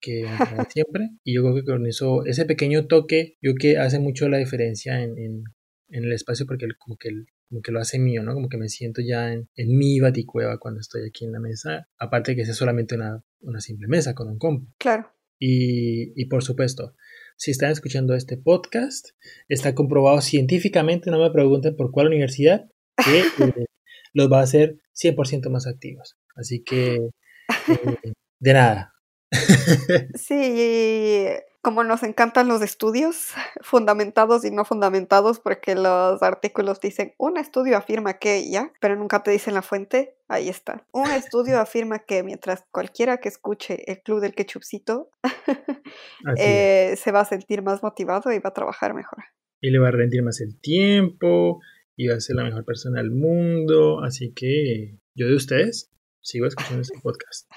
que 0.00 0.24
siempre 0.72 1.10
y 1.24 1.34
yo 1.34 1.42
creo 1.42 1.54
que 1.54 1.64
con 1.64 1.86
ese 2.26 2.44
pequeño 2.44 2.86
toque 2.86 3.36
yo 3.40 3.54
creo 3.54 3.74
que 3.74 3.78
hace 3.78 3.98
mucho 3.98 4.28
la 4.28 4.38
diferencia 4.38 5.00
en, 5.02 5.18
en, 5.18 5.44
el 5.88 6.12
espacio 6.12 6.46
porque 6.46 6.66
como 6.78 6.96
que 6.96 7.10
como 7.48 7.62
que 7.62 7.72
lo 7.72 7.80
hace 7.80 7.98
mío, 7.98 8.22
¿no? 8.22 8.34
Como 8.34 8.48
que 8.48 8.58
me 8.58 8.68
siento 8.68 9.00
ya 9.00 9.32
en, 9.32 9.48
en 9.56 9.76
mi 9.76 10.00
baticueva 10.00 10.58
cuando 10.58 10.80
estoy 10.80 11.06
aquí 11.08 11.24
en 11.24 11.32
la 11.32 11.40
mesa, 11.40 11.88
aparte 11.98 12.32
de 12.32 12.36
que 12.36 12.44
sea 12.44 12.54
solamente 12.54 12.94
una, 12.94 13.24
una 13.40 13.60
simple 13.60 13.88
mesa 13.88 14.14
con 14.14 14.28
un 14.28 14.38
compu. 14.38 14.70
Claro. 14.78 15.10
Y, 15.38 16.12
y 16.20 16.26
por 16.26 16.42
supuesto, 16.42 16.94
si 17.36 17.50
están 17.52 17.70
escuchando 17.70 18.14
este 18.14 18.36
podcast, 18.36 19.10
está 19.48 19.74
comprobado 19.74 20.20
científicamente, 20.20 21.10
no 21.10 21.20
me 21.20 21.30
pregunten 21.30 21.76
por 21.76 21.90
cuál 21.90 22.08
universidad, 22.08 22.68
que 22.96 23.20
eh, 23.62 23.66
los 24.12 24.30
va 24.30 24.40
a 24.40 24.42
hacer 24.42 24.78
100% 25.00 25.48
más 25.48 25.66
activos. 25.66 26.18
Así 26.34 26.62
que, 26.62 26.96
eh, 26.96 28.12
de 28.40 28.52
nada. 28.52 28.92
sí, 30.14 31.28
como 31.62 31.84
nos 31.84 32.02
encantan 32.02 32.48
los 32.48 32.62
estudios 32.62 33.32
fundamentados 33.62 34.44
y 34.44 34.50
no 34.50 34.64
fundamentados, 34.64 35.40
porque 35.40 35.74
los 35.74 36.22
artículos 36.22 36.80
dicen, 36.80 37.14
un 37.18 37.36
estudio 37.36 37.76
afirma 37.76 38.14
que 38.14 38.50
ya, 38.50 38.72
pero 38.80 38.96
nunca 38.96 39.22
te 39.22 39.30
dicen 39.30 39.54
la 39.54 39.62
fuente, 39.62 40.16
ahí 40.28 40.48
está. 40.48 40.86
Un 40.92 41.10
estudio 41.10 41.58
afirma 41.60 42.00
que 42.00 42.22
mientras 42.22 42.64
cualquiera 42.70 43.18
que 43.18 43.28
escuche 43.28 43.90
el 43.90 44.00
club 44.02 44.20
del 44.20 44.34
ketchupcito 44.34 45.10
eh, 46.38 46.94
se 46.96 47.12
va 47.12 47.20
a 47.20 47.24
sentir 47.24 47.62
más 47.62 47.82
motivado 47.82 48.32
y 48.32 48.38
va 48.38 48.50
a 48.50 48.54
trabajar 48.54 48.94
mejor. 48.94 49.24
Y 49.60 49.70
le 49.70 49.78
va 49.78 49.88
a 49.88 49.92
rendir 49.92 50.22
más 50.22 50.40
el 50.40 50.60
tiempo, 50.60 51.60
y 51.98 52.06
va 52.06 52.14
a 52.14 52.20
ser 52.20 52.36
la 52.36 52.44
mejor 52.44 52.64
persona 52.64 53.02
del 53.02 53.10
mundo. 53.10 54.02
Así 54.02 54.32
que 54.32 54.96
yo 55.14 55.26
de 55.26 55.34
ustedes 55.34 55.90
sigo 56.22 56.46
escuchando 56.46 56.82
este 56.82 56.98
podcast. 57.02 57.50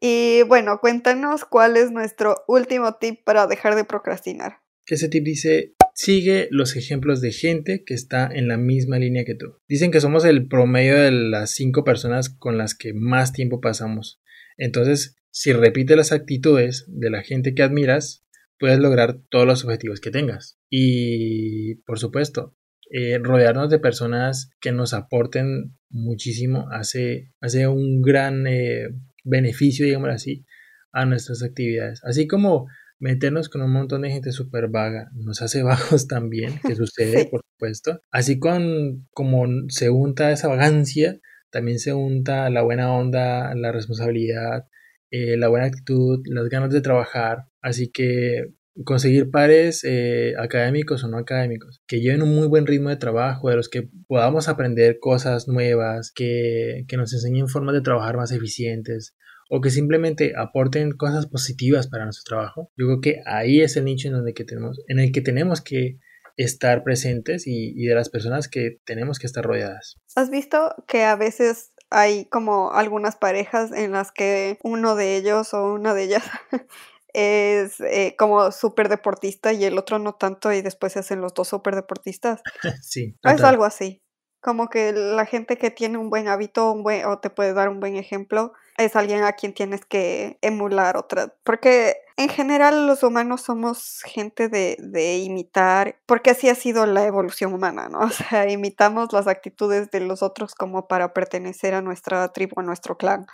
Y 0.00 0.42
bueno, 0.42 0.78
cuéntanos 0.80 1.44
cuál 1.44 1.76
es 1.76 1.90
nuestro 1.90 2.44
último 2.48 2.96
tip 2.96 3.24
para 3.24 3.46
dejar 3.46 3.74
de 3.74 3.84
procrastinar. 3.84 4.58
Ese 4.86 5.08
tip 5.08 5.24
dice, 5.24 5.74
sigue 5.94 6.48
los 6.50 6.76
ejemplos 6.76 7.20
de 7.20 7.32
gente 7.32 7.82
que 7.84 7.94
está 7.94 8.28
en 8.32 8.46
la 8.46 8.56
misma 8.56 8.98
línea 8.98 9.24
que 9.24 9.34
tú. 9.34 9.58
Dicen 9.68 9.90
que 9.90 10.00
somos 10.00 10.24
el 10.24 10.46
promedio 10.46 10.96
de 10.96 11.10
las 11.10 11.50
cinco 11.52 11.82
personas 11.82 12.30
con 12.30 12.56
las 12.56 12.74
que 12.74 12.92
más 12.94 13.32
tiempo 13.32 13.60
pasamos. 13.60 14.20
Entonces, 14.56 15.16
si 15.30 15.52
repites 15.52 15.96
las 15.96 16.12
actitudes 16.12 16.84
de 16.88 17.10
la 17.10 17.22
gente 17.22 17.54
que 17.54 17.62
admiras, 17.62 18.24
puedes 18.58 18.78
lograr 18.78 19.18
todos 19.28 19.46
los 19.46 19.64
objetivos 19.64 20.00
que 20.00 20.10
tengas. 20.10 20.58
Y, 20.70 21.76
por 21.82 21.98
supuesto, 21.98 22.56
eh, 22.90 23.18
rodearnos 23.18 23.70
de 23.70 23.78
personas 23.78 24.50
que 24.60 24.72
nos 24.72 24.94
aporten 24.94 25.76
muchísimo 25.90 26.68
hace, 26.70 27.32
hace 27.40 27.66
un 27.66 28.00
gran 28.02 28.46
eh, 28.46 28.88
beneficio, 29.26 29.84
digamos 29.84 30.10
así, 30.10 30.44
a 30.92 31.04
nuestras 31.04 31.42
actividades. 31.42 32.00
Así 32.04 32.26
como 32.26 32.66
meternos 32.98 33.48
con 33.48 33.60
un 33.62 33.72
montón 33.72 34.02
de 34.02 34.10
gente 34.10 34.32
súper 34.32 34.68
vaga 34.68 35.10
nos 35.14 35.42
hace 35.42 35.62
bajos 35.62 36.08
también, 36.08 36.58
que 36.66 36.74
sucede, 36.76 37.26
por 37.26 37.42
supuesto. 37.42 38.00
Así 38.10 38.38
con 38.38 39.06
como 39.10 39.44
se 39.68 39.90
unta 39.90 40.32
esa 40.32 40.48
vagancia, 40.48 41.20
también 41.50 41.78
se 41.78 41.92
unta 41.92 42.50
la 42.50 42.62
buena 42.62 42.92
onda, 42.92 43.54
la 43.54 43.72
responsabilidad, 43.72 44.66
eh, 45.10 45.36
la 45.36 45.48
buena 45.48 45.66
actitud, 45.66 46.20
las 46.26 46.48
ganas 46.48 46.70
de 46.70 46.80
trabajar. 46.80 47.44
Así 47.60 47.90
que 47.90 48.52
conseguir 48.84 49.30
pares 49.30 49.82
eh, 49.84 50.34
académicos 50.38 51.02
o 51.04 51.08
no 51.08 51.18
académicos 51.18 51.80
que 51.86 52.00
lleven 52.00 52.22
un 52.22 52.34
muy 52.34 52.46
buen 52.46 52.66
ritmo 52.66 52.90
de 52.90 52.96
trabajo, 52.96 53.48
de 53.48 53.56
los 53.56 53.68
que 53.68 53.88
podamos 54.06 54.48
aprender 54.48 54.98
cosas 55.00 55.48
nuevas, 55.48 56.12
que, 56.12 56.84
que 56.88 56.96
nos 56.96 57.12
enseñen 57.12 57.48
formas 57.48 57.74
de 57.74 57.80
trabajar 57.80 58.16
más 58.16 58.32
eficientes 58.32 59.16
o 59.48 59.60
que 59.60 59.70
simplemente 59.70 60.34
aporten 60.36 60.92
cosas 60.92 61.26
positivas 61.26 61.86
para 61.86 62.04
nuestro 62.04 62.24
trabajo. 62.24 62.70
Yo 62.76 62.86
creo 62.86 63.00
que 63.00 63.20
ahí 63.26 63.60
es 63.60 63.76
el 63.76 63.84
nicho 63.84 64.08
en, 64.08 64.14
donde 64.14 64.34
que 64.34 64.44
tenemos, 64.44 64.80
en 64.88 64.98
el 64.98 65.12
que 65.12 65.20
tenemos 65.20 65.60
que 65.60 65.98
estar 66.36 66.82
presentes 66.82 67.46
y, 67.46 67.72
y 67.76 67.86
de 67.86 67.94
las 67.94 68.10
personas 68.10 68.48
que 68.48 68.80
tenemos 68.84 69.18
que 69.18 69.26
estar 69.26 69.44
rodeadas. 69.44 69.96
¿Has 70.16 70.30
visto 70.30 70.74
que 70.86 71.04
a 71.04 71.16
veces 71.16 71.72
hay 71.90 72.26
como 72.26 72.72
algunas 72.72 73.16
parejas 73.16 73.72
en 73.72 73.92
las 73.92 74.12
que 74.12 74.58
uno 74.62 74.96
de 74.96 75.16
ellos 75.16 75.54
o 75.54 75.72
una 75.72 75.94
de 75.94 76.04
ellas 76.04 76.24
es 77.16 77.80
eh, 77.80 78.14
como 78.18 78.52
súper 78.52 78.90
deportista 78.90 79.50
y 79.54 79.64
el 79.64 79.78
otro 79.78 79.98
no 79.98 80.14
tanto 80.14 80.52
y 80.52 80.60
después 80.60 80.92
se 80.92 80.98
hacen 80.98 81.22
los 81.22 81.32
dos 81.32 81.48
súper 81.48 81.74
deportistas. 81.74 82.42
sí. 82.82 83.16
Es 83.22 83.42
algo 83.42 83.64
así. 83.64 84.02
Como 84.42 84.68
que 84.68 84.92
la 84.92 85.24
gente 85.24 85.56
que 85.56 85.70
tiene 85.70 85.96
un 85.96 86.10
buen 86.10 86.28
hábito 86.28 86.70
un 86.70 86.82
buen, 86.82 87.06
o 87.06 87.18
te 87.18 87.30
puede 87.30 87.54
dar 87.54 87.70
un 87.70 87.80
buen 87.80 87.96
ejemplo 87.96 88.52
es 88.76 88.94
alguien 88.96 89.24
a 89.24 89.32
quien 89.32 89.54
tienes 89.54 89.86
que 89.86 90.38
emular 90.42 90.98
otra. 90.98 91.34
Porque 91.42 91.96
en 92.18 92.28
general 92.28 92.86
los 92.86 93.02
humanos 93.02 93.40
somos 93.40 94.02
gente 94.04 94.50
de, 94.50 94.76
de, 94.78 95.16
imitar, 95.16 95.98
porque 96.04 96.30
así 96.30 96.50
ha 96.50 96.54
sido 96.54 96.84
la 96.84 97.06
evolución 97.06 97.54
humana, 97.54 97.88
¿no? 97.88 98.00
O 98.04 98.10
sea, 98.10 98.46
imitamos 98.50 99.14
las 99.14 99.26
actitudes 99.26 99.90
de 99.90 100.00
los 100.00 100.22
otros 100.22 100.54
como 100.54 100.86
para 100.86 101.14
pertenecer 101.14 101.72
a 101.72 101.80
nuestra 101.80 102.28
tribu, 102.34 102.60
a 102.60 102.62
nuestro 102.62 102.98
clan. 102.98 103.26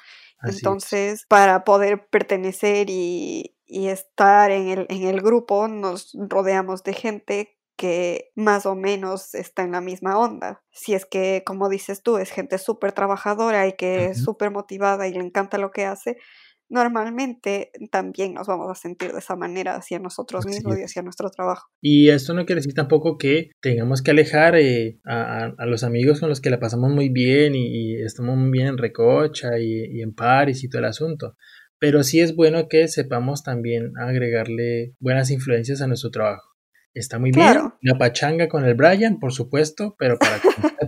Entonces, 0.45 1.25
para 1.29 1.65
poder 1.65 2.07
pertenecer 2.09 2.89
y, 2.91 3.55
y 3.73 3.89
estar 3.89 4.51
en 4.51 4.69
el, 4.69 4.87
en 4.91 5.05
el 5.05 5.23
grupo, 5.23 5.67
nos 5.67 6.15
rodeamos 6.15 6.83
de 6.85 6.93
gente 6.93 7.59
que 7.77 8.31
más 8.37 8.67
o 8.67 8.75
menos 8.75 9.35
está 9.35 9.63
en 9.63 9.73
la 9.73 9.81
misma 9.81 10.19
onda. 10.19 10.63
Si 10.71 10.93
es 10.93 11.07
que, 11.07 11.43
como 11.47 11.71
dices 11.71 12.03
tú, 12.03 12.19
es 12.19 12.31
gente 12.31 12.59
súper 12.59 12.93
trabajadora 12.93 13.67
y 13.67 13.73
que 13.73 14.07
es 14.07 14.23
súper 14.23 14.51
motivada 14.51 15.09
y 15.09 15.15
le 15.15 15.21
encanta 15.21 15.57
lo 15.57 15.71
que 15.71 15.87
hace, 15.87 16.19
normalmente 16.69 17.71
también 17.91 18.35
nos 18.35 18.47
vamos 18.47 18.71
a 18.71 18.75
sentir 18.75 19.13
de 19.13 19.19
esa 19.19 19.37
manera 19.37 19.77
hacia 19.77 19.99
nosotros 19.99 20.45
mismos 20.47 20.79
y 20.79 20.83
hacia 20.83 21.03
nuestro 21.03 21.31
trabajo. 21.31 21.69
Y 21.81 22.11
esto 22.11 22.35
no 22.35 22.45
quiere 22.45 22.61
decir 22.61 22.75
tampoco 22.75 23.17
que 23.17 23.51
tengamos 23.63 24.03
que 24.03 24.11
alejar 24.11 24.55
eh, 24.57 25.01
a, 25.07 25.67
los 25.67 25.83
amigos 25.83 26.21
con 26.21 26.29
los 26.29 26.43
que 26.43 26.51
la 26.51 26.61
pasamos 26.61 26.91
muy 26.91 27.09
bien 27.09 27.55
y, 27.55 27.95
estamos 28.03 28.37
muy 28.37 28.51
bien 28.51 28.67
en 28.67 28.79
Recocha 28.79 29.59
y, 29.59 29.99
y 29.99 30.03
en 30.03 30.15
París 30.15 30.63
y 30.63 30.69
todo 30.69 30.81
el 30.81 30.89
asunto. 30.89 31.37
Pero 31.83 32.05
sí 32.05 32.21
es 32.21 32.37
bueno 32.37 32.69
que 32.69 32.87
sepamos 32.87 33.43
también 33.43 33.93
agregarle 33.99 34.95
buenas 35.01 35.33
influencias 35.33 35.83
a 35.83 35.89
nuestro 35.89 36.13
trabajo. 36.13 36.49
Está 36.95 37.19
muy 37.19 37.33
bien. 37.33 37.73
La 37.81 37.99
pachanga 37.99 38.47
con 38.47 38.65
el 38.65 38.75
Brian, 38.75 39.19
por 39.19 39.33
supuesto, 39.33 39.97
pero 39.99 40.17
para 40.17 40.41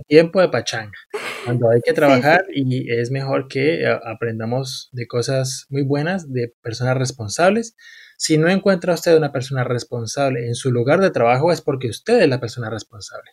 tiempo 0.07 0.39
de 0.39 0.47
pachanga. 0.47 0.97
Cuando 1.43 1.69
hay 1.69 1.81
que 1.83 1.91
trabajar 1.91 2.45
y 2.49 2.89
es 2.93 3.11
mejor 3.11 3.49
que 3.49 3.83
eh, 3.83 3.99
aprendamos 4.05 4.87
de 4.93 5.05
cosas 5.05 5.65
muy 5.67 5.83
buenas, 5.83 6.31
de 6.31 6.53
personas 6.61 6.95
responsables. 6.95 7.75
Si 8.17 8.37
no 8.37 8.47
encuentra 8.47 8.93
usted 8.93 9.17
una 9.17 9.33
persona 9.33 9.65
responsable 9.65 10.47
en 10.47 10.55
su 10.55 10.71
lugar 10.71 11.01
de 11.01 11.11
trabajo 11.11 11.51
es 11.51 11.59
porque 11.59 11.89
usted 11.89 12.21
es 12.21 12.29
la 12.29 12.39
persona 12.39 12.69
responsable. 12.69 13.31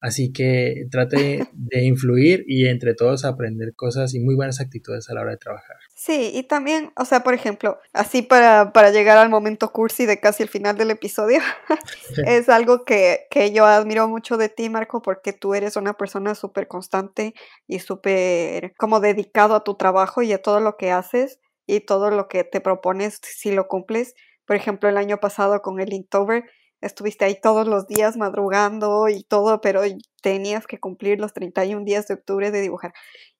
Así 0.00 0.32
que 0.32 0.86
trate 0.90 1.48
de 1.52 1.84
influir 1.84 2.44
y 2.46 2.66
entre 2.66 2.94
todos 2.94 3.24
aprender 3.24 3.74
cosas 3.74 4.14
y 4.14 4.20
muy 4.20 4.34
buenas 4.34 4.60
actitudes 4.60 5.08
a 5.08 5.14
la 5.14 5.22
hora 5.22 5.30
de 5.30 5.38
trabajar. 5.38 5.76
Sí, 5.94 6.30
y 6.34 6.42
también, 6.42 6.92
o 6.96 7.06
sea, 7.06 7.20
por 7.20 7.32
ejemplo, 7.32 7.78
así 7.94 8.20
para, 8.20 8.72
para 8.72 8.90
llegar 8.90 9.16
al 9.16 9.30
momento 9.30 9.72
cursi 9.72 10.04
de 10.04 10.20
casi 10.20 10.42
el 10.42 10.50
final 10.50 10.76
del 10.76 10.90
episodio, 10.90 11.40
es 12.26 12.48
algo 12.48 12.84
que, 12.84 13.26
que, 13.30 13.52
yo 13.52 13.64
admiro 13.64 14.06
mucho 14.06 14.36
de 14.36 14.50
ti, 14.50 14.68
Marco, 14.68 15.00
porque 15.00 15.32
tú 15.32 15.54
eres 15.54 15.76
una 15.76 15.94
persona 15.94 16.34
súper 16.34 16.68
constante 16.68 17.34
y 17.66 17.78
súper 17.78 18.74
como 18.76 19.00
dedicado 19.00 19.54
a 19.54 19.64
tu 19.64 19.76
trabajo 19.76 20.20
y 20.22 20.32
a 20.32 20.42
todo 20.42 20.60
lo 20.60 20.76
que 20.76 20.90
haces 20.90 21.40
y 21.66 21.80
todo 21.80 22.10
lo 22.10 22.28
que 22.28 22.44
te 22.44 22.60
propones 22.60 23.18
si 23.22 23.52
lo 23.52 23.66
cumples. 23.66 24.14
Por 24.46 24.56
ejemplo, 24.56 24.88
el 24.88 24.96
año 24.96 25.18
pasado 25.18 25.60
con 25.62 25.80
el 25.80 25.92
Inktober, 25.92 26.44
estuviste 26.80 27.24
ahí 27.24 27.40
todos 27.40 27.66
los 27.66 27.86
días 27.86 28.16
madrugando 28.16 29.08
y 29.08 29.24
todo, 29.24 29.60
pero 29.60 29.82
tenías 30.22 30.66
que 30.66 30.78
cumplir 30.78 31.20
los 31.20 31.32
31 31.32 31.84
días 31.84 32.06
de 32.06 32.14
octubre 32.14 32.50
de 32.50 32.60
dibujar. 32.60 32.92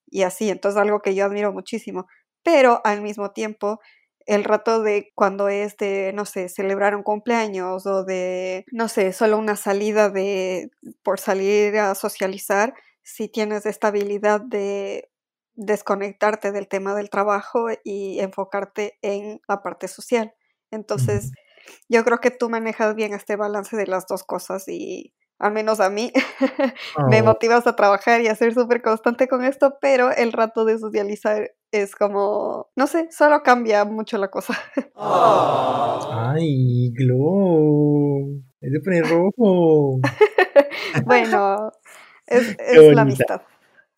Y 0.06 0.22
así, 0.22 0.50
entonces 0.50 0.80
algo 0.80 1.00
que 1.00 1.14
yo 1.14 1.24
admiro 1.24 1.52
muchísimo. 1.52 2.06
Pero 2.42 2.80
al 2.84 3.02
mismo 3.02 3.32
tiempo, 3.32 3.80
el 4.26 4.44
rato 4.44 4.82
de 4.82 5.12
cuando 5.14 5.48
es 5.48 5.76
de, 5.76 6.12
no 6.14 6.24
sé, 6.24 6.48
celebrar 6.48 6.96
un 6.96 7.02
cumpleaños 7.02 7.86
o 7.86 8.04
de, 8.04 8.64
no 8.72 8.88
sé, 8.88 9.12
solo 9.12 9.38
una 9.38 9.56
salida 9.56 10.10
de, 10.10 10.70
por 11.02 11.20
salir 11.20 11.78
a 11.78 11.94
socializar, 11.94 12.74
si 13.02 13.28
tienes 13.28 13.66
esta 13.66 13.88
habilidad 13.88 14.40
de 14.40 15.08
desconectarte 15.54 16.52
del 16.52 16.68
tema 16.68 16.94
del 16.94 17.08
trabajo 17.10 17.68
y 17.84 18.20
enfocarte 18.20 18.98
en 19.02 19.40
la 19.48 19.62
parte 19.62 19.88
social. 19.88 20.34
Entonces, 20.70 21.30
yo 21.88 22.04
creo 22.04 22.18
que 22.18 22.30
tú 22.30 22.48
manejas 22.48 22.94
bien 22.94 23.14
este 23.14 23.36
balance 23.36 23.76
de 23.76 23.86
las 23.86 24.06
dos 24.06 24.24
cosas 24.24 24.68
y 24.68 25.14
al 25.38 25.52
menos 25.52 25.80
a 25.80 25.90
mí 25.90 26.12
me 27.10 27.20
oh. 27.20 27.24
motivas 27.24 27.66
a 27.66 27.76
trabajar 27.76 28.20
y 28.22 28.28
a 28.28 28.34
ser 28.34 28.54
súper 28.54 28.82
constante 28.82 29.28
con 29.28 29.44
esto, 29.44 29.76
pero 29.80 30.10
el 30.10 30.32
rato 30.32 30.64
de 30.64 30.78
socializar 30.78 31.52
es 31.72 31.94
como, 31.94 32.70
no 32.74 32.86
sé, 32.86 33.08
solo 33.10 33.42
cambia 33.42 33.84
mucho 33.84 34.18
la 34.18 34.28
cosa. 34.28 34.54
Ay, 34.94 36.92
Glow, 36.94 38.42
es 38.60 38.72
de 38.72 38.80
poner 38.80 39.06
rojo. 39.08 40.00
bueno, 41.04 41.72
es, 42.26 42.56
es 42.58 42.94
la 42.94 43.02
amistad. 43.02 43.42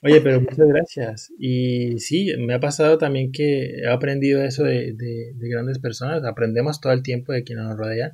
Oye, 0.01 0.21
pero 0.21 0.41
muchas 0.41 0.69
gracias. 0.69 1.33
Y 1.39 1.99
sí, 1.99 2.33
me 2.39 2.55
ha 2.55 2.61
pasado 2.61 2.99
también 2.99 3.33
que 3.33 3.81
he 3.81 3.89
aprendido 3.89 4.43
eso 4.43 4.63
de, 4.63 4.95
de, 4.95 5.49
grandes 5.49 5.81
personas. 5.81 6.25
Aprendemos 6.25 6.81
todo 6.81 6.93
el 6.93 7.03
tiempo 7.03 7.33
de 7.33 7.43
quienes 7.43 7.65
nos 7.65 7.77
rodean. 7.77 8.13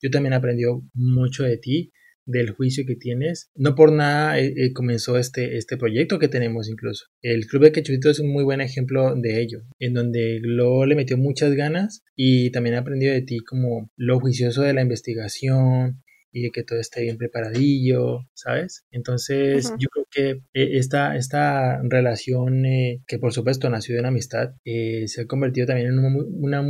Yo 0.00 0.10
también 0.10 0.32
he 0.32 0.36
aprendido 0.36 0.82
mucho 0.94 1.44
de 1.44 1.58
ti, 1.58 1.92
del 2.24 2.50
juicio 2.50 2.84
que 2.86 2.96
tienes. 2.96 3.50
No 3.54 3.74
por 3.74 3.92
nada 3.92 4.38
eh, 4.38 4.54
eh, 4.56 4.72
comenzó 4.72 5.18
este, 5.18 5.58
este 5.58 5.76
proyecto 5.76 6.18
que 6.18 6.28
tenemos 6.28 6.70
incluso. 6.70 7.04
El 7.20 7.46
Club 7.46 7.64
de 7.64 7.72
Quechutito 7.72 8.08
es 8.08 8.18
un 8.18 8.32
muy 8.32 8.44
buen 8.44 8.62
ejemplo 8.62 9.14
de 9.14 9.42
ello, 9.42 9.62
en 9.78 9.92
donde 9.92 10.40
Glo 10.40 10.86
le 10.86 10.96
metió 10.96 11.18
muchas 11.18 11.52
ganas 11.52 12.02
y 12.14 12.50
también 12.50 12.76
he 12.76 12.78
aprendido 12.78 13.12
de 13.12 13.22
ti 13.22 13.40
como 13.40 13.90
lo 13.96 14.20
juicioso 14.20 14.62
de 14.62 14.72
la 14.72 14.82
investigación, 14.82 16.02
y 16.36 16.42
de 16.42 16.50
que 16.50 16.64
todo 16.64 16.78
esté 16.78 17.00
bien 17.00 17.16
preparadillo, 17.16 18.28
¿sabes? 18.34 18.84
Entonces, 18.90 19.72
yo 19.78 19.88
creo 19.88 20.06
que 20.10 20.30
eh, 20.52 20.76
esta, 20.76 21.16
esta 21.16 21.80
relación, 21.82 22.66
eh, 22.66 23.02
que 23.06 23.18
por 23.18 23.32
supuesto 23.32 23.70
nació 23.70 23.94
de 23.94 24.00
una 24.00 24.10
amistad, 24.10 24.54
eh, 24.66 25.08
se 25.08 25.22
ha 25.22 25.26
convertido 25.26 25.66
también 25.66 25.88
en 25.88 25.98
una, 25.98 26.62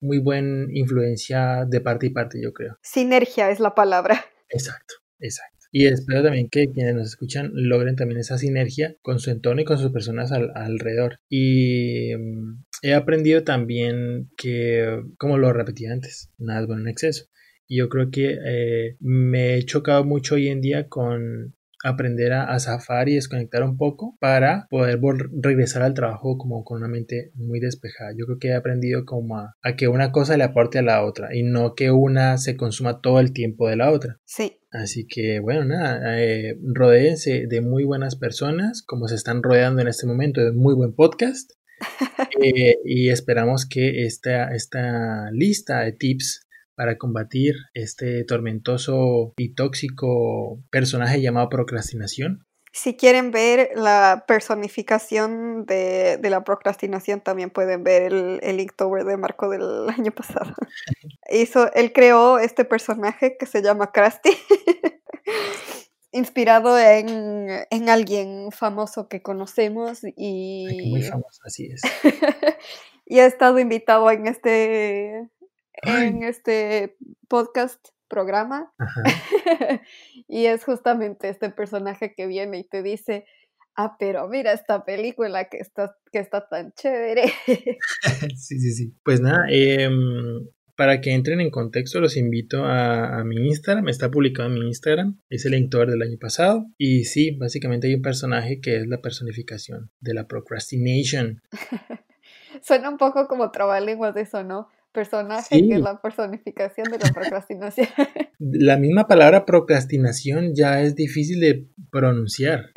muy 0.00 0.18
buena 0.18 0.66
influencia 0.72 1.64
de 1.68 1.80
parte 1.80 2.06
y 2.06 2.10
parte, 2.10 2.42
yo 2.42 2.52
creo. 2.52 2.78
Sinergia 2.82 3.48
es 3.50 3.60
la 3.60 3.76
palabra. 3.76 4.24
Exacto, 4.48 4.96
exacto. 5.20 5.68
Y 5.70 5.86
espero 5.86 6.24
también 6.24 6.48
que 6.50 6.66
quienes 6.72 6.96
nos 6.96 7.06
escuchan 7.06 7.52
logren 7.54 7.94
también 7.94 8.18
esa 8.18 8.38
sinergia 8.38 8.96
con 9.02 9.20
su 9.20 9.30
entorno 9.30 9.62
y 9.62 9.64
con 9.64 9.78
sus 9.78 9.92
personas 9.92 10.32
alrededor. 10.32 11.20
Y 11.28 12.10
mm, 12.16 12.64
he 12.82 12.94
aprendido 12.94 13.44
también 13.44 14.30
que, 14.36 15.00
como 15.16 15.38
lo 15.38 15.52
repetí 15.52 15.86
antes, 15.86 16.28
nada 16.38 16.62
es 16.62 16.66
bueno 16.66 16.82
en 16.82 16.88
exceso. 16.88 17.26
Y 17.72 17.78
yo 17.78 17.88
creo 17.88 18.10
que 18.10 18.36
eh, 18.44 18.96
me 19.00 19.54
he 19.54 19.64
chocado 19.64 20.04
mucho 20.04 20.34
hoy 20.34 20.48
en 20.48 20.60
día 20.60 20.90
con 20.90 21.54
aprender 21.82 22.34
a, 22.34 22.60
zafar 22.60 23.08
y 23.08 23.14
desconectar 23.14 23.62
un 23.62 23.78
poco 23.78 24.14
para 24.20 24.66
poder 24.68 25.00
regresar 25.40 25.80
al 25.80 25.94
trabajo 25.94 26.36
como 26.36 26.64
con 26.64 26.80
una 26.80 26.88
mente 26.88 27.30
muy 27.34 27.60
despejada. 27.60 28.10
Yo 28.14 28.26
creo 28.26 28.38
que 28.38 28.48
he 28.48 28.54
aprendido 28.54 29.06
como 29.06 29.38
a, 29.38 29.56
que 29.78 29.88
una 29.88 30.12
cosa 30.12 30.36
le 30.36 30.44
aporte 30.44 30.80
a 30.80 30.82
la 30.82 31.02
otra 31.02 31.34
y 31.34 31.44
no 31.44 31.74
que 31.74 31.90
una 31.90 32.36
se 32.36 32.58
consuma 32.58 33.00
todo 33.00 33.20
el 33.20 33.32
tiempo 33.32 33.66
de 33.70 33.76
la 33.76 33.90
otra. 33.90 34.20
Sí. 34.26 34.58
Así 34.70 35.06
que 35.06 35.40
bueno, 35.40 35.64
nada, 35.64 36.22
eh, 36.22 36.58
rodeense 36.74 37.46
de 37.46 37.62
muy 37.62 37.84
buenas 37.84 38.16
personas 38.16 38.82
como 38.82 39.08
se 39.08 39.14
están 39.14 39.42
rodeando 39.42 39.80
en 39.80 39.88
este 39.88 40.06
momento 40.06 40.42
de 40.42 40.52
muy 40.52 40.74
buen 40.74 40.94
podcast. 40.94 41.52
Eh, 42.44 42.78
y 42.84 43.10
esperamos 43.10 43.66
que 43.66 44.04
esta, 44.04 44.52
esta 44.52 45.30
lista 45.30 45.80
de 45.82 45.92
tips 45.92 46.48
para 46.82 46.98
combatir 46.98 47.54
este 47.74 48.24
tormentoso 48.24 49.34
y 49.36 49.54
tóxico 49.54 50.58
personaje 50.68 51.22
llamado 51.22 51.48
procrastinación. 51.48 52.44
Si 52.72 52.96
quieren 52.96 53.30
ver 53.30 53.70
la 53.76 54.24
personificación 54.26 55.64
de, 55.64 56.18
la 56.20 56.42
procrastinación, 56.42 57.20
también 57.20 57.50
pueden 57.50 57.84
ver 57.84 58.02
el, 58.02 58.40
el 58.42 58.58
Inktober 58.58 59.04
de 59.04 59.16
Marco 59.16 59.48
del 59.48 59.62
año 59.96 60.10
pasado. 60.10 60.52
Hizo, 61.30 61.72
él 61.74 61.92
creó 61.92 62.40
este 62.40 62.64
personaje 62.64 63.36
que 63.38 63.46
se 63.46 63.62
llama 63.62 63.92
Krusty, 63.92 64.30
inspirado 66.10 66.80
en, 66.80 67.88
alguien 67.88 68.50
famoso 68.50 69.06
que 69.06 69.22
conocemos 69.22 70.00
y... 70.16 70.88
muy 70.90 71.02
famoso, 71.02 71.42
así 71.44 71.66
es. 71.66 71.80
y 73.06 73.20
ha 73.20 73.26
estado 73.26 73.60
invitado 73.60 74.10
en 74.10 74.26
este 74.26 75.30
en 75.82 76.22
este 76.22 76.96
podcast 77.28 77.88
programa. 78.08 78.72
y 80.28 80.46
es 80.46 80.64
justamente 80.64 81.28
este 81.28 81.50
personaje 81.50 82.14
que 82.14 82.26
viene 82.26 82.58
y 82.58 82.64
te 82.64 82.82
dice, 82.82 83.24
ah, 83.76 83.96
pero 83.98 84.28
mira 84.28 84.52
esta 84.52 84.84
película 84.84 85.48
que 85.48 85.58
está, 85.58 85.96
que 86.12 86.18
está 86.18 86.46
tan 86.46 86.72
chévere. 86.72 87.24
sí, 88.36 88.60
sí, 88.60 88.72
sí. 88.72 88.94
Pues 89.02 89.20
nada, 89.20 89.46
em, 89.48 90.46
para 90.76 91.00
que 91.00 91.12
entren 91.12 91.40
en 91.40 91.50
contexto, 91.50 92.00
los 92.00 92.16
invito 92.16 92.64
a, 92.64 93.22
mi 93.24 93.48
Instagram. 93.48 93.88
Está 93.88 94.10
publicado 94.10 94.48
en 94.48 94.54
mi 94.54 94.66
Instagram. 94.66 95.18
Es 95.30 95.46
el 95.46 95.52
lector 95.52 95.90
del 95.90 96.02
año 96.02 96.18
pasado. 96.20 96.66
Y 96.76 97.04
sí, 97.04 97.36
básicamente 97.36 97.86
hay 97.86 97.94
un 97.94 98.02
personaje 98.02 98.60
que 98.60 98.76
es 98.76 98.86
la 98.86 99.00
personificación 99.00 99.90
de 100.00 100.14
la 100.14 100.26
procrastination. 100.26 101.40
Suena 102.62 102.90
un 102.90 102.98
poco 102.98 103.26
como 103.26 103.50
trabalenguas 103.50 104.14
de 104.14 104.22
eso, 104.22 104.44
¿no? 104.44 104.68
Personaje 104.92 105.66
que 105.66 105.74
es 105.74 105.80
la 105.80 106.00
personificación 106.00 106.88
de 106.90 106.98
la 106.98 107.10
procrastinación. 107.12 107.88
La 108.38 108.76
misma 108.76 109.06
palabra 109.06 109.46
procrastinación 109.46 110.54
ya 110.54 110.82
es 110.82 110.96
difícil 110.96 111.40
de 111.40 111.68
pronunciar. 111.90 112.70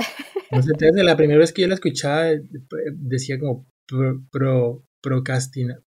No 0.51 0.61
sé, 0.61 0.73
desde 0.77 1.03
la 1.03 1.17
primera 1.17 1.39
vez 1.39 1.51
que 1.51 1.63
yo 1.63 1.67
la 1.67 1.73
escuchaba 1.73 2.29
eh, 2.29 2.41
decía 2.93 3.39
como 3.39 3.65
pro, 4.31 4.85
procrastina, 5.01 5.81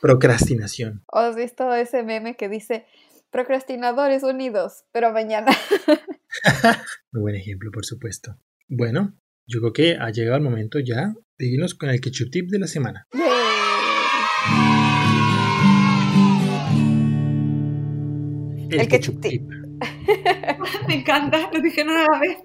procrastinación. 0.00 1.02
¿Has 1.08 1.34
visto 1.34 1.74
ese 1.74 2.02
meme 2.02 2.36
que 2.36 2.48
dice 2.48 2.84
procrastinadores 3.30 4.22
unidos, 4.22 4.84
pero 4.92 5.12
mañana? 5.12 5.50
Muy 7.12 7.22
buen 7.22 7.34
ejemplo, 7.34 7.70
por 7.72 7.86
supuesto. 7.86 8.38
Bueno, 8.68 9.18
yo 9.46 9.60
creo 9.60 9.72
que 9.72 9.96
ha 9.98 10.10
llegado 10.10 10.36
el 10.36 10.42
momento 10.42 10.78
ya 10.78 11.14
de 11.38 11.46
irnos 11.46 11.74
con 11.74 11.88
el 11.88 12.00
ketchup 12.00 12.30
tip 12.30 12.50
de 12.50 12.58
la 12.58 12.66
semana. 12.66 13.06
El, 18.70 18.88
ketchup 18.88 19.20
tip. 19.20 19.42
Me 20.88 20.94
encanta, 20.94 21.50
lo 21.52 21.60
dije 21.60 21.82
una 21.82 22.06
vez. 22.20 22.38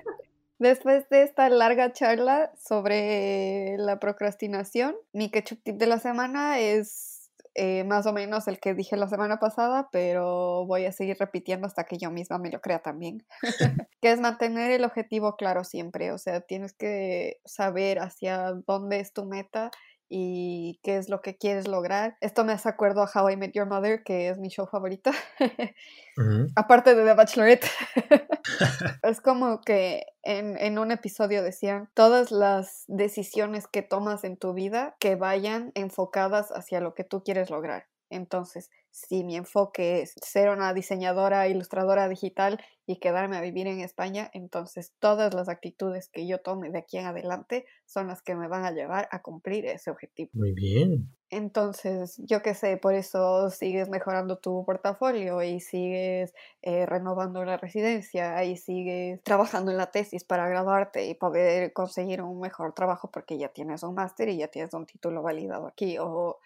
Después 0.59 1.09
de 1.09 1.23
esta 1.23 1.49
larga 1.49 1.91
charla 1.91 2.51
sobre 2.57 3.75
la 3.77 3.99
procrastinación, 3.99 4.95
mi 5.11 5.29
ketchup 5.29 5.61
tip 5.63 5.75
de 5.75 5.87
la 5.87 5.99
semana 5.99 6.59
es 6.59 7.13
eh, 7.55 7.83
más 7.83 8.07
o 8.07 8.13
menos 8.13 8.47
el 8.47 8.59
que 8.59 8.73
dije 8.73 8.97
la 8.97 9.07
semana 9.07 9.37
pasada, 9.37 9.89
pero 9.91 10.65
voy 10.65 10.85
a 10.85 10.91
seguir 10.91 11.17
repitiendo 11.19 11.67
hasta 11.67 11.83
que 11.83 11.99
yo 11.99 12.09
misma 12.09 12.39
me 12.39 12.49
lo 12.49 12.61
crea 12.61 12.79
también, 12.79 13.25
que 14.01 14.11
es 14.11 14.19
mantener 14.19 14.71
el 14.71 14.83
objetivo 14.83 15.35
claro 15.35 15.63
siempre, 15.63 16.11
o 16.11 16.17
sea, 16.17 16.41
tienes 16.41 16.73
que 16.73 17.41
saber 17.45 17.99
hacia 17.99 18.53
dónde 18.65 18.99
es 18.99 19.13
tu 19.13 19.25
meta 19.25 19.69
y 20.15 20.79
qué 20.83 20.97
es 20.97 21.09
lo 21.09 21.21
que 21.21 21.37
quieres 21.37 21.67
lograr. 21.67 22.17
Esto 22.21 22.45
me 22.45 22.53
hace 22.53 22.69
acuerdo 22.69 23.01
a 23.01 23.09
How 23.11 23.31
I 23.31 23.35
Met 23.35 23.53
Your 23.53 23.65
Mother, 23.65 24.03
que 24.03 24.29
es 24.29 24.37
mi 24.37 24.49
show 24.49 24.67
favorito, 24.67 25.09
aparte 26.55 26.93
de 26.93 27.03
The 27.03 27.13
Bachelorette. 27.15 27.65
es 29.03 29.21
como 29.21 29.61
que 29.61 30.05
en, 30.21 30.55
en, 30.59 30.77
un 30.77 30.91
episodio 30.91 31.41
decían, 31.41 31.89
todas 31.95 32.29
las 32.29 32.83
decisiones 32.87 33.65
que 33.65 33.81
tomas 33.81 34.23
en 34.23 34.37
tu 34.37 34.53
vida 34.53 34.95
que 34.99 35.15
vayan 35.15 35.71
enfocadas 35.73 36.51
hacia 36.51 36.79
lo 36.79 36.93
que 36.93 37.03
tú 37.03 37.23
quieres 37.23 37.49
lograr. 37.49 37.87
Entonces, 38.13 38.69
si 38.91 39.23
mi 39.23 39.35
enfoque 39.35 40.01
es 40.03 40.13
ser 40.21 40.49
una 40.49 40.73
diseñadora, 40.73 41.47
ilustradora 41.47 42.07
digital 42.07 42.63
y 42.85 42.97
quedarme 42.97 43.37
a 43.37 43.41
vivir 43.41 43.65
en 43.65 43.79
España, 43.79 44.29
entonces 44.33 44.93
todas 44.99 45.33
las 45.33 45.49
actitudes 45.49 46.09
que 46.09 46.27
yo 46.27 46.39
tome 46.39 46.69
de 46.69 46.77
aquí 46.77 46.97
en 46.97 47.07
adelante 47.07 47.65
son 47.85 48.07
las 48.07 48.21
que 48.21 48.35
me 48.35 48.47
van 48.47 48.65
a 48.65 48.71
llevar 48.71 49.07
a 49.11 49.23
cumplir 49.23 49.65
ese 49.65 49.89
objetivo. 49.89 50.29
Muy 50.33 50.51
bien. 50.51 51.09
Entonces, 51.31 52.21
yo 52.27 52.43
qué 52.43 52.53
sé, 52.53 52.77
por 52.77 52.93
eso 52.93 53.49
sigues 53.49 53.89
mejorando 53.89 54.37
tu 54.37 54.63
portafolio 54.65 55.41
y 55.41 55.59
sigues 55.59 56.31
eh, 56.61 56.85
renovando 56.85 57.43
la 57.43 57.57
residencia 57.57 58.43
y 58.43 58.57
sigues 58.57 59.23
trabajando 59.23 59.71
en 59.71 59.77
la 59.77 59.89
tesis 59.89 60.23
para 60.23 60.47
graduarte 60.47 61.07
y 61.07 61.15
poder 61.15 61.73
conseguir 61.73 62.21
un 62.21 62.39
mejor 62.39 62.73
trabajo 62.73 63.09
porque 63.09 63.39
ya 63.39 63.49
tienes 63.49 63.81
un 63.81 63.95
máster 63.95 64.29
y 64.29 64.37
ya 64.37 64.49
tienes 64.49 64.75
un 64.75 64.85
título 64.85 65.23
validado 65.23 65.65
aquí. 65.65 65.97
O 65.97 66.37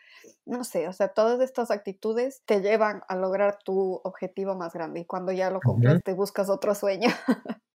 no 0.45 0.63
sé, 0.63 0.87
o 0.87 0.93
sea, 0.93 1.09
todas 1.09 1.41
estas 1.41 1.71
actitudes 1.71 2.41
te 2.45 2.61
llevan 2.61 3.01
a 3.07 3.15
lograr 3.15 3.59
tu 3.63 4.01
objetivo 4.03 4.55
más 4.55 4.73
grande 4.73 5.01
y 5.01 5.05
cuando 5.05 5.31
ya 5.31 5.49
lo 5.49 5.59
cumples 5.59 6.01
te 6.03 6.13
buscas 6.13 6.49
otro 6.49 6.75
sueño. 6.75 7.09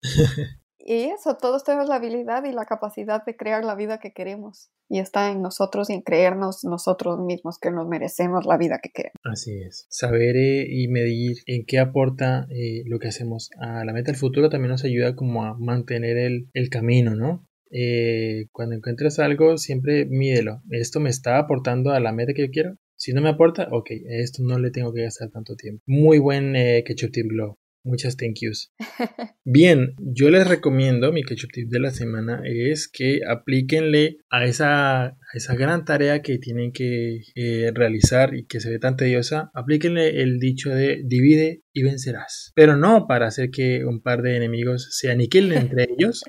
Y 0.92 1.04
eso, 1.12 1.36
todos 1.36 1.64
tenemos 1.64 1.88
la 1.88 1.96
habilidad 1.96 2.44
y 2.46 2.52
la 2.52 2.66
capacidad 2.66 3.24
de 3.24 3.36
crear 3.36 3.64
la 3.64 3.76
vida 3.76 4.00
que 4.00 4.12
queremos. 4.12 4.72
Y 4.90 4.98
está 5.00 5.30
en 5.30 5.42
nosotros 5.42 5.90
y 5.90 5.94
en 5.94 6.02
creernos 6.02 6.64
nosotros 6.64 7.20
mismos 7.20 7.60
que 7.60 7.70
nos 7.70 7.88
merecemos 7.88 8.46
la 8.46 8.58
vida 8.58 8.80
que 8.82 8.90
queremos. 8.90 9.18
Así 9.24 9.62
es. 9.62 9.86
Saber 9.90 10.36
eh, 10.36 10.66
y 10.68 10.88
medir 10.88 11.38
en 11.46 11.66
qué 11.68 11.78
aporta 11.78 12.48
eh, 12.50 12.84
lo 12.88 12.98
que 12.98 13.10
hacemos 13.10 13.52
a 13.60 13.86
la 13.86 13.94
meta 13.94 14.12
del 14.12 14.20
futuro 14.20 14.50
también 14.50 14.72
nos 14.72 14.84
ayuda 14.84 15.16
como 15.16 15.44
a 15.44 15.56
mantener 15.60 16.18
el, 16.18 16.50
el 16.54 16.70
camino, 16.70 17.14
¿no? 17.14 17.46
Eh, 17.72 18.48
cuando 18.52 18.76
encuentres 18.76 19.20
algo, 19.20 19.58
siempre 19.58 20.06
mídelo. 20.06 20.62
¿Esto 20.70 21.00
me 21.00 21.10
está 21.10 21.38
aportando 21.38 21.92
a 21.92 22.00
la 22.00 22.12
meta 22.12 22.34
que 22.34 22.48
yo 22.48 22.52
quiero? 22.52 22.76
Si 22.96 23.14
no 23.14 23.22
me 23.22 23.30
aporta, 23.30 23.68
ok, 23.72 23.92
esto 24.10 24.44
no 24.44 24.60
le 24.60 24.72
tengo 24.72 24.94
que 24.94 25.04
gastar 25.04 25.30
tanto 25.30 25.56
tiempo. 25.56 25.82
Muy 25.86 26.20
buen 26.20 26.56
eh, 26.56 26.84
Ketchup 26.86 27.12
Tip 27.12 27.28
Glow. 27.28 27.58
Muchas 27.84 28.18
thank 28.18 28.36
yous. 28.42 28.74
Bien, 29.46 29.96
yo 29.98 30.30
les 30.30 30.48
recomiendo, 30.48 31.14
mi 31.14 31.24
ketchup 31.24 31.52
tip 31.52 31.70
de 31.70 31.80
la 31.80 31.92
semana 31.92 32.42
es 32.44 32.90
que 32.90 33.22
aplíquenle 33.28 34.18
a 34.30 34.46
esa, 34.46 35.06
a 35.06 35.18
esa 35.34 35.56
gran 35.56 35.86
tarea 35.86 36.22
que 36.22 36.38
tienen 36.40 36.74
que 36.74 37.22
eh, 37.36 37.72
realizar 37.74 38.36
y 38.36 38.46
que 38.46 38.60
se 38.60 38.70
ve 38.70 38.80
tan 38.80 38.98
tediosa, 38.98 39.50
aplíquenle 39.54 40.22
el 40.22 40.40
dicho 40.40 40.70
de 40.70 41.02
divide 41.06 41.64
y 41.72 41.84
vencerás. 41.84 42.52
Pero 42.54 42.76
no 42.76 43.08
para 43.08 43.28
hacer 43.28 43.50
que 43.50 43.86
un 43.86 44.02
par 44.02 44.24
de 44.24 44.36
enemigos 44.36 44.90
se 44.92 45.10
aniquilen 45.10 45.58
entre 45.58 45.84
ellos, 45.98 46.24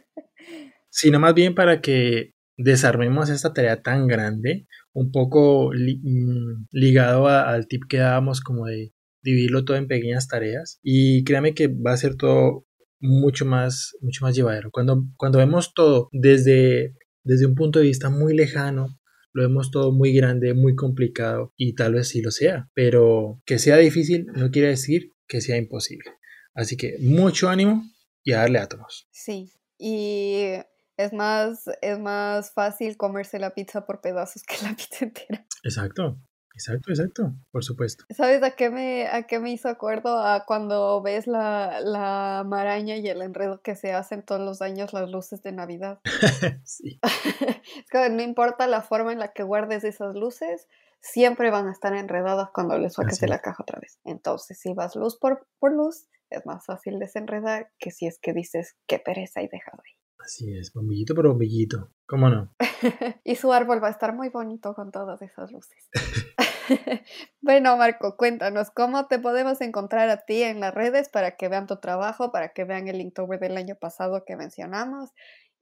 sino 0.90 1.18
más 1.18 1.34
bien 1.34 1.54
para 1.54 1.80
que 1.80 2.34
desarmemos 2.56 3.30
esta 3.30 3.54
tarea 3.54 3.82
tan 3.82 4.06
grande, 4.06 4.66
un 4.92 5.10
poco 5.10 5.70
mm, 5.72 6.66
ligado 6.72 7.28
al 7.28 7.66
tip 7.66 7.84
que 7.88 7.98
dábamos 7.98 8.40
como 8.40 8.66
de 8.66 8.92
dividirlo 9.22 9.64
todo 9.64 9.76
en 9.76 9.88
pequeñas 9.88 10.28
tareas 10.28 10.78
y 10.82 11.24
créame 11.24 11.54
que 11.54 11.68
va 11.68 11.92
a 11.92 11.96
ser 11.96 12.16
todo 12.16 12.66
mucho 13.00 13.46
más, 13.46 13.96
mucho 14.00 14.24
más 14.24 14.34
llevadero. 14.34 14.70
Cuando, 14.70 15.06
cuando 15.16 15.38
vemos 15.38 15.72
todo 15.74 16.08
desde, 16.12 16.94
desde 17.24 17.46
un 17.46 17.54
punto 17.54 17.78
de 17.78 17.86
vista 17.86 18.10
muy 18.10 18.36
lejano, 18.36 18.98
lo 19.32 19.42
vemos 19.42 19.70
todo 19.70 19.92
muy 19.92 20.12
grande, 20.12 20.54
muy 20.54 20.74
complicado 20.74 21.52
y 21.56 21.74
tal 21.74 21.94
vez 21.94 22.08
sí 22.08 22.20
lo 22.20 22.30
sea, 22.30 22.68
pero 22.74 23.40
que 23.46 23.58
sea 23.58 23.76
difícil 23.76 24.26
no 24.34 24.50
quiere 24.50 24.68
decir 24.68 25.12
que 25.26 25.40
sea 25.40 25.56
imposible. 25.56 26.10
Así 26.52 26.76
que 26.76 26.96
mucho 27.00 27.48
ánimo 27.48 27.84
y 28.22 28.32
a 28.32 28.38
darle 28.38 28.58
átomos. 28.58 29.08
Sí, 29.12 29.50
y 29.78 30.56
es 31.04 31.12
más, 31.12 31.64
es 31.82 31.98
más 31.98 32.52
fácil 32.52 32.96
comerse 32.96 33.38
la 33.38 33.54
pizza 33.54 33.84
por 33.84 34.00
pedazos 34.00 34.42
que 34.42 34.56
la 34.62 34.74
pizza 34.76 35.04
entera. 35.04 35.46
Exacto. 35.62 36.18
Exacto, 36.52 36.90
exacto, 36.90 37.32
por 37.52 37.64
supuesto. 37.64 38.04
¿Sabes 38.10 38.42
a 38.42 38.50
qué 38.50 38.70
me, 38.70 39.06
a 39.06 39.22
qué 39.22 39.38
me 39.38 39.50
hizo 39.50 39.68
acuerdo? 39.68 40.18
A 40.18 40.44
cuando 40.44 41.00
ves 41.00 41.26
la, 41.26 41.80
la 41.80 42.44
maraña 42.44 42.96
y 42.96 43.08
el 43.08 43.22
enredo 43.22 43.62
que 43.62 43.76
se 43.76 43.92
hacen 43.92 44.22
todos 44.24 44.42
los 44.42 44.60
años 44.60 44.92
las 44.92 45.08
luces 45.08 45.42
de 45.42 45.52
Navidad. 45.52 46.00
sí. 46.64 47.00
es 47.02 47.86
que 47.90 48.10
no 48.10 48.20
importa 48.20 48.66
la 48.66 48.82
forma 48.82 49.12
en 49.12 49.20
la 49.20 49.32
que 49.32 49.42
guardes 49.42 49.84
esas 49.84 50.14
luces, 50.14 50.68
siempre 51.00 51.50
van 51.50 51.68
a 51.68 51.72
estar 51.72 51.94
enredadas 51.94 52.50
cuando 52.52 52.76
les 52.78 52.94
saques 52.94 53.20
de 53.20 53.28
la 53.28 53.40
caja 53.40 53.62
otra 53.62 53.78
vez. 53.80 53.98
Entonces, 54.04 54.58
si 54.58 54.74
vas 54.74 54.96
luz 54.96 55.18
por, 55.18 55.46
por 55.60 55.72
luz, 55.72 56.08
es 56.30 56.44
más 56.46 56.66
fácil 56.66 56.98
desenredar 56.98 57.70
que 57.78 57.90
si 57.90 58.06
es 58.06 58.18
que 58.18 58.32
dices 58.32 58.76
qué 58.86 58.98
pereza 58.98 59.40
y 59.40 59.48
dejado 59.48 59.82
ahí. 59.84 59.99
Así 60.24 60.54
es, 60.56 60.72
bombillito 60.72 61.14
por 61.14 61.26
bombillito, 61.26 61.90
¿cómo 62.06 62.28
no? 62.28 62.54
y 63.24 63.36
su 63.36 63.52
árbol 63.52 63.82
va 63.82 63.88
a 63.88 63.92
estar 63.92 64.14
muy 64.14 64.28
bonito 64.28 64.74
con 64.74 64.92
todas 64.92 65.22
esas 65.22 65.50
luces. 65.50 65.88
bueno, 67.40 67.76
Marco, 67.76 68.16
cuéntanos, 68.16 68.70
¿cómo 68.70 69.06
te 69.06 69.18
podemos 69.18 69.60
encontrar 69.60 70.10
a 70.10 70.24
ti 70.24 70.42
en 70.42 70.60
las 70.60 70.74
redes 70.74 71.08
para 71.08 71.36
que 71.36 71.48
vean 71.48 71.66
tu 71.66 71.76
trabajo, 71.76 72.32
para 72.32 72.52
que 72.52 72.64
vean 72.64 72.88
el 72.88 73.00
Inktober 73.00 73.40
del 73.40 73.56
año 73.56 73.76
pasado 73.80 74.24
que 74.26 74.36
mencionamos 74.36 75.10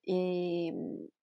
y 0.05 0.73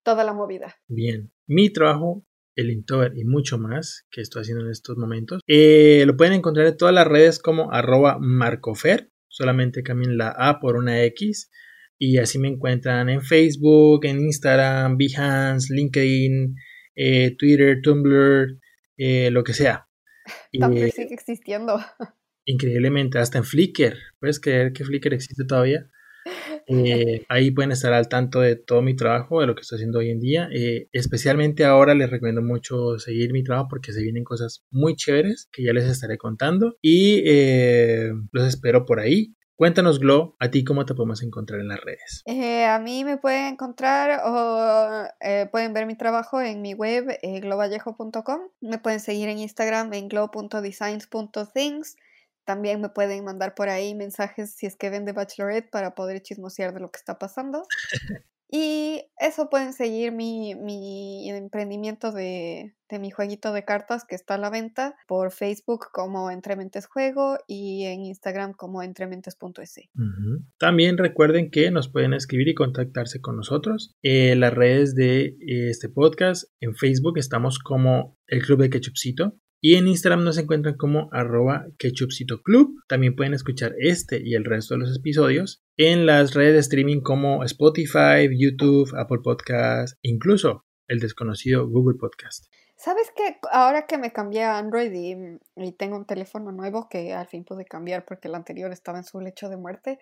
toda 0.04 0.24
la 0.24 0.34
movida? 0.34 0.76
Bien, 0.88 1.32
mi 1.46 1.72
trabajo 1.72 2.26
el 2.56 2.72
Inktober 2.72 3.18
y 3.18 3.26
mucho 3.26 3.58
más 3.58 4.06
que 4.10 4.22
estoy 4.22 4.44
haciendo 4.44 4.64
en 4.64 4.72
estos 4.72 4.98
momentos. 4.98 5.42
Eh, 5.46 6.04
lo 6.06 6.16
pueden 6.16 6.34
encontrar 6.34 6.68
en 6.68 6.78
todas 6.78 6.96
las 6.96 7.08
redes 7.08 7.40
como 7.40 7.72
arroba 7.72 8.18
marcofer, 8.20 9.12
solamente 9.28 9.84
cambien 9.84 10.18
la 10.18 10.30
A 10.30 10.60
por 10.60 10.78
una 10.78 11.04
X 11.04 11.52
y 11.98 12.18
así 12.18 12.40
me 12.40 12.50
encuentran 12.50 13.10
en 13.10 13.22
Facebook, 13.22 14.06
en 14.06 14.20
Instagram, 14.20 14.98
Behance, 14.98 15.74
LinkedIn, 15.74 16.56
eh, 16.96 17.36
Twitter, 17.38 17.82
Tumblr, 17.82 18.60
eh, 18.98 19.30
lo 19.32 19.44
que 19.44 19.54
sea. 19.54 19.88
Tumblr 20.52 20.88
eh, 20.88 20.92
sigue 20.92 21.14
existiendo. 21.14 21.78
Increíblemente, 22.46 23.18
hasta 23.18 23.40
en 23.40 23.44
Flickr. 23.44 23.98
¿Puedes 24.20 24.40
creer 24.40 24.74
que 24.74 24.84
Flickr 24.84 25.14
existe 25.14 25.46
todavía? 25.46 25.90
ahí 27.30 27.52
pueden 27.52 27.72
estar 27.72 27.94
al 27.94 28.10
tanto 28.10 28.42
de 28.42 28.56
todo 28.56 28.82
mi 28.82 28.96
trabajo, 28.96 29.40
de 29.40 29.48
lo 29.48 29.56
que 29.56 29.62
estoy 29.62 29.78
haciendo 29.78 30.00
hoy 30.00 30.10
en 30.10 30.20
día. 30.20 30.50
especialmente 30.92 31.64
ahora 31.66 31.94
les 31.94 32.10
recomiendo 32.10 32.42
mucho 32.42 32.98
seguir 32.98 33.32
mi 33.32 33.44
trabajo 33.44 33.68
porque 33.70 33.94
se 33.94 34.02
vienen 34.02 34.24
cosas 34.24 34.64
muy 34.72 34.96
chéveres 34.96 35.48
que 35.52 35.64
ya 35.64 35.74
les 35.74 35.86
estaré 35.86 36.18
contando. 36.18 36.78
Y 36.82 37.24
los 38.32 38.48
espero 38.48 38.86
por 38.86 39.00
ahí. 39.00 39.36
Cuéntanos, 39.58 40.00
Glo, 40.00 40.36
a 40.40 40.52
ti 40.52 40.66
cómo 40.66 40.86
te 40.86 40.94
podemos 40.94 41.24
encontrar 41.24 41.62
en 41.62 41.70
las 41.70 41.80
redes. 41.80 42.24
Eh, 42.26 42.66
a 42.66 42.78
mí 42.80 43.06
me 43.06 43.16
pueden 43.16 43.54
encontrar 43.54 44.20
o 44.26 45.08
eh, 45.22 45.48
pueden 45.50 45.72
ver 45.74 45.86
mi 45.86 45.96
trabajo 45.96 46.42
en 46.42 46.62
mi 46.62 46.74
web 46.74 47.18
eh, 47.22 47.40
globallejo.com. 47.40 48.42
Me 48.60 48.80
pueden 48.80 49.00
seguir 49.00 49.30
en 49.30 49.40
Instagram 49.40 49.94
en 49.94 50.10
glow.designs.things. 50.10 51.96
También 52.44 52.82
me 52.82 52.90
pueden 52.90 53.24
mandar 53.24 53.56
por 53.56 53.70
ahí 53.70 53.96
mensajes 53.96 54.54
si 54.54 54.66
es 54.66 54.76
que 54.76 54.90
ven 54.90 55.06
de 55.06 55.14
Bachelorette 55.14 55.70
para 55.72 55.96
poder 55.96 56.22
chismosear 56.22 56.74
de 56.74 56.82
lo 56.82 56.92
que 56.92 56.98
está 56.98 57.18
pasando. 57.18 57.64
Y 58.50 59.02
eso 59.18 59.50
pueden 59.50 59.74
seguir 59.74 60.12
mi, 60.12 60.56
mi 60.56 61.30
emprendimiento 61.30 62.12
de, 62.12 62.76
de, 62.90 63.00
mi 63.00 63.10
jueguito 63.10 63.54
de 63.54 63.66
cartas 63.66 64.06
que 64.08 64.16
está 64.16 64.36
a 64.36 64.38
la 64.38 64.50
venta 64.50 64.96
por 65.08 65.32
Facebook 65.32 65.88
como 65.92 66.30
Entrementes 66.30 66.86
Juego 66.86 67.38
y 67.48 67.86
en 67.86 68.06
Instagram 68.06 68.54
como 68.54 68.84
entrementes.es. 68.84 69.90
También 70.60 70.98
recuerden 70.98 71.50
que 71.50 71.72
nos 71.72 71.90
pueden 71.90 72.14
escribir 72.14 72.50
y 72.50 72.56
contactarse 72.56 73.20
con 73.20 73.36
nosotros. 73.36 73.96
En 74.04 74.40
las 74.40 74.54
redes 74.54 74.96
de 74.96 75.36
este 75.40 75.90
podcast, 75.90 76.46
en 76.60 76.76
Facebook 76.76 77.18
estamos 77.18 77.60
como 77.60 78.18
el 78.28 78.42
Club 78.44 78.62
de 78.62 78.70
Ketchupcito. 78.70 79.38
Y 79.68 79.78
en 79.78 79.88
Instagram 79.88 80.24
nos 80.24 80.38
encuentran 80.38 80.78
como 80.78 81.10
arroba 81.12 81.66
club. 82.44 82.84
También 82.88 83.16
pueden 83.16 83.34
escuchar 83.34 83.74
este 83.80 84.22
y 84.24 84.36
el 84.36 84.46
resto 84.46 84.76
de 84.76 84.82
los 84.82 84.96
episodios 84.96 85.64
en 85.76 86.06
las 86.06 86.36
redes 86.36 86.54
de 86.54 86.60
streaming 86.60 87.02
como 87.02 87.44
Spotify, 87.44 88.30
YouTube, 88.32 88.94
Apple 88.96 89.22
Podcast, 89.24 89.98
incluso 90.04 90.66
el 90.88 91.00
desconocido 91.00 91.68
Google 91.68 91.98
Podcast. 91.98 92.46
¿Sabes 92.78 93.12
qué? 93.16 93.38
Ahora 93.52 93.88
que 93.88 93.98
me 93.98 94.14
cambié 94.14 94.44
a 94.44 94.60
Android 94.60 94.92
y, 94.94 95.72
tengo 95.72 95.98
un 95.98 96.06
teléfono 96.06 96.52
nuevo 96.52 96.88
que 96.88 97.14
al 97.14 97.26
fin 97.26 97.44
pude 97.44 97.66
cambiar 97.66 98.06
porque 98.06 98.28
el 98.28 98.36
anterior 98.36 98.72
estaba 98.72 99.00
en 99.00 99.04
su 99.04 99.20
lecho 99.20 99.50
de 99.50 99.58
muerte, 99.58 99.98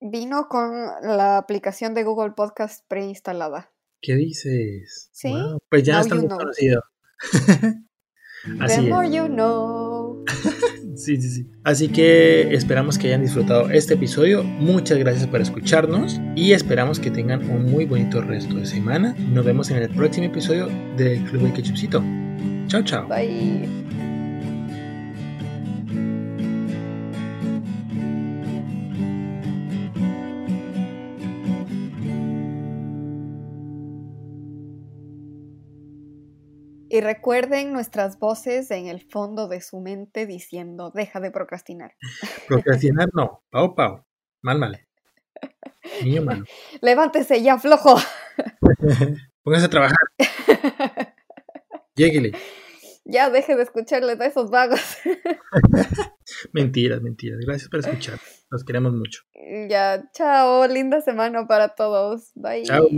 vino 0.00 0.48
con 0.48 0.72
la 1.02 1.38
aplicación 1.38 1.94
de 1.94 2.02
Google 2.02 2.32
Podcast 2.32 2.84
preinstalada. 2.88 3.70
¿Qué 4.02 4.16
dices? 4.16 5.08
Sí. 5.12 5.32
Pues 5.70 5.84
ya 5.84 6.00
está 6.00 6.16
conocido. 6.16 6.82
Así 8.60 8.82
The 8.82 8.88
more 8.88 9.10
you 9.10 9.26
know. 9.26 10.24
sí, 10.96 11.20
sí, 11.20 11.28
sí. 11.28 11.46
Así 11.64 11.88
que 11.88 12.54
esperamos 12.54 12.98
que 12.98 13.08
hayan 13.08 13.22
disfrutado 13.22 13.70
este 13.70 13.94
episodio. 13.94 14.42
Muchas 14.44 14.98
gracias 14.98 15.26
por 15.26 15.40
escucharnos 15.40 16.20
y 16.34 16.52
esperamos 16.52 17.00
que 17.00 17.10
tengan 17.10 17.48
un 17.50 17.70
muy 17.70 17.84
bonito 17.84 18.20
resto 18.20 18.56
de 18.56 18.66
semana. 18.66 19.14
Nos 19.32 19.44
vemos 19.44 19.70
en 19.70 19.78
el 19.78 19.88
próximo 19.90 20.26
episodio 20.26 20.68
del 20.96 21.22
Club 21.24 21.42
de 21.42 21.52
Ketchupcito. 21.52 22.02
Chao, 22.68 22.82
chao. 22.82 23.08
Bye. 23.08 23.85
Y 36.96 37.02
recuerden 37.02 37.74
nuestras 37.74 38.18
voces 38.18 38.70
en 38.70 38.86
el 38.86 39.02
fondo 39.02 39.48
de 39.48 39.60
su 39.60 39.80
mente 39.80 40.24
diciendo, 40.24 40.90
deja 40.94 41.20
de 41.20 41.30
procrastinar. 41.30 41.94
Procrastinar 42.48 43.10
no, 43.12 43.44
pau 43.50 43.74
pau, 43.74 44.06
mal 44.40 44.58
mal. 44.58 44.80
Niño 46.02 46.22
malo. 46.22 46.46
Levántese 46.80 47.42
ya, 47.42 47.58
flojo. 47.58 47.96
Póngase 49.42 49.66
a 49.66 49.68
trabajar. 49.68 49.98
Lléguele. 51.94 52.32
Ya 53.04 53.28
deje 53.28 53.56
de 53.56 53.64
escucharles 53.64 54.18
a 54.18 54.24
esos 54.24 54.50
vagos. 54.50 54.80
mentiras, 56.54 57.02
mentiras. 57.02 57.40
Gracias 57.44 57.68
por 57.68 57.80
escuchar. 57.80 58.18
Los 58.48 58.64
queremos 58.64 58.94
mucho. 58.94 59.20
Ya, 59.68 60.02
chao. 60.12 60.66
Linda 60.66 61.02
semana 61.02 61.46
para 61.46 61.74
todos. 61.74 62.32
Bye. 62.34 62.62
Chao. 62.62 62.88